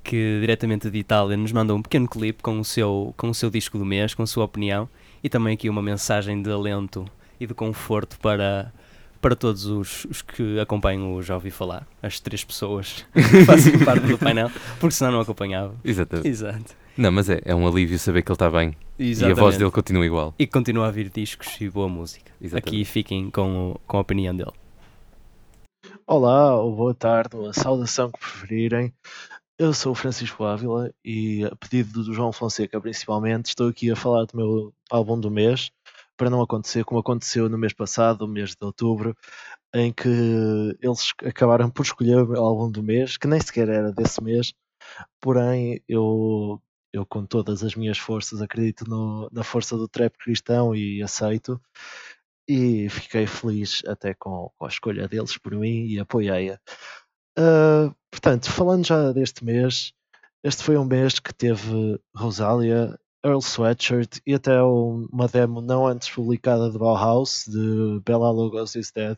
que 0.01 0.38
diretamente 0.39 0.89
de 0.89 0.97
Itália 0.97 1.36
nos 1.36 1.51
mandou 1.51 1.76
um 1.76 1.82
pequeno 1.82 2.07
clipe 2.07 2.41
com 2.41 2.57
o 2.57 2.63
seu, 2.63 3.13
com 3.17 3.30
o 3.30 3.34
seu 3.34 3.49
disco 3.49 3.78
do 3.78 3.84
mês, 3.84 4.13
com 4.13 4.24
a 4.24 4.26
sua 4.26 4.45
opinião 4.45 4.88
e 5.21 5.28
também 5.28 5.55
aqui 5.55 5.67
uma 5.69 5.82
mensagem 5.82 6.41
de 6.41 6.49
alento 6.49 7.05
e 7.38 7.45
de 7.45 7.53
conforto 7.53 8.17
para, 8.17 8.71
para 9.19 9.36
todos 9.36 9.65
os, 9.65 10.05
os 10.05 10.21
que 10.21 10.57
acompanham 10.57 11.15
o 11.15 11.21
Já 11.21 11.34
Ouvi 11.36 11.51
Falar, 11.51 11.86
as 12.01 12.17
três 12.21 12.45
pessoas 12.45 13.05
que 13.13 13.21
fazem 13.43 13.78
parte 13.80 14.07
do 14.07 14.17
painel, 14.17 14.49
porque 14.80 14.95
senão 14.95 15.11
não 15.11 15.19
acompanhava. 15.19 15.76
Exatamente. 15.84 16.30
Exato. 16.30 16.82
Não, 16.98 17.12
mas 17.12 17.30
é, 17.30 17.41
é 17.44 17.56
um 17.56 17.68
alívio 17.68 17.98
saber 17.98 18.22
que 18.22 18.30
ele 18.32 18.36
está 18.36 18.50
bem 18.50 18.76
e 19.00 19.06
a 19.06 19.10
Exatamente. 19.10 19.39
voz 19.39 19.58
dele 19.58 19.72
continua 19.72 20.06
igual. 20.06 20.34
E 20.38 20.46
que 20.46 20.54
continua 20.54 20.88
a 20.88 20.91
vir 20.91 21.10
discos 21.10 21.60
e 21.60 21.70
boa 21.70 21.89
música. 21.89 22.32
Exatamente. 22.39 22.68
Aqui 22.68 22.86
fiquem 22.86 23.32
com, 23.32 23.72
o- 23.72 23.80
com 23.88 23.98
a 23.98 24.02
opinião 24.02 24.36
dele. 24.36 24.52
Olá, 26.06 26.56
ou 26.60 26.76
boa 26.76 26.94
tarde, 26.94 27.36
ou 27.36 27.50
a 27.50 27.54
saudação 27.54 28.12
que 28.12 28.20
preferirem. 28.20 28.94
Eu 29.58 29.74
sou 29.74 29.91
o 29.91 29.96
Francisco 29.96 30.44
Ávila 30.44 30.91
e, 31.04 31.44
a 31.46 31.56
pedido 31.56 32.04
do 32.04 32.14
João 32.14 32.32
Fonseca 32.34 32.80
principalmente, 32.82 33.48
estou 33.48 33.70
aqui 33.70 33.89
a 33.91 33.96
falar 33.96 34.26
do 34.26 34.36
meu 34.38 34.74
álbum 34.91 35.20
do 35.20 35.32
mês, 35.32 35.72
para 36.18 36.30
não 36.30 36.41
acontecer 36.41 36.84
como 36.84 37.00
aconteceu 37.00 37.48
no 37.50 37.58
mês 37.58 37.74
passado, 37.74 38.24
o 38.24 38.28
mês 38.28 38.52
de 38.52 38.66
outubro, 38.66 39.16
em 39.74 39.91
que 39.91 40.08
eles 40.82 41.14
acabaram 41.26 41.70
por 41.70 41.84
escolher 41.84 42.18
o 42.18 42.28
meu 42.28 42.44
álbum 42.44 42.70
do 42.70 42.84
mês, 42.84 43.18
que 43.18 43.28
nem 43.28 43.39
sequer 43.39 43.70
era 43.70 43.91
desse 43.91 44.22
mês, 44.24 44.54
porém 45.22 45.82
eu, 45.88 46.62
eu 46.94 47.06
com 47.06 47.26
todas 47.26 47.64
as 47.64 47.76
minhas 47.76 47.98
forças 47.98 48.41
acredito 48.41 48.86
no- 48.88 49.28
na 49.32 49.44
força 49.44 49.76
do 49.76 49.88
trap 49.88 50.16
cristão 50.18 50.76
e 50.76 51.02
aceito 51.02 51.60
e 52.48 52.88
fiquei 52.89 53.26
feliz 53.26 53.82
até 53.88 54.14
com, 54.14 54.52
com 54.58 54.66
a 54.66 54.70
escolha 54.70 55.08
deles 55.08 55.38
por 55.38 55.54
mim 55.56 55.86
e 55.88 56.00
apoiei-a. 56.00 56.60
Ah, 57.38 57.94
portanto, 58.12 58.50
falando 58.52 58.86
já 58.86 59.12
deste 59.12 59.44
mês, 59.44 59.91
este 60.44 60.64
foi 60.64 60.78
um 60.78 60.86
mês 60.86 61.20
que 61.20 61.34
teve 61.34 62.00
Rosalia, 62.16 62.98
Earl 63.26 63.39
Sweatshirt 63.39 64.20
e 64.28 64.34
até 64.34 64.62
um- 64.62 65.08
uma 65.12 65.28
demo 65.28 65.62
não 65.62 65.88
antes 65.88 66.10
publicada 66.10 66.70
de 66.70 66.78
Bauhaus, 66.78 67.46
de 67.48 68.02
Bella 68.06 68.30
Lugos 68.30 68.76
is 68.76 68.91
Dead, 68.91 69.18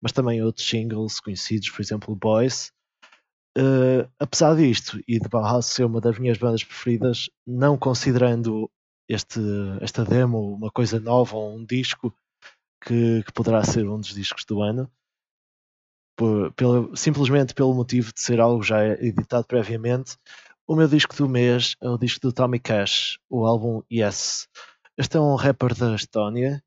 mas 0.00 0.12
também 0.12 0.42
outros 0.42 0.68
singles 0.68 1.18
conhecidos, 1.18 1.70
por 1.70 1.80
exemplo, 1.82 2.14
Boys. 2.14 2.70
Ah, 3.58 4.08
apesar 4.20 4.54
disto, 4.56 5.00
e 5.08 5.18
de 5.18 5.28
Bauhaus 5.28 5.66
ser 5.66 5.84
uma 5.84 6.00
das 6.00 6.16
minhas 6.18 6.38
bandas 6.38 6.62
preferidas, 6.62 7.28
não 7.44 7.76
considerando 7.76 8.70
este, 9.08 9.40
esta 9.80 10.04
demo 10.04 10.54
uma 10.54 10.70
coisa 10.70 11.00
nova 11.00 11.34
ou 11.36 11.56
um 11.56 11.64
disco, 11.64 12.14
que, 12.84 13.22
que 13.24 13.32
poderá 13.32 13.64
ser 13.64 13.88
um 13.88 13.98
dos 13.98 14.14
discos 14.14 14.44
do 14.44 14.62
ano, 14.62 14.88
por- 16.16 16.52
pelo- 16.52 16.96
simplesmente 16.96 17.54
pelo 17.54 17.74
motivo 17.74 18.12
de 18.12 18.20
ser 18.20 18.40
algo 18.40 18.62
já 18.62 18.84
editado 18.86 19.46
previamente. 19.46 20.16
O 20.66 20.76
meu 20.76 20.86
disco 20.86 21.16
do 21.16 21.28
mês 21.28 21.74
é 21.80 21.88
o 21.88 21.98
disco 21.98 22.20
do 22.20 22.32
Tommy 22.32 22.60
Cash, 22.60 23.18
o 23.28 23.46
álbum 23.46 23.82
Yes. 23.90 24.46
Este 24.96 25.16
é 25.16 25.20
um 25.20 25.34
rapper 25.34 25.74
da 25.74 25.94
Estónia 25.94 26.62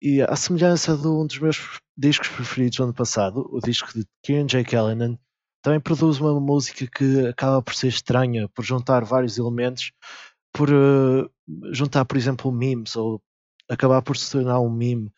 e, 0.00 0.22
à 0.22 0.36
semelhança 0.36 0.96
de 0.96 1.08
um 1.08 1.26
dos 1.26 1.38
meus 1.38 1.80
discos 1.96 2.28
preferidos 2.28 2.76
do 2.78 2.84
ano 2.84 2.94
passado, 2.94 3.48
o 3.50 3.60
disco 3.60 3.92
de 3.98 4.06
Kieran 4.22 4.46
J. 4.46 4.64
Callanan, 4.64 5.18
também 5.62 5.80
produz 5.80 6.20
uma 6.20 6.38
música 6.40 6.86
que 6.86 7.26
acaba 7.26 7.62
por 7.62 7.74
ser 7.74 7.88
estranha, 7.88 8.48
por 8.48 8.64
juntar 8.64 9.04
vários 9.04 9.38
elementos, 9.38 9.92
por 10.52 10.68
eh, 10.70 11.28
juntar, 11.72 12.04
por 12.04 12.16
exemplo, 12.16 12.50
memes 12.52 12.96
ou 12.96 13.22
acabar 13.68 14.02
por 14.02 14.16
se 14.16 14.30
tornar 14.32 14.60
um 14.60 14.70
meme. 14.70 15.12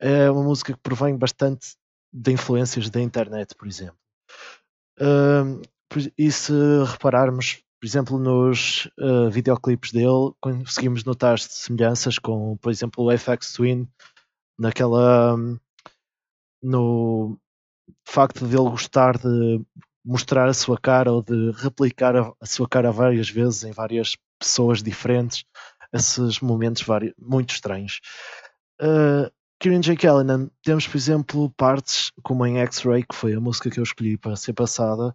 É 0.00 0.30
uma 0.30 0.42
música 0.42 0.72
que 0.72 0.80
provém 0.80 1.16
bastante 1.16 1.76
de 2.12 2.32
influências 2.32 2.90
da 2.90 3.00
internet, 3.00 3.54
por 3.56 3.68
exemplo. 3.68 3.98
Por- 5.88 6.12
e 6.16 6.32
se 6.32 6.52
repararmos, 6.86 7.62
por 7.80 7.86
exemplo, 7.86 8.18
nos 8.18 8.88
ah, 8.98 9.28
videoclipes 9.30 9.92
dele, 9.92 10.32
conseguimos 10.40 11.04
notar 11.04 11.38
semelhanças 11.38 12.18
com, 12.18 12.56
por 12.56 12.70
exemplo, 12.70 13.04
o 13.04 13.10
FX 13.10 13.52
Twin, 13.52 13.88
naquela. 14.58 15.34
hum, 15.34 15.58
no 16.62 17.38
facto 18.04 18.46
de 18.46 18.56
ele 18.56 18.70
gostar 18.70 19.18
de 19.18 19.64
mostrar 20.04 20.48
a 20.48 20.54
sua 20.54 20.78
cara 20.78 21.12
ou 21.12 21.22
de 21.22 21.52
replicar 21.52 22.16
a, 22.16 22.46
sua 22.46 22.68
cara 22.68 22.90
várias 22.90 23.28
vezes 23.28 23.64
em 23.64 23.70
várias 23.70 24.16
pessoas 24.38 24.82
diferentes, 24.82 25.44
esses 25.92 26.40
momentos 26.40 26.84
muito 27.18 27.54
estranhos. 27.54 28.00
Uh, 28.80 29.30
Kieran 29.60 29.80
J. 29.80 29.96
Callanan, 29.96 30.50
temos, 30.64 30.88
por 30.88 30.96
exemplo, 30.96 31.50
partes 31.50 32.10
como 32.22 32.44
em 32.44 32.58
X-Ray, 32.58 33.04
que 33.04 33.14
foi 33.14 33.34
a 33.34 33.40
música 33.40 33.70
que 33.70 33.78
eu 33.78 33.84
escolhi 33.84 34.18
para 34.18 34.34
ser 34.34 34.54
passada, 34.54 35.14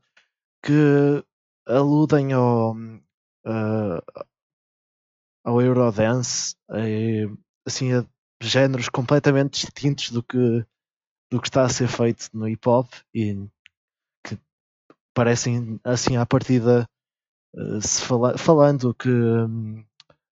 que 0.64 1.22
aludem 1.68 2.32
ao, 2.32 2.74
uh, 2.74 4.02
ao 5.44 5.62
Eurodance, 5.62 6.56
eh, 6.72 7.26
assim, 7.66 7.94
a 7.94 8.06
géneros 8.42 8.88
completamente 8.88 9.62
distintos 9.62 10.12
do 10.12 10.24
que, 10.24 10.66
do 11.32 11.42
que 11.42 11.48
está 11.48 11.64
a 11.64 11.70
ser 11.70 11.88
feito 11.88 12.30
no 12.34 12.48
hip 12.48 12.68
hop 12.68 12.90
e 13.14 13.48
que 14.26 14.38
parecem, 15.14 15.80
assim, 15.84 16.18
à 16.18 16.26
partida, 16.26 16.88
eh, 17.56 17.82
se 17.82 18.04
fala- 18.04 18.38
falando 18.38 18.94
que, 18.96 19.10
hum, 19.10 19.86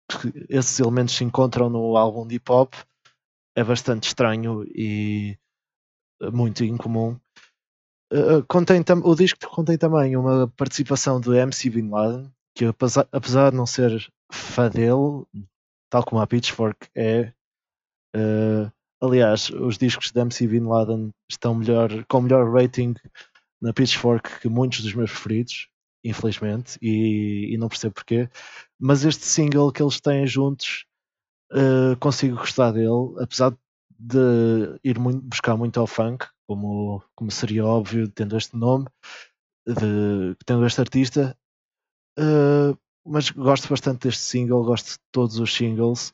que 0.09 0.45
esses 0.49 0.79
elementos 0.79 1.15
se 1.15 1.23
encontram 1.23 1.69
no 1.69 1.97
álbum 1.97 2.27
de 2.27 2.35
hip 2.35 2.51
hop 2.51 2.73
é 3.55 3.63
bastante 3.63 4.07
estranho 4.07 4.63
e 4.75 5.37
eh, 6.21 6.31
muito 6.31 6.63
incomum. 6.65 7.19
Eh, 8.11 8.41
contém 8.47 8.83
o 9.03 9.15
disco 9.15 9.39
contém 9.49 9.77
também 9.77 10.15
uma 10.17 10.47
participação 10.57 11.19
do 11.21 11.35
MC 11.35 11.69
Bin 11.69 11.89
Laden, 11.89 12.31
que 12.55 12.65
apesar, 12.65 13.07
apesar 13.11 13.51
de 13.51 13.57
não 13.57 13.65
ser 13.65 14.11
fã 14.31 14.69
dele, 14.69 15.25
tal 15.89 16.03
como 16.03 16.21
a 16.21 16.27
Pitchfork 16.27 16.87
é, 16.95 17.33
eh, 18.15 18.71
aliás, 19.01 19.49
os 19.49 19.77
discos 19.77 20.11
de 20.11 20.19
MC 20.19 20.47
Bin 20.47 20.67
Laden 20.67 21.11
estão 21.29 21.55
melhor, 21.55 22.05
com 22.05 22.21
melhor 22.21 22.51
rating 22.51 22.93
na 23.61 23.73
Pitchfork 23.73 24.39
que 24.41 24.49
muitos 24.49 24.81
dos 24.81 24.93
meus 24.93 25.11
preferidos, 25.11 25.67
infelizmente, 26.03 26.77
e, 26.81 27.53
e 27.53 27.57
não 27.57 27.67
percebo 27.67 27.95
porquê. 27.95 28.29
Mas 28.79 29.03
este 29.03 29.25
single 29.25 29.71
que 29.71 29.81
eles 29.81 29.99
têm 29.99 30.25
juntos 30.25 30.85
Uh, 31.51 31.97
consigo 31.99 32.37
gostar 32.37 32.71
dele, 32.71 33.15
apesar 33.19 33.57
de 33.97 34.79
ir 34.83 34.99
muito, 34.99 35.21
buscar 35.21 35.57
muito 35.57 35.79
ao 35.79 35.87
funk, 35.87 36.27
como, 36.47 37.03
como 37.15 37.31
seria 37.31 37.65
óbvio 37.65 38.07
tendo 38.07 38.37
este 38.37 38.55
nome, 38.55 38.85
de, 39.65 40.35
tendo 40.45 40.65
este 40.65 40.79
artista. 40.79 41.35
Uh, 42.19 42.77
mas 43.03 43.31
gosto 43.31 43.67
bastante 43.67 44.07
deste 44.07 44.21
single, 44.21 44.63
gosto 44.63 44.91
de 44.91 44.99
todos 45.11 45.39
os 45.39 45.53
singles. 45.53 46.13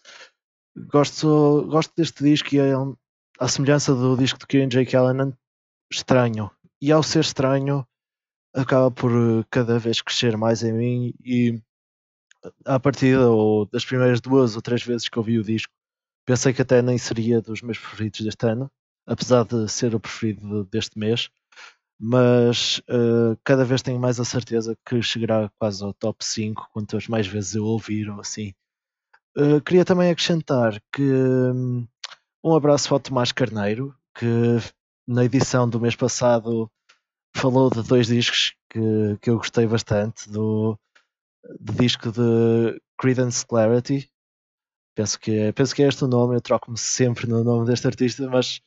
Gosto, 0.78 1.66
gosto 1.70 1.94
deste 1.96 2.24
disco 2.24 2.54
e 2.54 2.60
é 2.60 2.78
um, 2.78 2.96
à 3.40 3.48
semelhança 3.48 3.96
do 3.96 4.18
disco 4.18 4.40
de 4.40 4.46
Kieran 4.46 4.70
J. 4.70 4.86
Callanan, 4.86 5.34
estranho. 5.92 6.52
E 6.82 6.92
ao 6.92 7.02
ser 7.02 7.22
estranho, 7.22 7.88
acaba 8.54 8.92
por 8.92 9.12
uh, 9.12 9.46
cada 9.50 9.80
vez 9.80 10.02
crescer 10.02 10.36
mais 10.38 10.64
em 10.64 10.74
mim 10.74 11.14
e 11.24 11.62
à 12.66 12.80
partida, 12.80 13.30
ou 13.30 13.66
das 13.66 13.86
primeiras 13.86 14.22
duas 14.22 14.56
ou 14.56 14.62
três 14.62 14.84
vezes 14.84 15.10
que 15.10 15.18
ouvi 15.18 15.40
o 15.40 15.44
disco, 15.44 15.72
pensei 16.26 16.54
que 16.54 16.62
até 16.62 16.82
nem 16.82 16.98
seria 16.98 17.42
dos 17.42 17.62
meus 17.62 17.78
preferidos 17.78 18.22
deste 18.22 18.46
ano, 18.46 18.70
apesar 19.06 19.46
de 19.46 19.68
ser 19.70 19.96
o 19.96 20.00
preferido 20.00 20.66
deste 20.66 21.00
mês. 21.00 21.30
Mas 21.98 22.80
uh, 22.90 23.40
cada 23.44 23.64
vez 23.64 23.82
tenho 23.82 24.00
mais 24.00 24.20
a 24.20 24.26
certeza 24.26 24.78
que 24.86 25.02
chegará 25.02 25.50
quase 25.58 25.82
ao 25.82 25.94
top 25.94 26.26
5 26.26 26.70
quantas 26.74 27.08
mais 27.08 27.26
vezes 27.26 27.56
eu 27.56 27.64
ouvir 27.64 28.10
ou 28.10 28.20
assim. 28.20 28.54
Uh, 29.38 29.60
queria 29.62 29.84
também 29.84 30.10
acrescentar 30.12 30.82
que 30.94 31.02
um, 31.02 31.86
um 32.44 32.56
abraço 32.56 32.94
ao 32.94 33.00
Tomás 33.00 33.32
Carneiro, 33.32 33.94
que 34.18 34.28
na 35.06 35.26
edição 35.26 35.70
do 35.70 35.80
mês 35.80 35.96
passado 35.96 36.72
falou 37.36 37.70
de 37.70 37.84
dois 37.84 38.08
discos 38.08 38.56
que, 38.70 39.18
que 39.22 39.30
eu 39.30 39.38
gostei 39.38 39.68
bastante, 39.68 40.30
do, 40.30 40.80
do 41.60 41.74
disco 41.74 42.12
de 42.12 42.82
Credence 42.98 43.46
Clarity. 43.46 44.10
Penso 44.96 45.20
que, 45.20 45.32
é, 45.38 45.52
penso 45.52 45.76
que 45.76 45.84
é 45.84 45.88
este 45.88 46.06
o 46.06 46.08
nome, 46.08 46.36
eu 46.36 46.42
troco-me 46.42 46.78
sempre 46.78 47.28
no 47.28 47.44
nome 47.44 47.66
deste 47.66 47.86
artista, 47.86 48.30
mas 48.30 48.62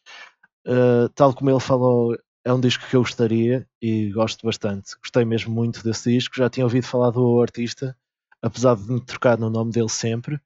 uh, 0.66 1.08
tal 1.14 1.34
como 1.34 1.48
ele 1.48 1.60
falou, 1.60 2.14
é 2.44 2.52
um 2.52 2.60
disco 2.60 2.86
que 2.88 2.94
eu 2.96 3.00
gostaria 3.00 3.66
e 3.80 4.10
gosto 4.10 4.44
bastante. 4.44 4.96
Gostei 4.98 5.24
mesmo 5.24 5.52
muito 5.54 5.82
desse 5.82 6.12
disco, 6.12 6.36
já 6.36 6.50
tinha 6.50 6.66
ouvido 6.66 6.86
falar 6.86 7.10
do 7.10 7.40
artista, 7.40 7.96
apesar 8.42 8.76
de 8.76 8.90
me 8.90 9.00
trocar 9.00 9.38
no 9.38 9.50
nome 9.50 9.72
dele 9.72 9.88
sempre. 9.88 10.40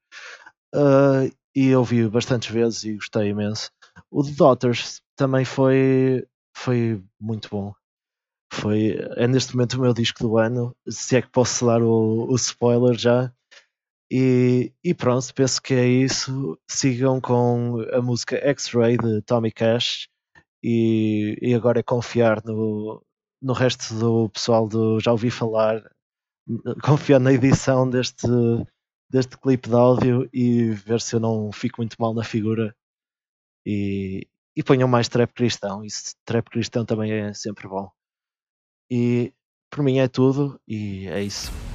Uh, 0.73 1.31
e 1.55 1.75
ouvi 1.75 2.07
bastantes 2.07 2.49
vezes 2.49 2.83
e 2.83 2.95
gostei 2.95 3.29
imenso. 3.29 3.71
O 4.09 4.23
The 4.23 4.31
Daughters 4.31 5.01
também 5.15 5.45
foi, 5.45 6.25
foi 6.55 7.03
muito 7.19 7.49
bom. 7.49 7.73
Foi, 8.51 8.97
é 9.17 9.27
neste 9.27 9.55
momento 9.55 9.73
o 9.73 9.81
meu 9.81 9.93
disco 9.93 10.19
do 10.23 10.37
ano, 10.37 10.75
se 10.87 11.17
é 11.17 11.21
que 11.21 11.29
posso 11.29 11.65
dar 11.65 11.81
o, 11.81 12.27
o 12.29 12.35
spoiler 12.35 12.97
já. 12.97 13.31
E, 14.11 14.71
e 14.83 14.93
pronto, 14.93 15.33
penso 15.33 15.61
que 15.61 15.73
é 15.73 15.87
isso. 15.87 16.57
Sigam 16.69 17.19
com 17.19 17.81
a 17.91 18.01
música 18.01 18.37
X-Ray 18.37 18.97
de 18.97 19.21
Tommy 19.23 19.51
Cash 19.51 20.07
e, 20.63 21.37
e 21.41 21.53
agora 21.53 21.79
é 21.79 21.83
confiar 21.83 22.43
no, 22.43 23.03
no 23.41 23.53
resto 23.53 23.93
do 23.95 24.29
pessoal 24.29 24.67
do 24.67 24.99
Já 24.99 25.11
Ouvi 25.11 25.29
Falar, 25.29 25.83
confiar 26.83 27.19
na 27.19 27.31
edição 27.31 27.89
deste, 27.89 28.27
deste 29.09 29.37
clipe 29.37 29.69
de 29.69 29.75
áudio 29.75 30.29
e 30.33 30.71
ver 30.71 31.01
se 31.01 31.15
eu 31.15 31.19
não 31.19 31.51
fico 31.51 31.81
muito 31.81 31.95
mal 31.99 32.13
na 32.13 32.23
figura 32.23 32.75
e, 33.65 34.27
e 34.55 34.63
ponham 34.63 34.87
mais 34.87 35.07
trap 35.07 35.33
cristão. 35.33 35.83
Isso, 35.83 36.15
trap 36.25 36.49
cristão 36.49 36.85
também 36.85 37.11
é 37.11 37.33
sempre 37.33 37.67
bom. 37.67 37.89
E 38.89 39.33
por 39.69 39.83
mim 39.83 39.99
é 39.99 40.07
tudo 40.07 40.59
e 40.67 41.07
é 41.07 41.21
isso. 41.23 41.72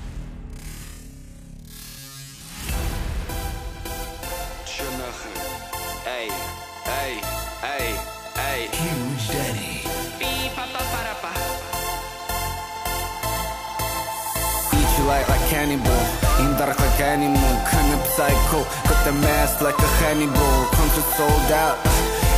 Cannibal. 15.68 16.00
In 16.40 16.56
dark 16.56 16.78
like 16.80 17.00
animal. 17.00 17.52
Kind 17.68 17.92
of 17.92 18.00
psycho. 18.16 18.64
Got 18.88 19.04
the 19.04 19.12
mask 19.12 19.60
like 19.60 19.76
a 19.76 19.90
Hannibal. 20.00 20.56
Concert 20.72 21.08
sold 21.16 21.52
out. 21.52 21.76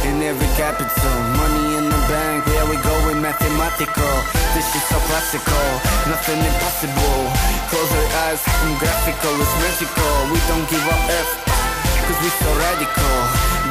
In 0.02 0.22
every 0.22 0.50
capital. 0.58 1.14
Money 1.38 1.78
in 1.78 1.86
the 1.86 2.00
bank. 2.10 2.42
Yeah, 2.46 2.66
we 2.66 2.76
going 2.82 3.22
mathematical. 3.22 4.14
This 4.54 4.66
shit 4.72 4.82
so 4.90 4.98
classical. 5.06 5.68
Nothing 6.10 6.40
impossible. 6.42 7.18
Close 7.70 7.90
your 7.94 8.08
eyes. 8.26 8.42
I'm 8.42 8.74
graphical. 8.82 9.34
It's 9.38 9.54
magical. 9.62 10.14
We 10.32 10.38
don't 10.50 10.66
give 10.66 10.82
a 10.82 10.96
F. 11.22 11.30
Cause 12.06 12.18
we 12.22 12.30
so 12.34 12.50
radical. 12.58 13.16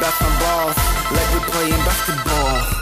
That's 0.00 0.18
my 0.24 0.32
balls. 0.40 0.76
Like 1.12 1.28
we 1.36 1.40
playing 1.52 1.82
basketball. 1.84 2.80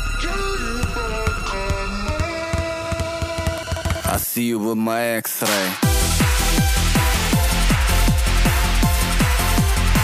I 4.11 4.17
see 4.17 4.45
you 4.45 4.59
with 4.59 4.79
my 4.79 5.01
X-ray. 5.21 5.98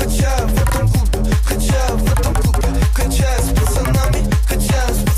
Хотя 0.00 0.46
в 0.46 0.54
этом 0.54 0.88
клубе, 0.88 1.30
хотя 1.44 1.88
в 1.92 2.10
этом 2.10 2.34
клубе 2.34 2.68
Качаюсь 2.94 3.44
с 3.44 3.48
пацанами, 3.50 4.30
хотя 4.48 4.88
с 4.88 5.09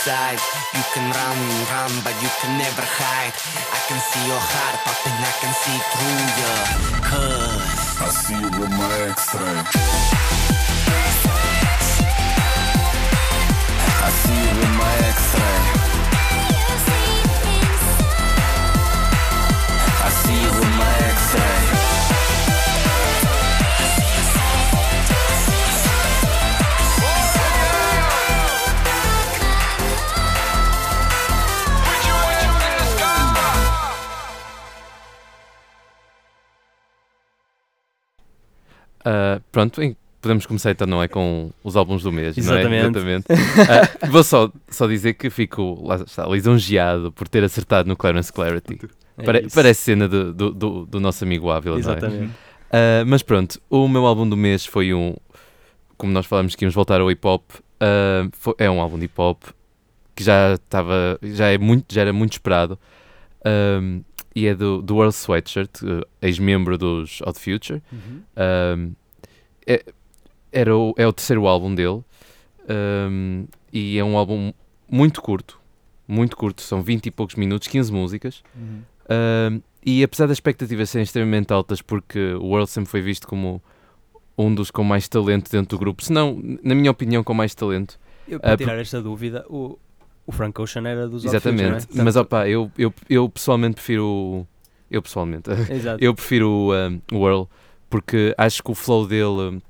inside. 0.00 0.40
You 0.74 0.82
can 0.94 1.04
run, 1.12 1.38
run, 1.72 1.92
but 2.04 2.14
you 2.22 2.28
can 2.40 2.56
never 2.56 2.82
hide. 2.82 3.34
I 3.72 3.78
can 3.88 4.00
see 4.00 4.24
your 4.26 4.40
heart 4.40 4.76
popping, 4.84 5.12
I 5.12 5.32
can 5.40 5.52
see 5.62 5.78
through 5.92 6.24
you. 6.40 6.54
Cause 7.04 8.00
I 8.00 8.08
see 8.08 8.40
you 8.40 8.50
with 8.60 8.70
my 8.70 8.92
X-ray. 9.10 9.60
I 14.00 14.10
see 14.20 14.40
you 14.40 14.52
with 14.60 14.74
my 14.80 14.94
X-ray. 15.12 15.58
I 20.00 20.10
see 20.22 20.38
you 20.40 20.50
with 20.60 20.74
my 20.80 20.92
X-ray. 21.12 21.69
Ah, 39.04 39.40
pronto, 39.50 39.82
em- 39.82 39.96
podemos 40.20 40.44
começar 40.46 40.70
então, 40.70 40.86
não 40.86 41.02
é? 41.02 41.08
Com 41.08 41.50
os 41.64 41.76
álbuns 41.76 42.02
do 42.02 42.12
mês, 42.12 42.36
não 42.36 42.54
é? 42.54 42.60
Exatamente. 42.60 42.98
Exatamente. 42.98 43.26
Ah, 44.02 44.06
vou 44.08 44.22
só, 44.22 44.50
só 44.68 44.86
dizer 44.86 45.14
que 45.14 45.30
fico 45.30 45.80
lá 45.86 45.96
está, 45.96 46.26
lisonjeado 46.26 47.10
por 47.12 47.26
ter 47.28 47.42
acertado 47.44 47.88
no 47.88 47.96
Clarence 47.96 48.32
Clarity. 48.32 48.78
É 49.18 49.22
Pare- 49.24 49.46
parece 49.54 49.80
cena 49.82 50.08
do, 50.08 50.32
do, 50.32 50.50
do, 50.52 50.86
do 50.86 51.00
nosso 51.00 51.24
amigo 51.24 51.50
Ávila, 51.50 51.78
não 51.78 51.90
é? 51.92 51.96
Exatamente. 51.96 52.32
Ah, 52.72 53.04
mas 53.06 53.22
pronto, 53.22 53.60
o 53.70 53.88
meu 53.88 54.06
álbum 54.06 54.28
do 54.28 54.36
mês 54.36 54.64
foi 54.66 54.92
um. 54.94 55.14
Como 55.96 56.12
nós 56.12 56.24
falamos 56.26 56.54
que 56.54 56.64
íamos 56.64 56.74
voltar 56.74 57.00
ao 57.00 57.10
hip 57.10 57.26
hop, 57.26 57.42
ah, 57.80 58.28
foi- 58.32 58.54
é 58.58 58.70
um 58.70 58.80
álbum 58.80 58.98
de 58.98 59.06
hip 59.06 59.20
hop 59.20 59.42
que 60.14 60.22
já 60.24 60.54
estava. 60.54 61.18
Já, 61.22 61.48
é 61.48 61.58
muito, 61.58 61.92
já 61.94 62.02
era 62.02 62.12
muito 62.12 62.32
esperado. 62.32 62.78
Ahm, 63.44 64.02
e 64.34 64.46
é 64.46 64.54
do, 64.54 64.80
do 64.82 64.98
Earl 64.98 65.10
Sweatshirt, 65.10 65.82
eh, 65.82 66.06
ex-membro 66.26 66.78
dos 66.78 67.20
Odd 67.22 67.38
Future. 67.38 67.82
Uhum. 67.92 68.22
Ahm, 68.36 68.92
é, 69.66 69.84
era 70.52 70.76
o, 70.76 70.94
é 70.96 71.06
o 71.06 71.12
terceiro 71.12 71.46
álbum 71.46 71.74
dele 71.74 72.02
ahm, 72.68 73.44
e 73.72 73.98
é 73.98 74.04
um 74.04 74.16
álbum 74.16 74.52
muito 74.88 75.20
curto, 75.22 75.58
muito 76.06 76.36
curto, 76.36 76.62
são 76.62 76.82
20 76.82 77.06
e 77.06 77.10
poucos 77.10 77.36
minutos, 77.36 77.68
15 77.68 77.92
músicas. 77.92 78.42
Uhum. 78.54 78.80
Ahm, 79.08 79.60
e 79.84 80.02
apesar 80.04 80.26
das 80.26 80.36
expectativas 80.36 80.90
serem 80.90 81.04
extremamente 81.04 81.52
altas, 81.52 81.80
porque 81.80 82.34
o 82.34 82.46
World 82.46 82.68
sempre 82.70 82.90
foi 82.90 83.00
visto 83.00 83.26
como 83.26 83.62
um 84.36 84.54
dos 84.54 84.70
com 84.70 84.82
mais 84.84 85.08
talento 85.08 85.50
dentro 85.50 85.76
do 85.76 85.78
grupo, 85.80 86.02
se 86.04 86.12
não, 86.12 86.38
na 86.62 86.74
minha 86.74 86.90
opinião, 86.90 87.22
com 87.24 87.32
mais 87.34 87.54
talento. 87.54 87.98
Eu, 88.28 88.38
Ah, 88.38 88.40
para 88.40 88.58
por- 88.58 88.64
tirar 88.64 88.78
esta 88.78 89.00
dúvida, 89.02 89.44
o, 89.48 89.78
o 90.30 90.32
Frank 90.32 90.60
Ocean 90.60 90.86
era 90.88 91.08
dos 91.08 91.24
Exatamente, 91.24 91.86
é? 91.96 92.02
mas 92.02 92.16
opa, 92.16 92.48
eu, 92.48 92.70
eu, 92.78 92.92
eu 93.08 93.28
pessoalmente 93.28 93.74
prefiro. 93.74 94.04
o- 94.06 94.46
Eu 94.90 95.02
pessoalmente, 95.02 95.50
Exato. 95.70 96.02
eu 96.02 96.14
prefiro 96.14 96.48
o, 96.48 96.72
um, 96.74 97.00
o 97.12 97.26
Earl 97.28 97.44
porque 97.88 98.34
acho 98.38 98.62
que 98.62 98.70
o 98.70 98.74
flow 98.74 99.06
dele 99.06 99.60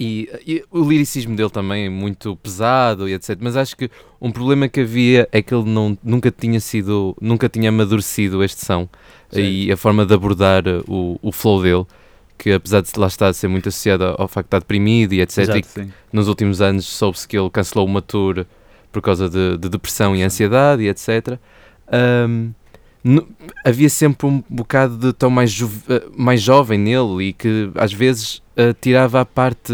e, 0.00 0.28
e 0.46 0.64
o 0.70 0.88
liricismo 0.88 1.34
dele 1.34 1.50
também 1.50 1.86
é 1.86 1.88
muito 1.88 2.36
pesado 2.36 3.08
e 3.08 3.14
etc. 3.14 3.36
Mas 3.40 3.56
acho 3.56 3.76
que 3.76 3.90
um 4.20 4.30
problema 4.30 4.68
que 4.68 4.80
havia 4.80 5.28
é 5.32 5.42
que 5.42 5.52
ele 5.52 5.68
não, 5.68 5.98
nunca 6.04 6.30
tinha 6.30 6.60
sido, 6.60 7.16
nunca 7.20 7.48
tinha 7.48 7.68
amadurecido 7.68 8.42
este 8.44 8.64
som 8.64 8.88
e 9.32 9.70
a 9.72 9.76
forma 9.76 10.06
de 10.06 10.14
abordar 10.14 10.62
o, 10.88 11.18
o 11.20 11.32
flow 11.32 11.62
dele. 11.62 11.84
Que 12.36 12.52
apesar 12.52 12.80
de 12.82 12.90
lá 12.96 13.08
estar 13.08 13.26
a 13.26 13.32
ser 13.32 13.48
muito 13.48 13.68
associado 13.68 14.04
ao 14.16 14.28
facto 14.28 14.46
de 14.46 14.48
estar 14.48 14.58
deprimido 14.60 15.12
e 15.14 15.20
etc. 15.20 15.38
Exato. 15.38 15.58
e 15.58 15.64
Sim. 15.64 15.92
nos 16.12 16.28
últimos 16.28 16.60
anos 16.60 16.86
soube-se 16.86 17.26
que 17.26 17.36
ele 17.36 17.50
cancelou 17.50 17.84
uma 17.84 18.00
tour 18.00 18.46
por 18.92 19.02
causa 19.02 19.28
de, 19.28 19.56
de 19.58 19.68
depressão 19.68 20.14
e 20.16 20.22
ansiedade 20.22 20.82
e 20.82 20.88
etc. 20.88 21.38
Um, 21.92 22.52
no- 23.02 23.28
havia 23.64 23.88
sempre 23.88 24.26
um 24.26 24.42
bocado 24.48 24.96
de 24.96 25.12
tão 25.12 25.30
mais, 25.30 25.50
juve- 25.50 25.82
eh, 25.88 26.06
mais 26.16 26.42
jovem 26.42 26.78
nele 26.78 27.28
e 27.28 27.32
que 27.32 27.70
às 27.76 27.92
vezes 27.92 28.42
eh, 28.56 28.74
tirava 28.80 29.20
a 29.20 29.24
parte 29.24 29.72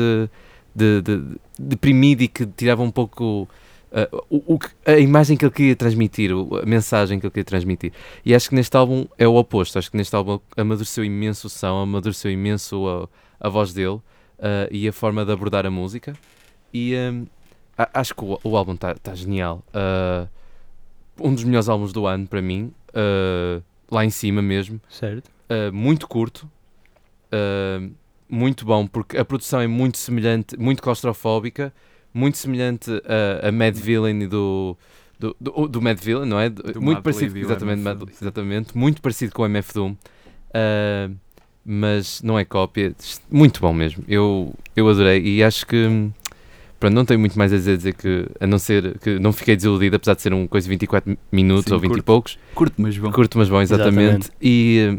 de, 0.74 1.00
de, 1.00 1.18
de 1.18 1.36
deprimido 1.58 2.22
e 2.22 2.28
que 2.28 2.44
tirava 2.46 2.82
um 2.82 2.90
pouco 2.90 3.48
eh, 3.92 4.08
o, 4.28 4.54
o 4.54 4.58
a 4.86 4.98
imagem 4.98 5.36
que 5.36 5.44
ele 5.44 5.52
queria 5.52 5.74
transmitir, 5.76 6.30
a 6.32 6.66
mensagem 6.66 7.18
que 7.18 7.26
ele 7.26 7.30
queria 7.30 7.44
transmitir. 7.44 7.92
E 8.24 8.34
acho 8.34 8.48
que 8.50 8.54
neste 8.54 8.76
álbum 8.76 9.06
é 9.18 9.26
o 9.26 9.34
oposto. 9.36 9.78
Acho 9.78 9.90
que 9.90 9.96
neste 9.96 10.14
álbum 10.14 10.38
amadureceu 10.56 11.04
imenso 11.04 11.46
o 11.46 11.50
som, 11.50 11.82
amadureceu 11.82 12.30
imenso 12.30 13.08
a, 13.40 13.46
a 13.46 13.48
voz 13.48 13.72
dele 13.72 14.00
eh, 14.38 14.68
e 14.70 14.86
a 14.88 14.92
forma 14.92 15.24
de 15.24 15.32
abordar 15.32 15.64
a 15.64 15.70
música. 15.70 16.12
E 16.72 16.94
a- 16.94 17.14
acho 17.76 18.14
que 18.14 18.24
o, 18.24 18.38
o 18.44 18.56
álbum 18.56 18.74
está 18.74 18.94
tá 18.94 19.14
genial. 19.14 19.62
Uh, 19.74 20.28
um 21.20 21.34
dos 21.34 21.44
melhores 21.44 21.68
álbuns 21.68 21.92
do 21.92 22.06
ano 22.06 22.26
para 22.26 22.42
mim, 22.42 22.72
uh, 22.90 23.62
lá 23.90 24.04
em 24.04 24.10
cima 24.10 24.42
mesmo. 24.42 24.80
Certo. 24.88 25.28
Uh, 25.50 25.72
muito 25.72 26.08
curto, 26.08 26.48
uh, 27.32 27.90
muito 28.28 28.64
bom, 28.64 28.86
porque 28.86 29.16
a 29.16 29.24
produção 29.24 29.60
é 29.60 29.66
muito 29.66 29.98
semelhante, 29.98 30.56
muito 30.58 30.82
claustrofóbica, 30.82 31.72
muito 32.12 32.38
semelhante 32.38 32.90
a, 33.42 33.48
a 33.48 33.52
Mad 33.52 33.76
Villain 33.76 34.26
do. 34.28 34.76
Do, 35.16 35.34
do, 35.40 35.68
do 35.68 35.80
Mad 35.80 35.98
Villain, 36.00 36.26
não 36.28 36.40
é? 36.40 36.50
Do- 36.50 36.64
muito 36.82 36.96
Mad 36.96 37.02
parecido, 37.04 37.38
exatamente, 37.38 37.80
Mad- 37.80 38.02
exatamente, 38.20 38.76
muito 38.76 39.00
parecido 39.00 39.32
com 39.32 39.42
o 39.42 39.46
MF 39.46 39.72
Doom, 39.72 39.94
Uh, 40.50 41.14
mas 41.64 42.22
não 42.22 42.38
é 42.38 42.44
cópia, 42.44 42.94
muito 43.30 43.60
bom 43.60 43.72
mesmo. 43.72 44.04
Eu, 44.06 44.54
eu 44.76 44.88
adorei 44.88 45.20
e 45.20 45.42
acho 45.42 45.66
que 45.66 46.10
pronto, 46.84 46.94
não 46.94 47.04
tenho 47.06 47.18
muito 47.18 47.38
mais 47.38 47.50
a 47.50 47.56
dizer, 47.56 47.78
dizer 47.78 47.94
que 47.94 48.26
a 48.38 48.46
não 48.46 48.58
ser 48.58 48.98
que 48.98 49.18
não 49.18 49.32
fiquei 49.32 49.56
desiludido, 49.56 49.96
apesar 49.96 50.14
de 50.14 50.20
ser 50.20 50.34
um 50.34 50.46
coisa 50.46 50.66
de 50.66 50.70
24 50.70 51.16
minutos 51.32 51.64
Sim, 51.64 51.74
ou 51.74 51.80
20 51.80 51.86
e 51.86 51.94
curto. 51.94 52.04
poucos. 52.04 52.38
Curto, 52.54 52.74
mas 52.76 52.98
bom. 52.98 53.10
Curto, 53.10 53.38
mas 53.38 53.48
bom, 53.48 53.62
exatamente. 53.62 54.00
Exatamente. 54.00 54.30
E 54.42 54.98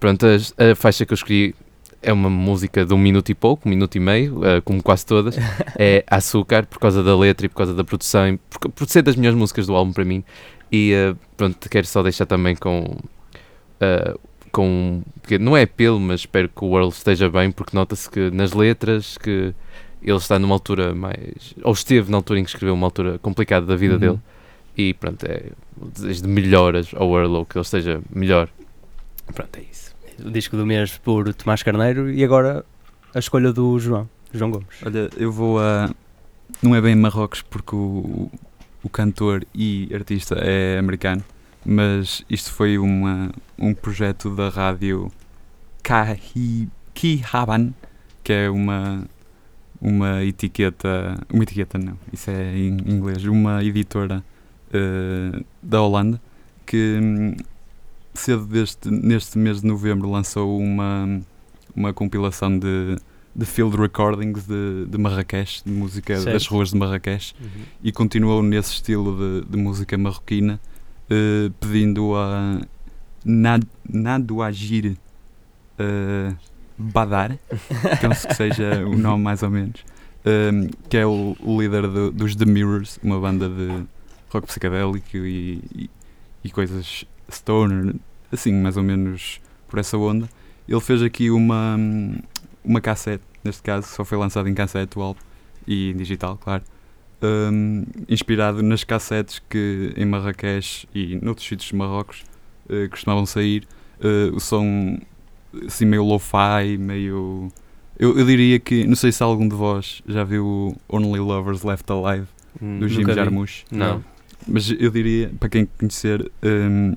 pronto, 0.00 0.26
as- 0.26 0.52
a, 0.58 0.74
faixa 0.74 1.06
que 1.06 1.12
eu 1.12 1.14
escolhi 1.14 1.54
é 2.02 2.12
uma 2.12 2.28
música 2.28 2.84
de 2.84 2.92
um 2.92 2.98
minuto 2.98 3.28
e 3.30 3.34
pouco, 3.34 3.68
um 3.68 3.70
minuto 3.70 3.94
e 3.94 4.00
meio, 4.00 4.38
uh, 4.38 4.60
como 4.64 4.82
quase 4.82 5.06
todas. 5.06 5.36
é 5.78 6.02
Açúcar, 6.08 6.66
por 6.66 6.80
causa 6.80 7.00
da 7.00 7.16
letra 7.16 7.46
e 7.46 7.48
por 7.48 7.56
causa 7.56 7.74
da 7.74 7.84
produção, 7.84 8.28
e 8.28 8.36
por, 8.36 8.70
por 8.70 8.88
ser 8.88 9.02
das 9.02 9.14
melhores 9.14 9.38
músicas 9.38 9.68
do 9.68 9.76
álbum 9.76 9.92
para 9.92 10.04
mim. 10.04 10.24
E 10.72 10.92
uh, 10.94 11.16
pronto, 11.36 11.68
quero 11.70 11.86
só 11.86 12.02
deixar 12.02 12.26
também 12.26 12.56
com. 12.56 12.96
uh, 13.80 14.18
com 14.50 15.02
não 15.38 15.56
é 15.56 15.62
apelo, 15.62 16.00
mas 16.00 16.20
espero 16.22 16.48
que 16.48 16.64
o 16.64 16.68
World 16.68 16.92
esteja 16.92 17.30
bem, 17.30 17.52
porque 17.52 17.76
nota-se 17.76 18.10
que 18.10 18.30
nas 18.32 18.52
letras 18.52 19.16
que 19.16 19.54
ele 20.02 20.16
está 20.16 20.38
numa 20.38 20.54
altura 20.54 20.94
mais. 20.94 21.54
ou 21.62 21.72
esteve 21.72 22.10
na 22.10 22.16
altura 22.16 22.40
em 22.40 22.44
que 22.44 22.50
escreveu 22.50 22.74
uma 22.74 22.86
altura 22.86 23.18
complicada 23.18 23.66
da 23.66 23.76
vida 23.76 23.94
Uhum. 23.94 24.00
dele. 24.00 24.18
E 24.76 24.94
pronto, 24.94 25.24
é 25.26 25.50
o 25.80 25.86
desejo 25.88 26.22
de 26.22 26.28
melhoras 26.28 26.90
ao 26.94 27.08
ou 27.08 27.44
que 27.44 27.56
ele 27.58 27.62
esteja 27.62 28.00
melhor. 28.14 28.48
Pronto, 29.34 29.56
é 29.58 29.62
isso. 29.70 29.94
O 30.24 30.30
disco 30.30 30.56
do 30.56 30.64
mês 30.66 30.96
por 30.98 31.32
Tomás 31.34 31.62
Carneiro 31.62 32.10
e 32.10 32.22
agora 32.24 32.64
a 33.14 33.18
escolha 33.18 33.52
do 33.52 33.78
João, 33.78 34.08
João 34.32 34.50
Gomes. 34.50 34.66
Olha, 34.84 35.10
eu 35.16 35.30
vou 35.32 35.58
a. 35.60 35.90
Não 36.62 36.74
é 36.74 36.80
bem 36.80 36.94
Marrocos 36.94 37.42
porque 37.42 37.74
o, 37.74 38.30
o 38.82 38.88
cantor 38.88 39.44
e 39.54 39.88
artista 39.94 40.34
é 40.36 40.78
americano, 40.78 41.22
mas 41.64 42.24
isto 42.28 42.52
foi 42.52 42.76
uma, 42.78 43.30
um 43.58 43.72
projeto 43.74 44.34
da 44.34 44.48
rádio 44.48 45.10
Kahi, 45.82 46.68
Kihaban, 46.94 47.72
que 48.22 48.32
é 48.32 48.50
uma, 48.50 49.04
uma 49.80 50.22
etiqueta. 50.24 51.16
Uma 51.32 51.42
etiqueta 51.42 51.78
não, 51.78 51.96
isso 52.12 52.30
é 52.30 52.56
em 52.56 52.76
inglês, 52.86 53.24
uma 53.24 53.62
editora 53.64 54.22
eh, 54.72 55.42
da 55.62 55.80
Holanda 55.82 56.20
que 56.66 56.98
hum, 57.02 57.34
cedo 58.14 58.46
deste, 58.46 58.90
neste 58.90 59.38
mês 59.38 59.60
de 59.60 59.66
novembro 59.66 60.08
lançou 60.10 60.58
uma, 60.58 61.20
uma 61.74 61.92
compilação 61.92 62.56
de, 62.58 62.96
de 63.34 63.44
field 63.46 63.76
recordings 63.76 64.46
de, 64.46 64.86
de 64.86 64.98
Marrakech, 64.98 65.62
de 65.64 65.72
música 65.72 66.14
das 66.14 66.22
Certo. 66.24 66.50
ruas 66.54 66.70
de 66.70 66.76
Marrakech, 66.76 67.34
Uhum. 67.40 67.48
e 67.82 67.90
continuou 67.90 68.42
nesse 68.42 68.72
estilo 68.74 69.16
de, 69.42 69.48
de 69.50 69.56
música 69.56 69.96
marroquina, 69.98 70.60
eh, 71.08 71.50
pedindo 71.58 72.14
a 72.14 72.60
Nad, 73.24 73.64
Nadouagir 73.88 74.96
eh, 75.78 76.32
Badar, 76.80 77.38
penso 78.00 78.26
que 78.28 78.34
seja 78.34 78.84
o 78.86 78.96
nome 78.96 79.22
mais 79.24 79.42
ou 79.42 79.50
menos, 79.50 79.84
eh, 80.24 80.50
que 80.88 80.96
é 80.96 81.06
o, 81.06 81.36
o 81.40 81.60
líder 81.60 81.86
do- 81.88 82.10
dos 82.10 82.34
The 82.34 82.44
Mirrors, 82.44 82.98
uma 83.02 83.18
banda 83.20 83.48
de 83.48 83.84
rock 84.30 84.46
psicadélico 84.46 85.16
e, 85.16 85.60
e, 85.74 85.90
e 86.44 86.50
coisas 86.50 87.04
stoner, 87.30 87.94
assim, 88.32 88.52
mais 88.52 88.76
ou 88.76 88.82
menos 88.82 89.40
por 89.68 89.78
essa 89.78 89.96
onda. 89.98 90.28
Ele 90.68 90.80
fez 90.80 91.02
aqui 91.02 91.30
uma, 91.30 91.76
uma 92.64 92.80
cassete, 92.80 93.24
neste 93.44 93.62
caso, 93.62 93.86
só 93.88 94.04
foi 94.04 94.16
lançado 94.18 94.48
em 94.48 94.54
cassete 94.54 94.98
o 94.98 95.02
álbum 95.02 95.20
e 95.66 95.90
em 95.90 95.96
digital, 95.96 96.38
claro. 96.42 96.62
hum, 97.22 97.84
inspirado 98.08 98.62
nas 98.62 98.84
cassetes 98.84 99.40
que 99.48 99.92
em 99.96 100.04
Marrakech 100.06 100.88
e 100.94 101.18
noutros 101.22 101.46
sítios 101.46 101.68
de 101.70 101.76
Marrocos 101.76 102.22
eh, 102.68 102.88
costumavam 102.88 103.26
sair. 103.26 103.66
Eh, 104.00 104.30
o 104.32 104.40
som 104.40 104.98
assim 105.66 105.84
meio 105.84 106.04
lo-fi, 106.04 106.76
meio. 106.78 107.48
Eu, 107.98 108.18
eu 108.18 108.24
diria 108.26 108.58
que. 108.58 108.86
Não 108.86 108.96
sei 108.96 109.12
se 109.12 109.22
algum 109.22 109.48
de 109.48 109.54
vós 109.54 110.02
já 110.06 110.24
viu 110.24 110.44
o 110.46 110.76
Only 110.96 111.20
Lovers 111.20 111.62
Left 111.62 111.90
Alive 111.92 112.26
Hum, 112.60 112.80
do 112.80 112.88
Jim. 112.88 113.04
Jarmusch. 113.12 113.64
Não. 113.70 114.02
Mas 114.48 114.70
eu 114.70 114.90
diria, 114.90 115.30
para 115.38 115.48
quem 115.48 115.66
conhecer, 115.78 116.30
hum, 116.42 116.94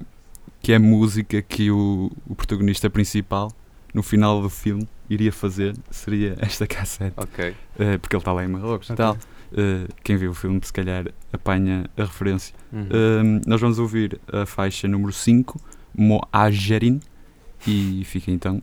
que 0.62 0.72
é 0.74 0.80
música 0.80 1.42
que 1.42 1.70
o, 1.70 2.12
o 2.28 2.34
protagonista 2.34 2.90
principal, 2.90 3.52
no 3.94 4.02
final 4.02 4.42
do 4.42 4.50
filme, 4.50 4.88
iria 5.10 5.32
fazer, 5.32 5.76
seria 5.92 6.36
esta 6.40 6.66
cassete. 6.68 7.14
Ok. 7.18 7.54
Eh, 7.78 7.98
porque 8.00 8.16
ele 8.16 8.22
está 8.22 8.32
lá 8.34 8.44
em 8.44 8.48
Marrocos 8.48 8.90
e 8.90 8.94
Ok. 8.94 8.98
tal. 9.06 9.18
Eh, 9.56 9.88
quem 10.04 10.16
viu 10.18 10.32
o 10.32 10.34
filme, 10.34 10.60
se 10.64 10.74
calhar, 10.74 11.06
apanha 11.32 11.86
a 11.96 12.04
referência. 12.04 12.56
Uhum. 12.72 12.88
Hum, 12.92 13.42
nós 13.46 13.62
vamos 13.62 13.78
ouvir 13.78 14.20
a 14.32 14.46
faixa 14.48 14.88
número 14.88 15.12
5, 15.12 15.62
Moajerin, 15.96 17.00
e 17.68 18.04
fica 18.06 18.32
então 18.32 18.62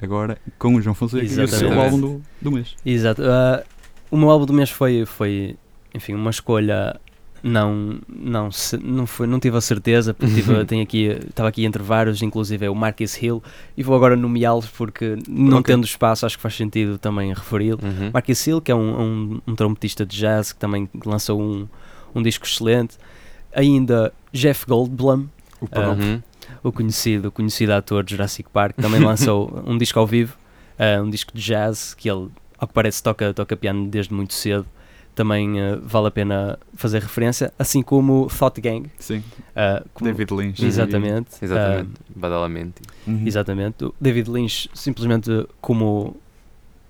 agora 0.00 0.38
com 0.58 0.74
o 0.76 0.80
João 0.82 0.94
Fonseca 0.94 1.24
e 1.24 1.44
o 1.44 1.48
seu 1.48 1.80
álbum 1.80 2.00
do, 2.00 2.22
do 2.40 2.52
mês. 2.52 2.74
Exato. 2.84 3.22
Ah, 3.24 3.62
o 4.10 4.16
meu 4.16 4.30
álbum 4.30 4.46
do 4.46 4.52
mês 4.52 4.70
foi, 4.70 5.04
foi 5.06 5.56
enfim, 5.94 6.14
uma 6.14 6.30
escolha. 6.30 6.98
Não, 7.40 8.00
não, 8.08 8.48
não, 8.82 9.06
foi, 9.06 9.24
não 9.28 9.38
tive 9.38 9.56
a 9.56 9.60
certeza, 9.60 10.12
porque 10.12 10.34
tive, 10.34 10.64
tenho 10.66 10.82
aqui, 10.82 11.04
estava 11.28 11.48
aqui 11.48 11.64
entre 11.64 11.80
vários, 11.80 12.20
inclusive 12.20 12.66
é 12.66 12.70
o 12.70 12.74
Marcus 12.74 13.16
Hill, 13.22 13.40
e 13.76 13.82
vou 13.84 13.94
agora 13.94 14.16
nomeá-los 14.16 14.66
porque, 14.66 15.16
não 15.28 15.58
Ok. 15.58 15.72
tendo 15.72 15.84
espaço, 15.84 16.26
acho 16.26 16.36
que 16.36 16.42
faz 16.42 16.56
sentido 16.56 16.98
também 16.98 17.32
referi-lo. 17.32 17.78
Uhum. 17.80 18.10
Marcus 18.12 18.44
Hill, 18.44 18.60
que 18.60 18.72
é 18.72 18.74
um, 18.74 19.00
um, 19.00 19.40
um 19.46 19.54
trompetista 19.54 20.04
de 20.04 20.16
jazz 20.16 20.52
que 20.52 20.58
também 20.58 20.88
lançou 21.06 21.40
um, 21.40 21.68
um 22.12 22.22
disco 22.22 22.44
excelente. 22.44 22.96
Ainda 23.54 24.12
Jeff 24.32 24.66
Goldblum, 24.66 25.28
O 25.60 25.68
Ah, 25.70 25.90
Uhum. 25.90 26.22
O 26.62 26.72
conhecido, 26.72 27.28
o 27.28 27.32
conhecido 27.32 27.72
ator 27.72 28.02
de 28.04 28.12
Jurassic 28.12 28.48
Park, 28.50 28.76
também 28.76 29.00
lançou 29.04 29.62
um 29.66 29.76
disco 29.78 29.98
ao 29.98 30.06
vivo, 30.06 30.36
ah, 30.78 31.02
um 31.02 31.10
disco 31.10 31.32
de 31.34 31.42
jazz, 31.42 31.94
que 31.94 32.08
ele, 32.10 32.28
ao 32.58 32.66
que 32.68 32.74
parece, 32.74 33.02
toca, 33.02 33.32
toca 33.34 33.56
piano 33.56 33.88
desde 33.88 34.12
muito 34.12 34.34
cedo. 34.34 34.66
Também 35.14 35.60
ah, 35.60 35.78
vale 35.82 36.06
a 36.06 36.10
pena 36.12 36.58
fazer 36.74 37.02
referência, 37.02 37.52
assim 37.58 37.82
como 37.82 38.22
o 38.22 38.26
Thought 38.28 38.60
Gang. 38.60 38.88
Sim, 38.98 39.22
ah, 39.56 39.82
como- 39.92 40.10
David 40.10 40.32
Lynch. 40.32 40.64
Exatamente. 40.64 41.30
Exatamente. 41.42 41.90
Badalamente. 42.14 42.82
Uhum. 43.06 43.22
exatamente. 43.26 43.84
O 43.84 43.94
David 44.00 44.30
Lynch, 44.30 44.70
simplesmente 44.74 45.46
como, 45.60 46.16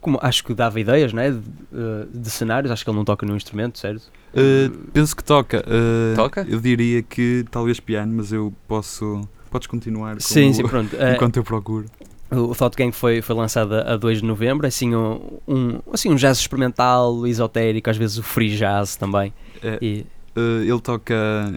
como 0.01 0.19
acho 0.21 0.45
que 0.45 0.53
dava 0.53 0.79
ideias 0.79 1.13
né, 1.15 1.31
de, 1.31 1.41
ah, 1.73 2.07
de 2.13 2.29
cenários, 2.31 2.71
acho 2.71 2.85
que 2.85 2.91
ele 2.91 2.99
não 2.99 3.05
toca 3.05 3.25
no 3.25 3.35
instrumento, 3.35 3.79
certo? 3.79 4.11
Uh, 4.35 4.71
penso 4.93 5.17
que 5.17 5.25
toca. 5.25 5.65
Uh, 5.67 6.15
Toca? 6.15 6.47
Eu 6.47 6.61
diria 6.61 7.03
que 7.03 7.47
talvez 7.51 7.81
piano, 7.81 8.13
mas 8.15 8.31
eu 8.31 8.53
posso. 8.69 9.27
Podes 9.51 9.67
continuar 9.67 10.15
com 10.15 10.21
Sim, 10.21 10.51
o- 10.51 10.55
sim, 10.55 10.63
pronto. 10.67 10.95
Enquanto 11.15 11.37
eu 11.37 11.45
procuro. 11.45 11.87
O 12.31 12.55
Thought 12.55 12.77
Gang 12.77 12.93
foi, 12.93 13.23
foi 13.23 13.35
lançado 13.35 13.75
a 13.75 13.97
2 13.97 14.19
de 14.21 14.25
novembro, 14.27 14.67
assim 14.67 14.95
um, 14.95 15.39
um, 15.49 15.79
assim 15.93 16.11
um 16.11 16.15
jazz 16.15 16.39
experimental, 16.39 17.27
esotérico, 17.27 17.89
às 17.89 17.97
vezes 17.97 18.19
o 18.19 18.23
free 18.23 18.55
jazz 18.55 18.97
também. 18.97 19.33
É, 19.63 19.79
E, 19.81 20.05
uh, 20.37 20.63
ele 20.63 20.81
toca 20.81 21.15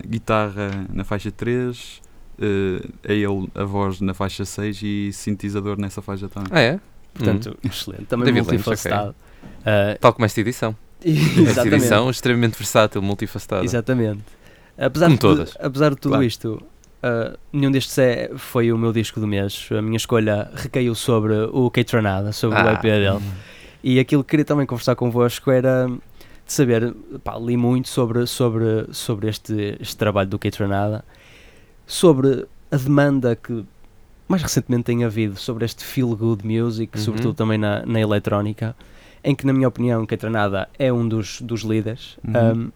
guitarra 0.07 0.71
na 0.93 1.03
faixa 1.03 1.29
3, 1.29 2.01
uh, 2.39 2.89
é 3.03 3.13
ele 3.13 3.49
a 3.53 3.65
voz 3.65 3.99
na 3.99 4.13
faixa 4.13 4.45
6 4.45 4.79
e 4.81 5.09
sintetizador 5.11 5.77
nessa 5.77 6.01
faixa 6.01 6.29
também. 6.29 6.47
Ah, 6.51 6.61
é? 6.61 6.79
portanto, 7.13 7.57
excelente. 7.65 8.05
Também 8.05 8.25
David 8.27 8.43
Lynch, 8.49 8.53
multifacetado. 8.65 9.13
Ah, 9.65 9.97
Tal 9.99 10.13
como 10.13 10.25
esta 10.25 10.39
edição. 10.39 10.73
Esta 11.03 11.41
exatamente. 11.41 11.75
edição 11.75 12.09
extremamente 12.09 12.55
versátil, 12.57 13.01
multifacetada. 13.01 13.65
Exatamente. 13.65 14.21
Apesar 14.77 15.07
Como 15.07 15.15
de, 15.17 15.19
todas. 15.19 15.57
apesar 15.59 15.89
de 15.89 15.95
tudo 15.97 16.11
Claro. 16.11 16.23
isto, 16.23 16.61
ah, 17.03 17.37
nenhum 17.51 17.71
destes 17.71 17.97
é, 17.97 18.31
foi 18.35 18.71
o 18.71 18.77
meu 18.77 18.91
disco 18.93 19.19
do 19.19 19.27
mês. 19.27 19.67
A 19.71 19.81
minha 19.81 19.97
escolha 19.97 20.49
recaiu 20.53 20.93
sobre 20.95 21.33
o 21.51 21.69
Keitranada, 21.71 22.31
sobre 22.31 22.57
o 22.57 22.67
Ah. 22.67 22.73
EP 22.73 22.81
dele. 22.83 23.19
E 23.83 23.99
aquilo 23.99 24.23
que 24.23 24.29
queria 24.31 24.45
também 24.45 24.65
conversar 24.65 24.95
convosco 24.95 25.49
era 25.49 25.87
de 25.87 26.53
saber, 26.53 26.93
pá, 27.23 27.37
li 27.37 27.57
muito 27.57 27.87
sobre, 27.89 28.25
sobre, 28.27 28.85
sobre 28.91 29.27
este, 29.29 29.77
este 29.79 29.97
trabalho 29.97 30.29
do 30.29 30.37
Keitranada, 30.37 31.03
sobre 31.87 32.45
a 32.71 32.77
demanda 32.77 33.35
que 33.35 33.65
mais 34.27 34.41
recentemente 34.43 34.83
tem 34.85 35.03
havido 35.03 35.37
sobre 35.37 35.65
este 35.65 35.83
feel 35.83 36.15
good 36.15 36.45
music, 36.45 36.97
Uhum. 36.97 37.03
sobretudo 37.03 37.33
também 37.33 37.57
na, 37.57 37.85
na 37.85 37.99
eletrónica, 37.99 38.75
em 39.23 39.35
que, 39.35 39.45
na 39.45 39.51
minha 39.53 39.67
opinião, 39.67 40.05
Ketranada 40.05 40.69
é 40.79 40.91
um 40.91 41.07
dos, 41.07 41.41
dos 41.41 41.61
líderes. 41.61 42.17
Uhum. 42.25 42.63
Um, 42.67 42.71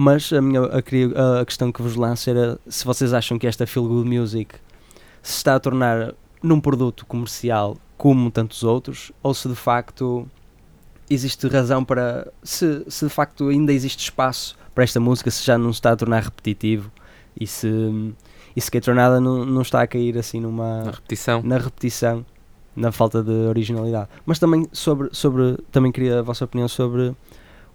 mas 0.00 0.32
a, 0.32 0.40
minha, 0.40 0.60
a, 0.62 1.40
a 1.40 1.44
questão 1.44 1.72
que 1.72 1.82
vos 1.82 1.96
lanço 1.96 2.30
era 2.30 2.56
se 2.68 2.84
vocês 2.84 3.12
acham 3.12 3.36
que 3.36 3.48
esta 3.48 3.66
feel 3.66 3.84
good 3.88 4.08
music 4.08 4.54
se 5.20 5.38
está 5.38 5.56
a 5.56 5.60
tornar 5.60 6.14
num 6.40 6.60
produto 6.60 7.04
comercial 7.04 7.76
como 7.96 8.30
tantos 8.30 8.62
outros, 8.62 9.10
ou 9.20 9.34
se 9.34 9.48
de 9.48 9.56
facto 9.56 10.24
existe 11.10 11.48
razão 11.48 11.84
para. 11.84 12.32
Se, 12.44 12.84
se 12.86 13.06
de 13.06 13.10
facto 13.10 13.48
ainda 13.48 13.72
existe 13.72 14.04
espaço 14.04 14.56
para 14.72 14.84
esta 14.84 15.00
música, 15.00 15.32
se 15.32 15.44
já 15.44 15.58
não 15.58 15.72
se 15.72 15.78
está 15.78 15.90
a 15.90 15.96
tornar 15.96 16.22
repetitivo 16.22 16.92
e 17.38 17.44
se, 17.44 18.14
e 18.54 18.60
se 18.60 18.70
Ketranada 18.70 19.20
não, 19.20 19.44
não 19.44 19.62
está 19.62 19.82
a 19.82 19.86
cair 19.88 20.16
assim 20.16 20.38
numa. 20.38 20.84
Na 20.84 20.90
repetição. 20.92 21.42
na 21.42 21.58
repetição, 21.58 22.26
na 22.76 22.92
falta 22.92 23.20
de 23.20 23.32
originalidade. 23.48 24.08
Mas 24.24 24.38
também 24.38 24.68
sobre, 24.72 25.08
sobre 25.10 25.58
também 25.72 25.90
queria 25.90 26.20
a 26.20 26.22
vossa 26.22 26.44
opinião 26.44 26.68
sobre 26.68 27.16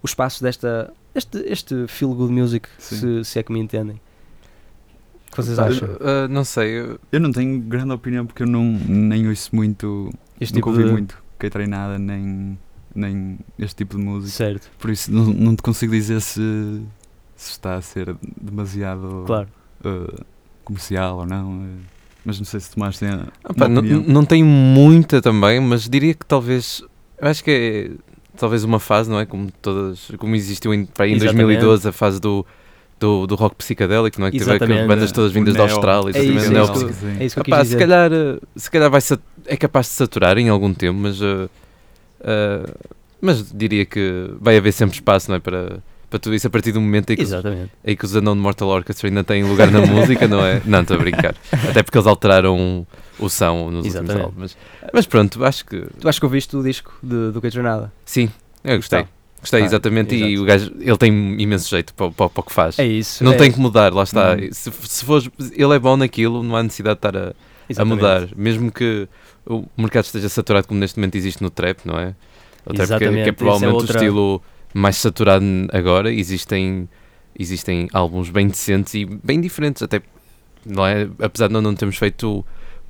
o 0.04 0.06
espaço 0.06 0.42
desta 0.44 0.92
este, 1.14 1.38
este 1.46 1.86
feel 1.88 2.12
good 2.14 2.30
music, 2.32 2.68
se, 2.78 3.24
se 3.24 3.38
é 3.38 3.42
que 3.42 3.50
me 3.52 3.58
entendem. 3.58 3.96
O 5.28 5.30
que 5.30 5.36
vocês 5.42 5.56
Pá, 5.56 5.66
acham? 5.66 5.88
Ah, 6.00 6.28
não 6.28 6.44
sei. 6.44 6.78
eu- 6.80 7.00
Eu 7.10 7.18
não 7.20 7.32
tenho 7.32 7.58
grande 7.60 7.90
opinião 7.92 8.24
porque 8.26 8.42
eu 8.42 8.46
não, 8.46 8.62
nem 8.64 9.26
ouço 9.28 9.54
muito. 9.56 10.12
Este 10.40 10.54
nunca 10.54 10.66
tipo 10.66 10.70
ouvi 10.70 10.84
de- 10.84 10.90
muito 10.92 11.24
que 11.38 11.48
treinada 11.50 11.98
nem, 11.98 12.58
nem 12.94 13.38
este 13.58 13.76
tipo 13.76 13.96
de 13.96 14.02
música. 14.02 14.32
Certo. 14.32 14.70
Por 14.78 14.90
isso 14.90 15.10
não, 15.12 15.24
não 15.24 15.56
te 15.56 15.62
consigo 15.62 15.92
dizer 15.92 16.20
se, 16.20 16.40
se 17.36 17.50
está 17.52 17.74
a 17.76 17.80
ser 17.82 18.14
demasiado 18.40 19.24
Claro. 19.26 19.48
eh, 19.84 20.20
comercial 20.64 21.18
ou 21.18 21.26
não. 21.26 21.68
mas 22.24 22.38
não 22.38 22.44
sei 22.46 22.60
se 22.60 22.70
Tomás 22.70 22.98
tem 22.98 23.08
Ah, 23.10 23.54
pá, 23.54 23.68
não, 23.68 23.82
não 23.82 24.24
tem 24.24 24.42
muita 24.44 25.20
também, 25.22 25.60
mas 25.60 25.88
diria 25.88 26.14
que 26.14 26.24
talvez. 26.26 26.82
Eu 27.18 27.28
acho 27.28 27.42
que 27.44 27.50
é 27.50 28.13
talvez 28.36 28.64
uma 28.64 28.78
fase, 28.80 29.10
não 29.10 29.18
é? 29.18 29.26
Como 29.26 29.50
todas. 29.62 30.10
Como 30.18 30.34
existiu 30.34 30.72
em, 30.74 30.84
para 30.84 31.06
em 31.08 31.14
Exatamente. 31.14 31.44
2012 31.44 31.88
a 31.88 31.92
fase 31.92 32.20
do. 32.20 32.44
Do, 32.96 33.26
do 33.26 33.34
rock 33.34 33.56
psicadélico, 33.56 34.20
não 34.20 34.28
é? 34.28 34.30
Que 34.30 34.38
teve 34.38 34.86
bandas 34.86 35.10
todas 35.10 35.32
vindas 35.32 35.52
da 35.54 35.64
Austrália, 35.64 36.16
É 36.16 36.24
exatamente, 36.24 36.46
isso, 36.46 36.54
é 36.54 36.90
isso 36.90 37.06
é 37.20 37.24
isso 37.24 37.34
que 37.36 37.42
quis 37.42 37.54
Epá, 37.54 37.64
se 37.64 37.76
calhar, 37.76 38.10
se 38.54 38.70
calhar 38.70 38.88
vai 38.88 39.00
é 39.46 39.56
capaz 39.56 39.86
de 39.86 39.92
saturar 39.92 40.38
em 40.38 40.48
algum 40.48 40.72
tempo, 40.72 41.00
mas, 41.00 41.20
eh, 41.20 41.48
eh, 42.20 42.74
mas 43.20 43.52
diria 43.52 43.84
que 43.84 44.30
vai 44.40 44.56
haver 44.56 44.72
sempre 44.72 44.94
espaço 44.94 45.28
não 45.28 45.36
é, 45.36 45.40
para, 45.40 45.82
para 46.08 46.18
tudo 46.18 46.34
isso 46.34 46.46
a 46.46 46.50
partir 46.50 46.72
do 46.72 46.80
momento 46.80 47.10
em 47.10 47.16
que, 47.16 47.22
os, 47.22 47.30
Exatamente. 47.30 47.72
em 47.84 47.96
que 47.96 48.04
os 48.04 48.14
Unknown 48.14 48.36
Mortal 48.36 48.68
Orchestra 48.68 49.08
ainda 49.08 49.24
têm 49.24 49.44
lugar 49.44 49.70
na 49.70 49.80
música, 49.84 50.28
não 50.28 50.46
é? 50.46 50.62
Não, 50.64 50.80
estou 50.80 50.96
a 50.96 51.00
brincar. 51.00 51.34
Até 51.68 51.82
porque 51.82 51.98
eles 51.98 52.06
alteraram 52.06 52.86
o 53.18 53.28
som 53.28 53.70
nos 53.70 53.86
últimos 53.86 53.86
Exatamente. 53.86 54.24
álbuns. 54.24 54.56
Mas, 54.82 54.90
mas 54.92 55.06
pronto, 55.06 55.44
acho 55.44 55.64
que 55.64 55.84
Tu 56.00 56.08
acho 56.08 56.18
que 56.20 56.26
ouviste 56.26 56.56
o 56.56 56.62
disco 56.62 56.92
de, 57.02 57.30
do 57.32 57.40
Ketranada? 57.40 57.92
sim, 58.04 58.30
eu 58.62 58.76
gostei. 58.76 59.00
Então. 59.00 59.14
Gostei, 59.40 59.60
Ah, 59.60 59.64
exatamente, 59.66 60.14
e 60.14 60.38
o 60.38 60.44
gajo, 60.46 60.72
ele 60.80 60.96
tem 60.96 61.12
imenso 61.38 61.68
jeito 61.68 61.92
para, 61.92 62.10
para, 62.10 62.30
para 62.30 62.40
o 62.40 62.42
que 62.44 62.52
faz. 62.52 62.78
É 62.78 62.86
isso. 62.86 63.22
Não 63.22 63.32
é, 63.32 63.36
tem 63.36 63.52
que 63.52 63.60
mudar, 63.60 63.92
lá 63.92 64.02
está. 64.02 64.32
Uhum. 64.36 64.48
Se, 64.50 64.72
se 64.72 65.04
fores, 65.04 65.28
ele 65.52 65.74
é 65.74 65.78
bom 65.78 65.98
naquilo, 65.98 66.42
não 66.42 66.56
há 66.56 66.62
necessidade 66.62 66.98
de 66.98 67.06
estar 67.06 67.14
a, 67.14 67.34
a 67.82 67.84
mudar, 67.84 68.26
mesmo 68.34 68.72
que 68.72 69.06
o 69.44 69.66
mercado 69.76 70.06
esteja 70.06 70.30
saturado 70.30 70.66
como 70.66 70.80
neste 70.80 70.98
momento 70.98 71.16
existe 71.16 71.42
no 71.42 71.50
trap, 71.50 71.80
não 71.84 71.98
é? 71.98 72.14
O 72.64 72.72
trap 72.72 72.88
que 72.88 72.94
é- 72.94 72.98
que 72.98 73.04
é, 73.04 73.28
é 73.28 73.32
provavelmente 73.32 73.74
outra- 73.82 73.92
o 73.92 74.02
estilo 74.02 74.42
mais 74.72 74.96
saturado 74.96 75.44
agora, 75.74 76.10
existem, 76.10 76.88
existem 77.38 77.86
álbuns 77.92 78.30
bem 78.30 78.48
decentes 78.48 78.94
e 78.94 79.04
bem 79.04 79.42
diferentes, 79.42 79.82
até 79.82 80.00
não 80.64 80.86
é? 80.86 81.06
apesar 81.20 81.48
de 81.48 81.52
nós 81.52 81.62
não 81.62 81.74
termos 81.74 81.98
feito 81.98 82.42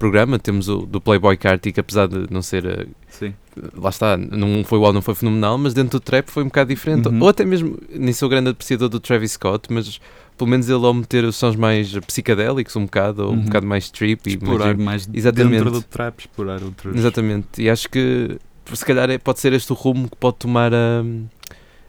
programa, 0.04 0.38
temos 0.38 0.68
o 0.68 0.78
do 0.84 1.00
Playboy 1.00 1.34
Carti, 1.36 1.72
que 1.72 1.80
apesar 1.80 2.06
de 2.06 2.26
não 2.30 2.42
ser 2.42 2.66
eh, 2.66 2.86
Sim. 3.08 3.32
lá 3.74 3.88
está, 3.88 4.16
não 4.18 4.62
foi 4.62 4.78
álbum, 4.78 4.92
não 4.92 5.00
foi 5.02 5.14
fenomenal, 5.14 5.56
mas 5.56 5.72
dentro 5.72 5.98
do 5.98 6.00
trap 6.02 6.28
foi 6.28 6.42
um 6.42 6.46
bocado 6.46 6.68
diferente. 6.68 7.08
Uhum. 7.08 7.22
Ou 7.22 7.28
até 7.30 7.42
mesmo, 7.44 7.78
nem 7.90 8.12
sou 8.12 8.28
grande 8.28 8.50
apreciador 8.50 8.90
do 8.90 9.00
Travis 9.00 9.32
Scott, 9.32 9.72
mas 9.72 9.98
pelo 10.36 10.50
menos 10.50 10.68
ele 10.68 10.84
ao 10.84 10.92
meter 10.92 11.24
os 11.24 11.36
sons 11.36 11.56
mais 11.56 11.96
psicadélicos 12.00 12.76
um 12.76 12.84
bocado, 12.84 13.22
ou 13.24 13.30
um 13.32 13.36
Uhum. 13.36 13.44
bocado 13.44 13.66
mais 13.66 13.90
trippy, 13.90 14.30
Explorar 14.30 14.76
mais- 14.76 15.06
mais 15.06 15.08
Exatamente. 15.14 15.52
dentro 15.54 15.70
do 15.70 15.80
trap, 15.82 16.20
explorar 16.20 16.62
outros. 16.62 16.94
Exatamente, 16.94 17.62
e 17.62 17.70
acho 17.70 17.88
que 17.88 18.36
se 18.74 18.84
calhar 18.84 19.08
é- 19.10 19.16
pode 19.18 19.40
ser 19.40 19.54
este 19.54 19.72
o 19.72 19.74
rumo 19.74 20.08
que 20.10 20.16
pode 20.16 20.36
tomar 20.36 20.70
hum, 20.74 21.24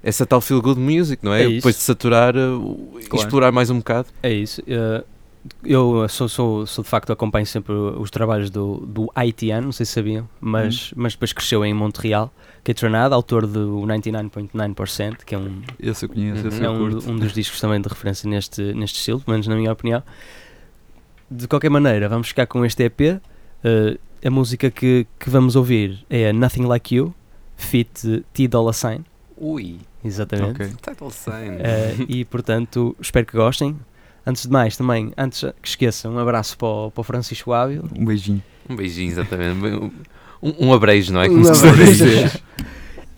essa 0.01 0.25
tal 0.25 0.39
feel 0.39 0.61
good 0.61 0.79
music, 0.79 1.21
não 1.25 1.33
é? 1.33 1.43
É. 1.43 1.49
Depois 1.49 1.75
de 1.75 1.81
saturar, 1.81 2.33
uh, 2.37 2.99
Claro. 3.09 3.25
explorar 3.25 3.51
mais 3.51 3.69
um 3.69 3.79
bocado. 3.79 4.07
É 4.23 4.31
isso. 4.31 4.61
eh, 4.67 5.03
eu 5.63 6.07
sou, 6.09 6.27
sou, 6.27 6.65
sou 6.65 6.83
de 6.83 6.89
facto 6.89 7.11
acompanho 7.11 7.45
sempre 7.45 7.73
os 7.73 8.09
trabalhos 8.09 8.49
do, 8.49 8.77
do 8.77 9.11
ITN, 9.15 9.61
não 9.61 9.71
sei 9.71 9.85
se 9.85 9.93
sabiam, 9.93 10.27
mas, 10.39 10.91
mas 10.95 11.13
depois 11.13 11.33
cresceu 11.33 11.63
em 11.65 11.73
Montreal. 11.73 12.33
Ketranada, 12.63 13.13
autor 13.13 13.45
do 13.45 13.81
99.9%, 13.81 15.17
que 15.23 15.35
é 15.35 15.37
um, 15.37 15.61
Esse 15.79 16.05
eu 16.05 16.09
conheço, 16.09 16.47
esse 16.47 16.63
é 16.63 16.69
um, 16.69 16.85
um 16.85 17.17
dos 17.17 17.31
discos 17.31 17.59
também 17.59 17.79
de 17.79 17.87
referência 17.87 18.27
neste, 18.27 18.61
neste 18.73 18.97
estilo, 18.97 19.19
pelo 19.21 19.33
menos 19.33 19.47
na 19.47 19.55
minha 19.55 19.71
opinião. 19.71 20.01
De 21.29 21.47
qualquer 21.47 21.69
maneira, 21.69 22.09
vamos 22.09 22.27
ficar 22.27 22.47
com 22.47 22.65
este 22.65 22.83
EP. 22.83 23.01
eh, 23.63 23.97
a 24.23 24.29
música 24.31 24.71
que, 24.71 25.05
que 25.19 25.29
vamos 25.29 25.55
ouvir 25.55 26.03
é 26.09 26.33
Nothing 26.33 26.65
Like 26.65 26.95
You, 26.95 27.13
feat 27.55 28.23
T 28.33 28.47
Dollar 28.47 28.73
Sign. 28.73 29.05
Ui, 29.37 29.77
Exatamente. 30.03 30.63
Ok. 30.63 30.73
title 30.81 31.11
sign. 31.11 31.57
Eh, 31.59 31.95
e 32.07 32.25
portanto, 32.25 32.95
espero 32.99 33.25
que 33.25 33.35
gostem. 33.35 33.75
Antes 34.25 34.45
de 34.47 34.51
mais, 34.51 34.75
também, 34.75 35.11
antes 35.17 35.41
que 35.61 35.67
esqueçam, 35.67 36.13
um 36.13 36.19
abraço 36.19 36.57
para 36.57 36.67
o, 36.67 36.91
para 36.91 37.01
o 37.01 37.03
Francisco 37.03 37.53
Ávila. 37.53 37.85
Um 37.95 38.05
beijinho. 38.05 38.41
Um 38.67 38.75
beijinho, 38.75 39.11
exatamente. 39.11 39.63
Um, 40.41 40.53
um 40.67 40.73
abrejo, 40.73 41.13
não 41.13 41.21
é? 41.21 41.25
Um 41.25 41.29
Como 41.29 41.43
se 41.45 41.49
costuma 41.51 41.71
abrejo. 41.73 42.05
dizer. 42.05 42.31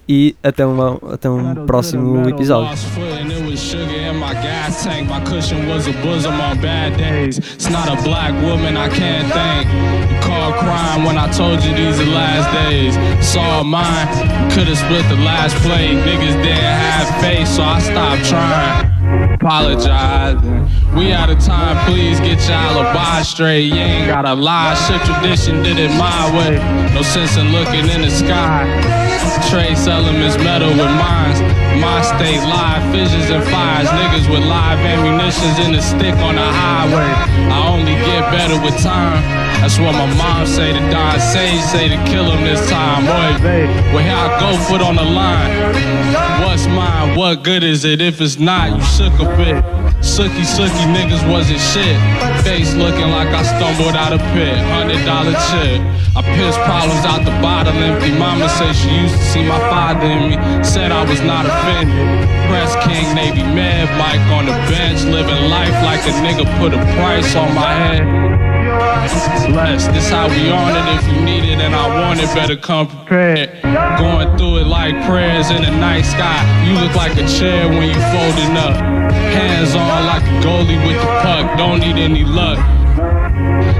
E 0.10 0.36
até, 0.42 0.66
uma, 0.66 0.98
até 1.14 1.30
um 1.30 1.66
próximo 1.66 2.28
episódio. 2.30 2.70
Lost 2.70 2.86
foot 2.88 3.04
and 3.22 3.30
it 3.30 3.44
was 3.50 3.60
sugar 3.60 3.84
in 4.10 4.18
my 4.18 4.34
gas 4.36 4.84
tank. 4.84 5.10
My 5.10 5.20
cushion 5.22 5.68
was 5.68 5.86
a 5.88 5.92
bosom 6.02 6.40
on 6.40 6.60
bad 6.62 6.96
days. 6.98 7.38
It's 7.40 7.70
not 7.70 7.90
a 7.90 8.02
black 8.04 8.32
woman 8.42 8.78
I 8.78 8.88
can't 8.88 9.28
thank. 9.34 9.68
You 10.10 10.18
called 10.22 10.56
crime 10.60 11.04
when 11.06 11.18
I 11.18 11.30
told 11.32 11.62
you 11.62 11.74
these 11.76 12.00
are 12.00 12.06
last 12.06 12.50
days. 12.70 12.96
Saw 13.26 13.64
mine, 13.64 14.08
could've 14.52 14.78
split 14.78 15.04
the 15.10 15.18
last 15.26 15.56
plate. 15.58 15.98
Niggas 15.98 16.42
didn't 16.42 16.56
have 16.64 17.22
faith, 17.22 17.48
so 17.50 17.64
I 17.64 17.80
stopped 17.82 18.24
trying. 18.30 18.97
Apologize. 19.38 20.42
We 20.96 21.14
out 21.14 21.30
of 21.30 21.38
time, 21.38 21.78
please 21.86 22.20
get 22.20 22.42
your 22.50 22.58
alibi 22.58 23.22
straight. 23.22 23.70
You 23.70 23.76
ain't 23.76 24.08
gotta 24.08 24.34
lie, 24.34 24.74
shit 24.74 25.00
tradition 25.06 25.62
did 25.62 25.78
it 25.78 25.94
my 25.94 26.26
way. 26.34 26.58
No 26.96 27.04
sense 27.04 27.38
in 27.38 27.54
looking 27.54 27.86
in 27.86 28.02
the 28.02 28.10
sky. 28.10 28.66
Trace 29.50 29.86
elements 29.86 30.38
metal 30.42 30.70
with 30.70 30.90
mines. 30.98 31.40
My 31.78 32.02
state 32.02 32.42
live 32.50 32.82
fissions 32.92 33.30
and 33.30 33.44
fires. 33.54 33.88
Niggas 33.88 34.26
with 34.26 34.42
live 34.42 34.80
ammunitions 34.80 35.60
in 35.60 35.72
the 35.72 35.82
stick 35.82 36.16
on 36.18 36.34
the 36.34 36.42
highway. 36.42 37.06
I 37.54 37.70
only 37.70 37.94
get 37.94 38.26
better 38.34 38.58
with 38.66 38.76
time. 38.82 39.22
That's 39.62 39.78
what 39.78 39.94
my 39.94 40.06
mom 40.18 40.48
say 40.48 40.74
to 40.74 40.80
Don 40.90 41.20
Sage 41.20 41.62
say 41.62 41.90
to 41.90 41.98
kill 42.10 42.32
him 42.32 42.44
this 42.44 42.68
time. 42.70 43.06
Boy, 43.06 43.44
well 43.94 44.04
here 44.04 44.14
I 44.14 44.40
go, 44.40 44.58
foot 44.66 44.82
on 44.82 44.96
the 44.96 45.04
line. 45.04 45.52
What's 46.42 46.68
mine? 46.68 47.18
What 47.18 47.44
good 47.44 47.64
is 47.64 47.84
it 47.84 48.00
if 48.00 48.22
it's 48.22 48.38
not? 48.38 48.70
You 48.70 48.82
shook 48.82 49.20
a 49.20 49.27
Sooky, 50.18 50.44
sooky 50.46 50.86
niggas 50.90 51.22
wasn't 51.30 51.60
shit. 51.60 51.98
Face 52.44 52.74
looking 52.74 53.10
like 53.12 53.30
I 53.30 53.44
stumbled 53.44 53.96
out 53.96 54.14
a 54.14 54.18
pit. 54.34 54.58
Hundred 54.74 55.06
dollar 55.06 55.34
chip. 55.50 55.78
I 56.16 56.22
pissed 56.24 56.60
problems 56.66 57.06
out 57.06 57.26
the 57.26 57.36
bottle 57.42 57.74
empty. 57.74 58.12
Mama 58.18 58.50
said 58.50 58.74
she 58.74 58.90
used 58.90 59.14
to 59.14 59.22
see 59.22 59.44
my 59.44 59.60
father 59.70 60.08
in 60.08 60.30
me. 60.32 60.64
Said 60.64 60.92
I 60.92 61.04
was 61.04 61.22
not 61.22 61.46
offended. 61.46 61.94
Press 62.50 62.74
King, 62.86 63.14
Navy 63.14 63.44
Med, 63.44 63.90
Mike 64.00 64.26
on 64.34 64.46
the 64.46 64.58
bench. 64.72 65.04
Living 65.04 65.50
life 65.50 65.78
like 65.84 66.02
a 66.08 66.14
nigga 66.26 66.46
put 66.58 66.74
a 66.74 66.82
price 66.98 67.36
on 67.36 67.54
my 67.54 67.74
head. 67.74 68.37
Blessed, 69.48 69.92
this 69.94 70.10
how 70.10 70.28
we 70.28 70.52
on 70.52 70.76
it. 70.76 71.00
If 71.00 71.16
you 71.16 71.22
need 71.24 71.44
it 71.44 71.60
and 71.60 71.74
I 71.74 71.88
want 72.02 72.20
it, 72.20 72.28
better 72.36 72.56
come 72.56 72.88
prepared. 72.88 73.62
Going 73.98 74.38
through 74.38 74.58
it 74.58 74.68
like 74.68 74.94
prayers 75.06 75.50
in 75.50 75.62
the 75.64 75.72
night 75.72 76.04
sky. 76.04 76.40
You 76.66 76.74
look 76.80 76.96
like 76.96 77.14
a 77.18 77.28
chair 77.28 77.68
when 77.68 77.88
you 77.88 78.00
folding 78.14 78.58
up. 78.58 78.76
Hands 79.12 79.74
on 79.76 80.06
like 80.06 80.24
a 80.24 80.46
goalie 80.46 80.78
with 80.86 81.00
the 81.00 81.08
puck. 81.24 81.58
Don't 81.58 81.80
need 81.80 81.98
any 81.98 82.24
luck. 82.24 82.60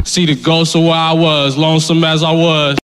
See 0.06 0.26
the 0.26 0.36
ghost 0.36 0.76
of 0.76 0.84
where 0.84 0.94
I 0.94 1.14
was, 1.14 1.58
lonesome 1.58 2.04
as 2.04 2.24
I 2.24 2.32
was. 2.32 2.78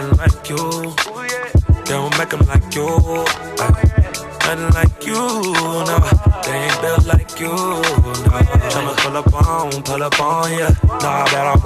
Nothing 0.00 0.18
like 0.18 0.48
you. 0.48 0.94
They 1.84 1.94
don't 1.94 2.18
make 2.18 2.28
them 2.30 2.46
like 2.46 2.74
you. 2.74 2.86
Ay, 3.58 3.84
Nothing 4.48 4.74
like 4.74 5.06
you, 5.06 5.14
no. 5.14 5.98
They 6.44 6.56
ain't 6.56 6.80
built 6.80 7.06
like 7.06 7.40
you, 7.40 7.48
no. 7.48 7.82
Tryna 8.70 8.96
pull 8.96 9.16
up 9.16 9.34
on, 9.34 9.82
pull 9.82 10.02
up 10.02 10.20
on 10.20 10.52
ya. 10.52 10.68
Nah, 10.84 11.24
that 11.24 11.46
I 11.46 11.57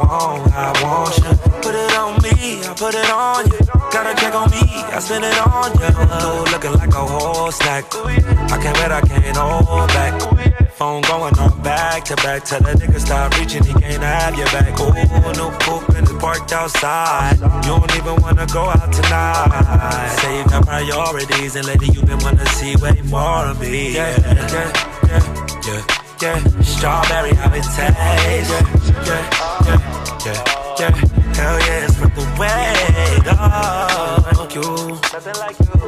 it 3.03 3.11
on 3.11 3.47
you. 3.51 3.59
Got 3.93 4.07
a 4.07 4.15
check 4.21 4.35
on 4.35 4.51
me, 4.51 4.63
I 4.63 4.99
spend 5.01 5.25
it 5.25 5.39
on 5.47 5.71
you. 5.81 5.91
Dude 6.23 6.53
looking 6.53 6.73
like 6.73 6.95
a 6.95 7.05
whole 7.05 7.51
snack. 7.53 7.85
I 7.95 8.59
can't 8.63 8.77
wait, 8.79 8.91
I 8.91 9.01
can't 9.01 9.37
hold 9.37 9.89
back. 9.89 10.73
Phone 10.73 11.03
going 11.03 11.39
on 11.39 11.63
back 11.63 12.05
to 12.07 12.17
back. 12.17 12.45
Tell 12.45 12.61
the 12.61 12.73
nigga 12.73 12.99
stop 12.99 13.39
reaching, 13.39 13.63
he 13.65 13.73
can't 13.75 14.03
have 14.03 14.37
your 14.37 14.47
back. 14.47 14.79
Ooh, 14.81 14.93
new 15.39 15.51
coupe 15.61 15.89
and 15.97 16.09
it's 16.09 16.13
parked 16.19 16.53
outside. 16.53 17.39
You 17.65 17.77
don't 17.77 17.95
even 17.97 18.17
wanna 18.23 18.47
go 18.47 18.65
out 18.65 18.93
tonight. 18.93 20.17
Say 20.21 20.39
you 20.39 20.45
got 20.45 20.67
priorities, 20.67 21.57
and 21.57 21.67
lady, 21.67 21.87
you 21.87 22.03
been 22.03 22.19
wanna 22.19 22.47
see 22.57 22.77
way 22.77 23.01
more 23.05 23.47
of 23.47 23.61
me. 23.61 23.95
Yeah, 23.95 24.17
yeah, 24.21 24.73
yeah, 25.09 25.23
yeah, 25.67 25.83
yeah. 26.23 26.63
Strawberry, 26.63 27.35
how 27.35 27.53
it 27.55 27.63
tastes. 27.63 28.51
Yeah, 28.51 29.07
yeah, 29.07 29.27
yeah, 29.67 30.39
yeah, 30.79 31.13
yeah. 31.13 31.22
Hell 31.35 31.59
yeah, 31.61 31.85
it's 31.85 31.97
the 31.97 32.07
wait. 32.39 33.25
Oh, 33.27 34.23
like 34.39 34.55
you. 34.55 34.99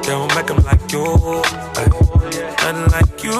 They 0.02 0.08
don't 0.10 0.34
make 0.34 0.46
them 0.46 0.62
like 0.64 0.92
you. 0.92 1.42
Ay, 1.76 2.14
Nothing 2.64 2.92
like 2.92 3.22
you, 3.22 3.32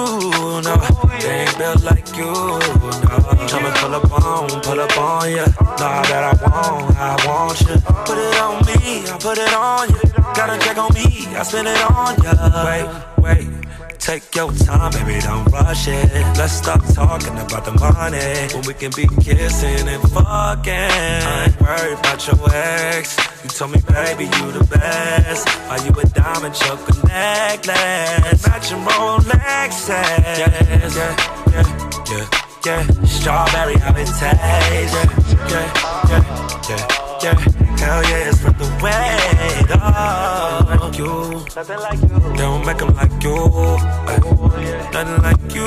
no. 0.61 0.77
They 1.21 1.45
ain't 1.45 1.57
built 1.57 1.83
like 1.83 2.15
you, 2.17 2.27
no. 2.27 3.17
Tryna 3.49 3.75
pull 3.77 3.95
up 3.95 4.13
on, 4.13 4.61
pull 4.61 4.81
up 4.81 4.99
on 4.99 5.31
ya. 5.31 5.47
Nah, 5.81 6.03
that 6.03 6.25
I 6.25 6.45
want, 6.45 6.97
I 6.99 7.27
want 7.27 7.61
you. 7.63 7.77
Put 8.05 8.19
it 8.19 8.39
on 8.39 8.65
me, 8.67 9.09
I 9.09 9.19
put 9.19 9.39
it 9.39 9.55
on 9.55 9.89
you. 9.89 10.01
Got 10.35 10.51
a 10.51 10.59
check 10.63 10.77
on 10.77 10.93
me, 10.93 11.35
I 11.35 11.43
spend 11.43 11.69
it 11.69 11.81
on 11.91 12.23
ya. 12.23 12.35
Wait, 12.67 13.47
wait. 13.49 13.64
Take 13.99 14.35
your 14.35 14.53
time, 14.53 14.93
baby, 14.93 15.21
don't 15.21 15.45
rush 15.51 15.89
it. 15.89 16.13
Let's 16.37 16.53
stop 16.53 16.85
talking 16.93 17.39
about 17.39 17.65
the 17.65 17.73
money 17.73 18.53
when 18.53 18.67
we 18.67 18.75
can 18.75 18.91
be 18.95 19.07
kissing 19.23 19.89
and 19.89 20.03
fucking. 20.13 20.73
I 20.73 21.45
ain't 21.47 21.61
worried 21.61 21.99
about 21.99 22.27
your 22.27 22.37
ex. 22.53 23.17
You 23.43 23.49
told 23.51 23.73
me, 23.73 23.81
baby, 23.89 24.25
you 24.25 24.53
the 24.53 24.65
best. 24.71 25.49
Are 25.71 25.79
you 25.85 25.91
a 25.91 26.05
diamond 26.07 26.55
choker 26.55 27.07
necklace? 27.07 28.47
Matching 28.47 28.85
Rolexes. 28.85 29.89
Yeah, 29.89 30.53
yeah, 30.95 31.15
yeah, 31.53 31.65
yeah, 32.11 32.27
yeah. 32.67 33.05
Strawberry, 33.05 33.77
how 33.79 33.97
it 33.97 34.07
tastes. 34.07 34.95
Yeah, 35.51 35.69
yeah, 36.11 36.69
yeah, 36.69 37.23
yeah, 37.23 37.64
yeah. 37.79 37.85
Hell 37.85 38.03
yeah, 38.05 38.29
it's 38.29 38.43
worth 38.45 38.59
the 38.59 38.65
wait. 38.83 39.71
Oh, 39.71 40.79
like 40.81 40.99
you. 40.99 41.45
Nothing 41.57 41.79
like 41.79 42.03
you. 42.03 42.37
Don't 42.37 42.67
make 42.67 42.79
them 42.79 42.95
like 42.95 43.23
you. 43.23 43.37
Ay, 44.09 44.19
Nothing 44.93 45.23
like 45.23 45.55
you, 45.55 45.65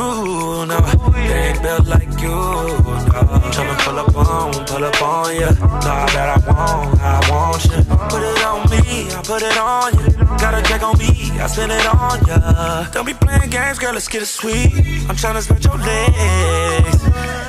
no. 0.66 0.80
They 1.12 1.50
ain't 1.50 1.62
built 1.62 1.88
like 1.88 2.12
you, 2.22 2.30
no. 2.30 3.22
Tryna 3.52 3.78
pull 3.84 4.00
up 4.00 4.16
on, 4.16 4.66
pull 4.66 4.84
up 4.84 5.02
on 5.02 5.36
ya. 5.36 5.52
Nah, 5.52 6.06
that 6.16 6.30
I 6.32 6.40
want, 6.48 7.02
I 7.02 7.30
want 7.30 7.64
you. 7.66 7.84
Put 8.08 8.24
it 8.24 8.44
on 8.46 8.70
me, 8.70 9.12
I 9.12 9.22
put 9.24 9.44
it 9.44 9.58
on 9.58 9.94
you. 10.00 10.38
Got 10.40 10.54
a 10.54 10.62
check 10.64 10.82
on 10.82 10.98
me, 10.98 11.12
I 11.40 11.48
spend 11.48 11.72
it 11.74 11.86
on 11.88 12.26
ya. 12.26 12.90
Don't 12.92 13.06
be 13.06 13.14
playing 13.14 13.50
games, 13.50 13.80
girl, 13.80 13.94
let's 13.94 14.08
get 14.08 14.22
it 14.22 14.28
sweet. 14.28 14.74
I'm 15.10 15.16
tryna 15.16 15.42
spread 15.42 15.64
your 15.66 15.78
legs. 15.78 17.02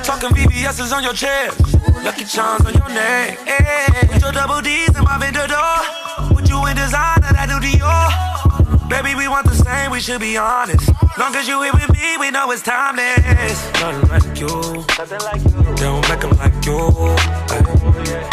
Talking 0.05 0.29
VVS's 0.31 0.91
on 0.91 1.03
your 1.03 1.13
chest. 1.13 1.59
Lucky 2.03 2.25
charms 2.25 2.65
on 2.65 2.73
your 2.73 2.89
neck. 2.89 3.37
Hey, 3.39 4.07
with 4.09 4.21
your 4.21 4.31
double 4.31 4.48
D's 4.57 4.89
and 4.97 5.05
my 5.05 5.17
Ventador. 5.21 6.33
With 6.35 6.49
you 6.49 6.65
in 6.65 6.75
designer, 6.75 7.31
that 7.37 7.47
do 7.47 7.57
Dior. 7.61 8.89
Baby, 8.89 9.13
we 9.13 9.27
want 9.27 9.45
the 9.45 9.53
same, 9.53 9.91
we 9.91 9.99
should 9.99 10.19
be 10.19 10.35
honest. 10.35 10.89
Long 11.17 11.35
as 11.35 11.47
you 11.47 11.61
here 11.61 11.71
with 11.71 11.93
me, 11.93 12.17
we 12.19 12.31
know 12.31 12.49
it's 12.51 12.63
timeless. 12.63 13.61
Nothing 13.79 14.09
like 14.09 14.39
you. 14.41 14.49
Nothing 14.97 15.23
like 15.29 15.43
you. 15.45 15.61
They 15.77 15.85
don't 15.85 16.09
make 16.09 16.19
them 16.19 16.33
like 16.41 16.65
you. 16.65 16.79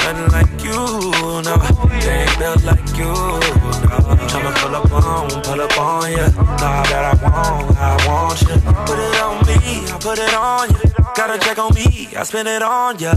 Nothing 0.01 0.31
like 0.33 0.57
you, 0.65 0.81
no. 1.45 1.55
They 2.01 2.25
ain't 2.25 2.39
built 2.39 2.65
like 2.65 2.89
you, 2.97 3.13
no. 3.13 3.99
Tryna 4.33 4.53
pull 4.57 4.75
up 4.75 4.93
on, 4.93 5.43
pull 5.43 5.61
up 5.61 5.79
on 5.79 6.11
ya. 6.11 6.27
Nah, 6.35 6.83
that 6.89 7.05
I 7.05 7.15
want, 7.23 7.77
I 7.77 7.95
want 8.09 8.41
you. 8.41 8.57
Put 8.89 8.99
it 8.99 9.21
on 9.21 9.37
me, 9.47 9.61
I 9.93 9.99
put 10.01 10.19
it 10.19 10.35
on 10.35 10.71
you. 10.71 10.81
Got 11.15 11.37
a 11.37 11.39
check 11.39 11.59
on 11.59 11.75
me, 11.75 12.09
I 12.17 12.23
spend 12.25 12.49
it 12.49 12.63
on 12.63 12.99
ya. 12.99 13.13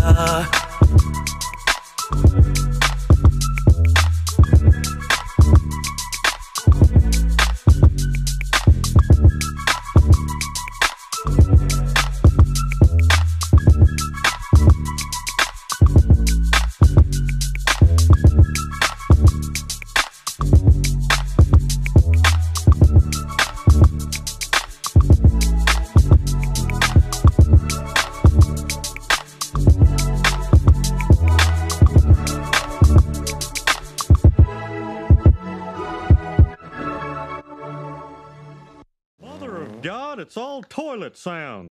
It's 40.30 40.38
all 40.38 40.62
toilet 40.62 41.18
sounds. 41.18 41.70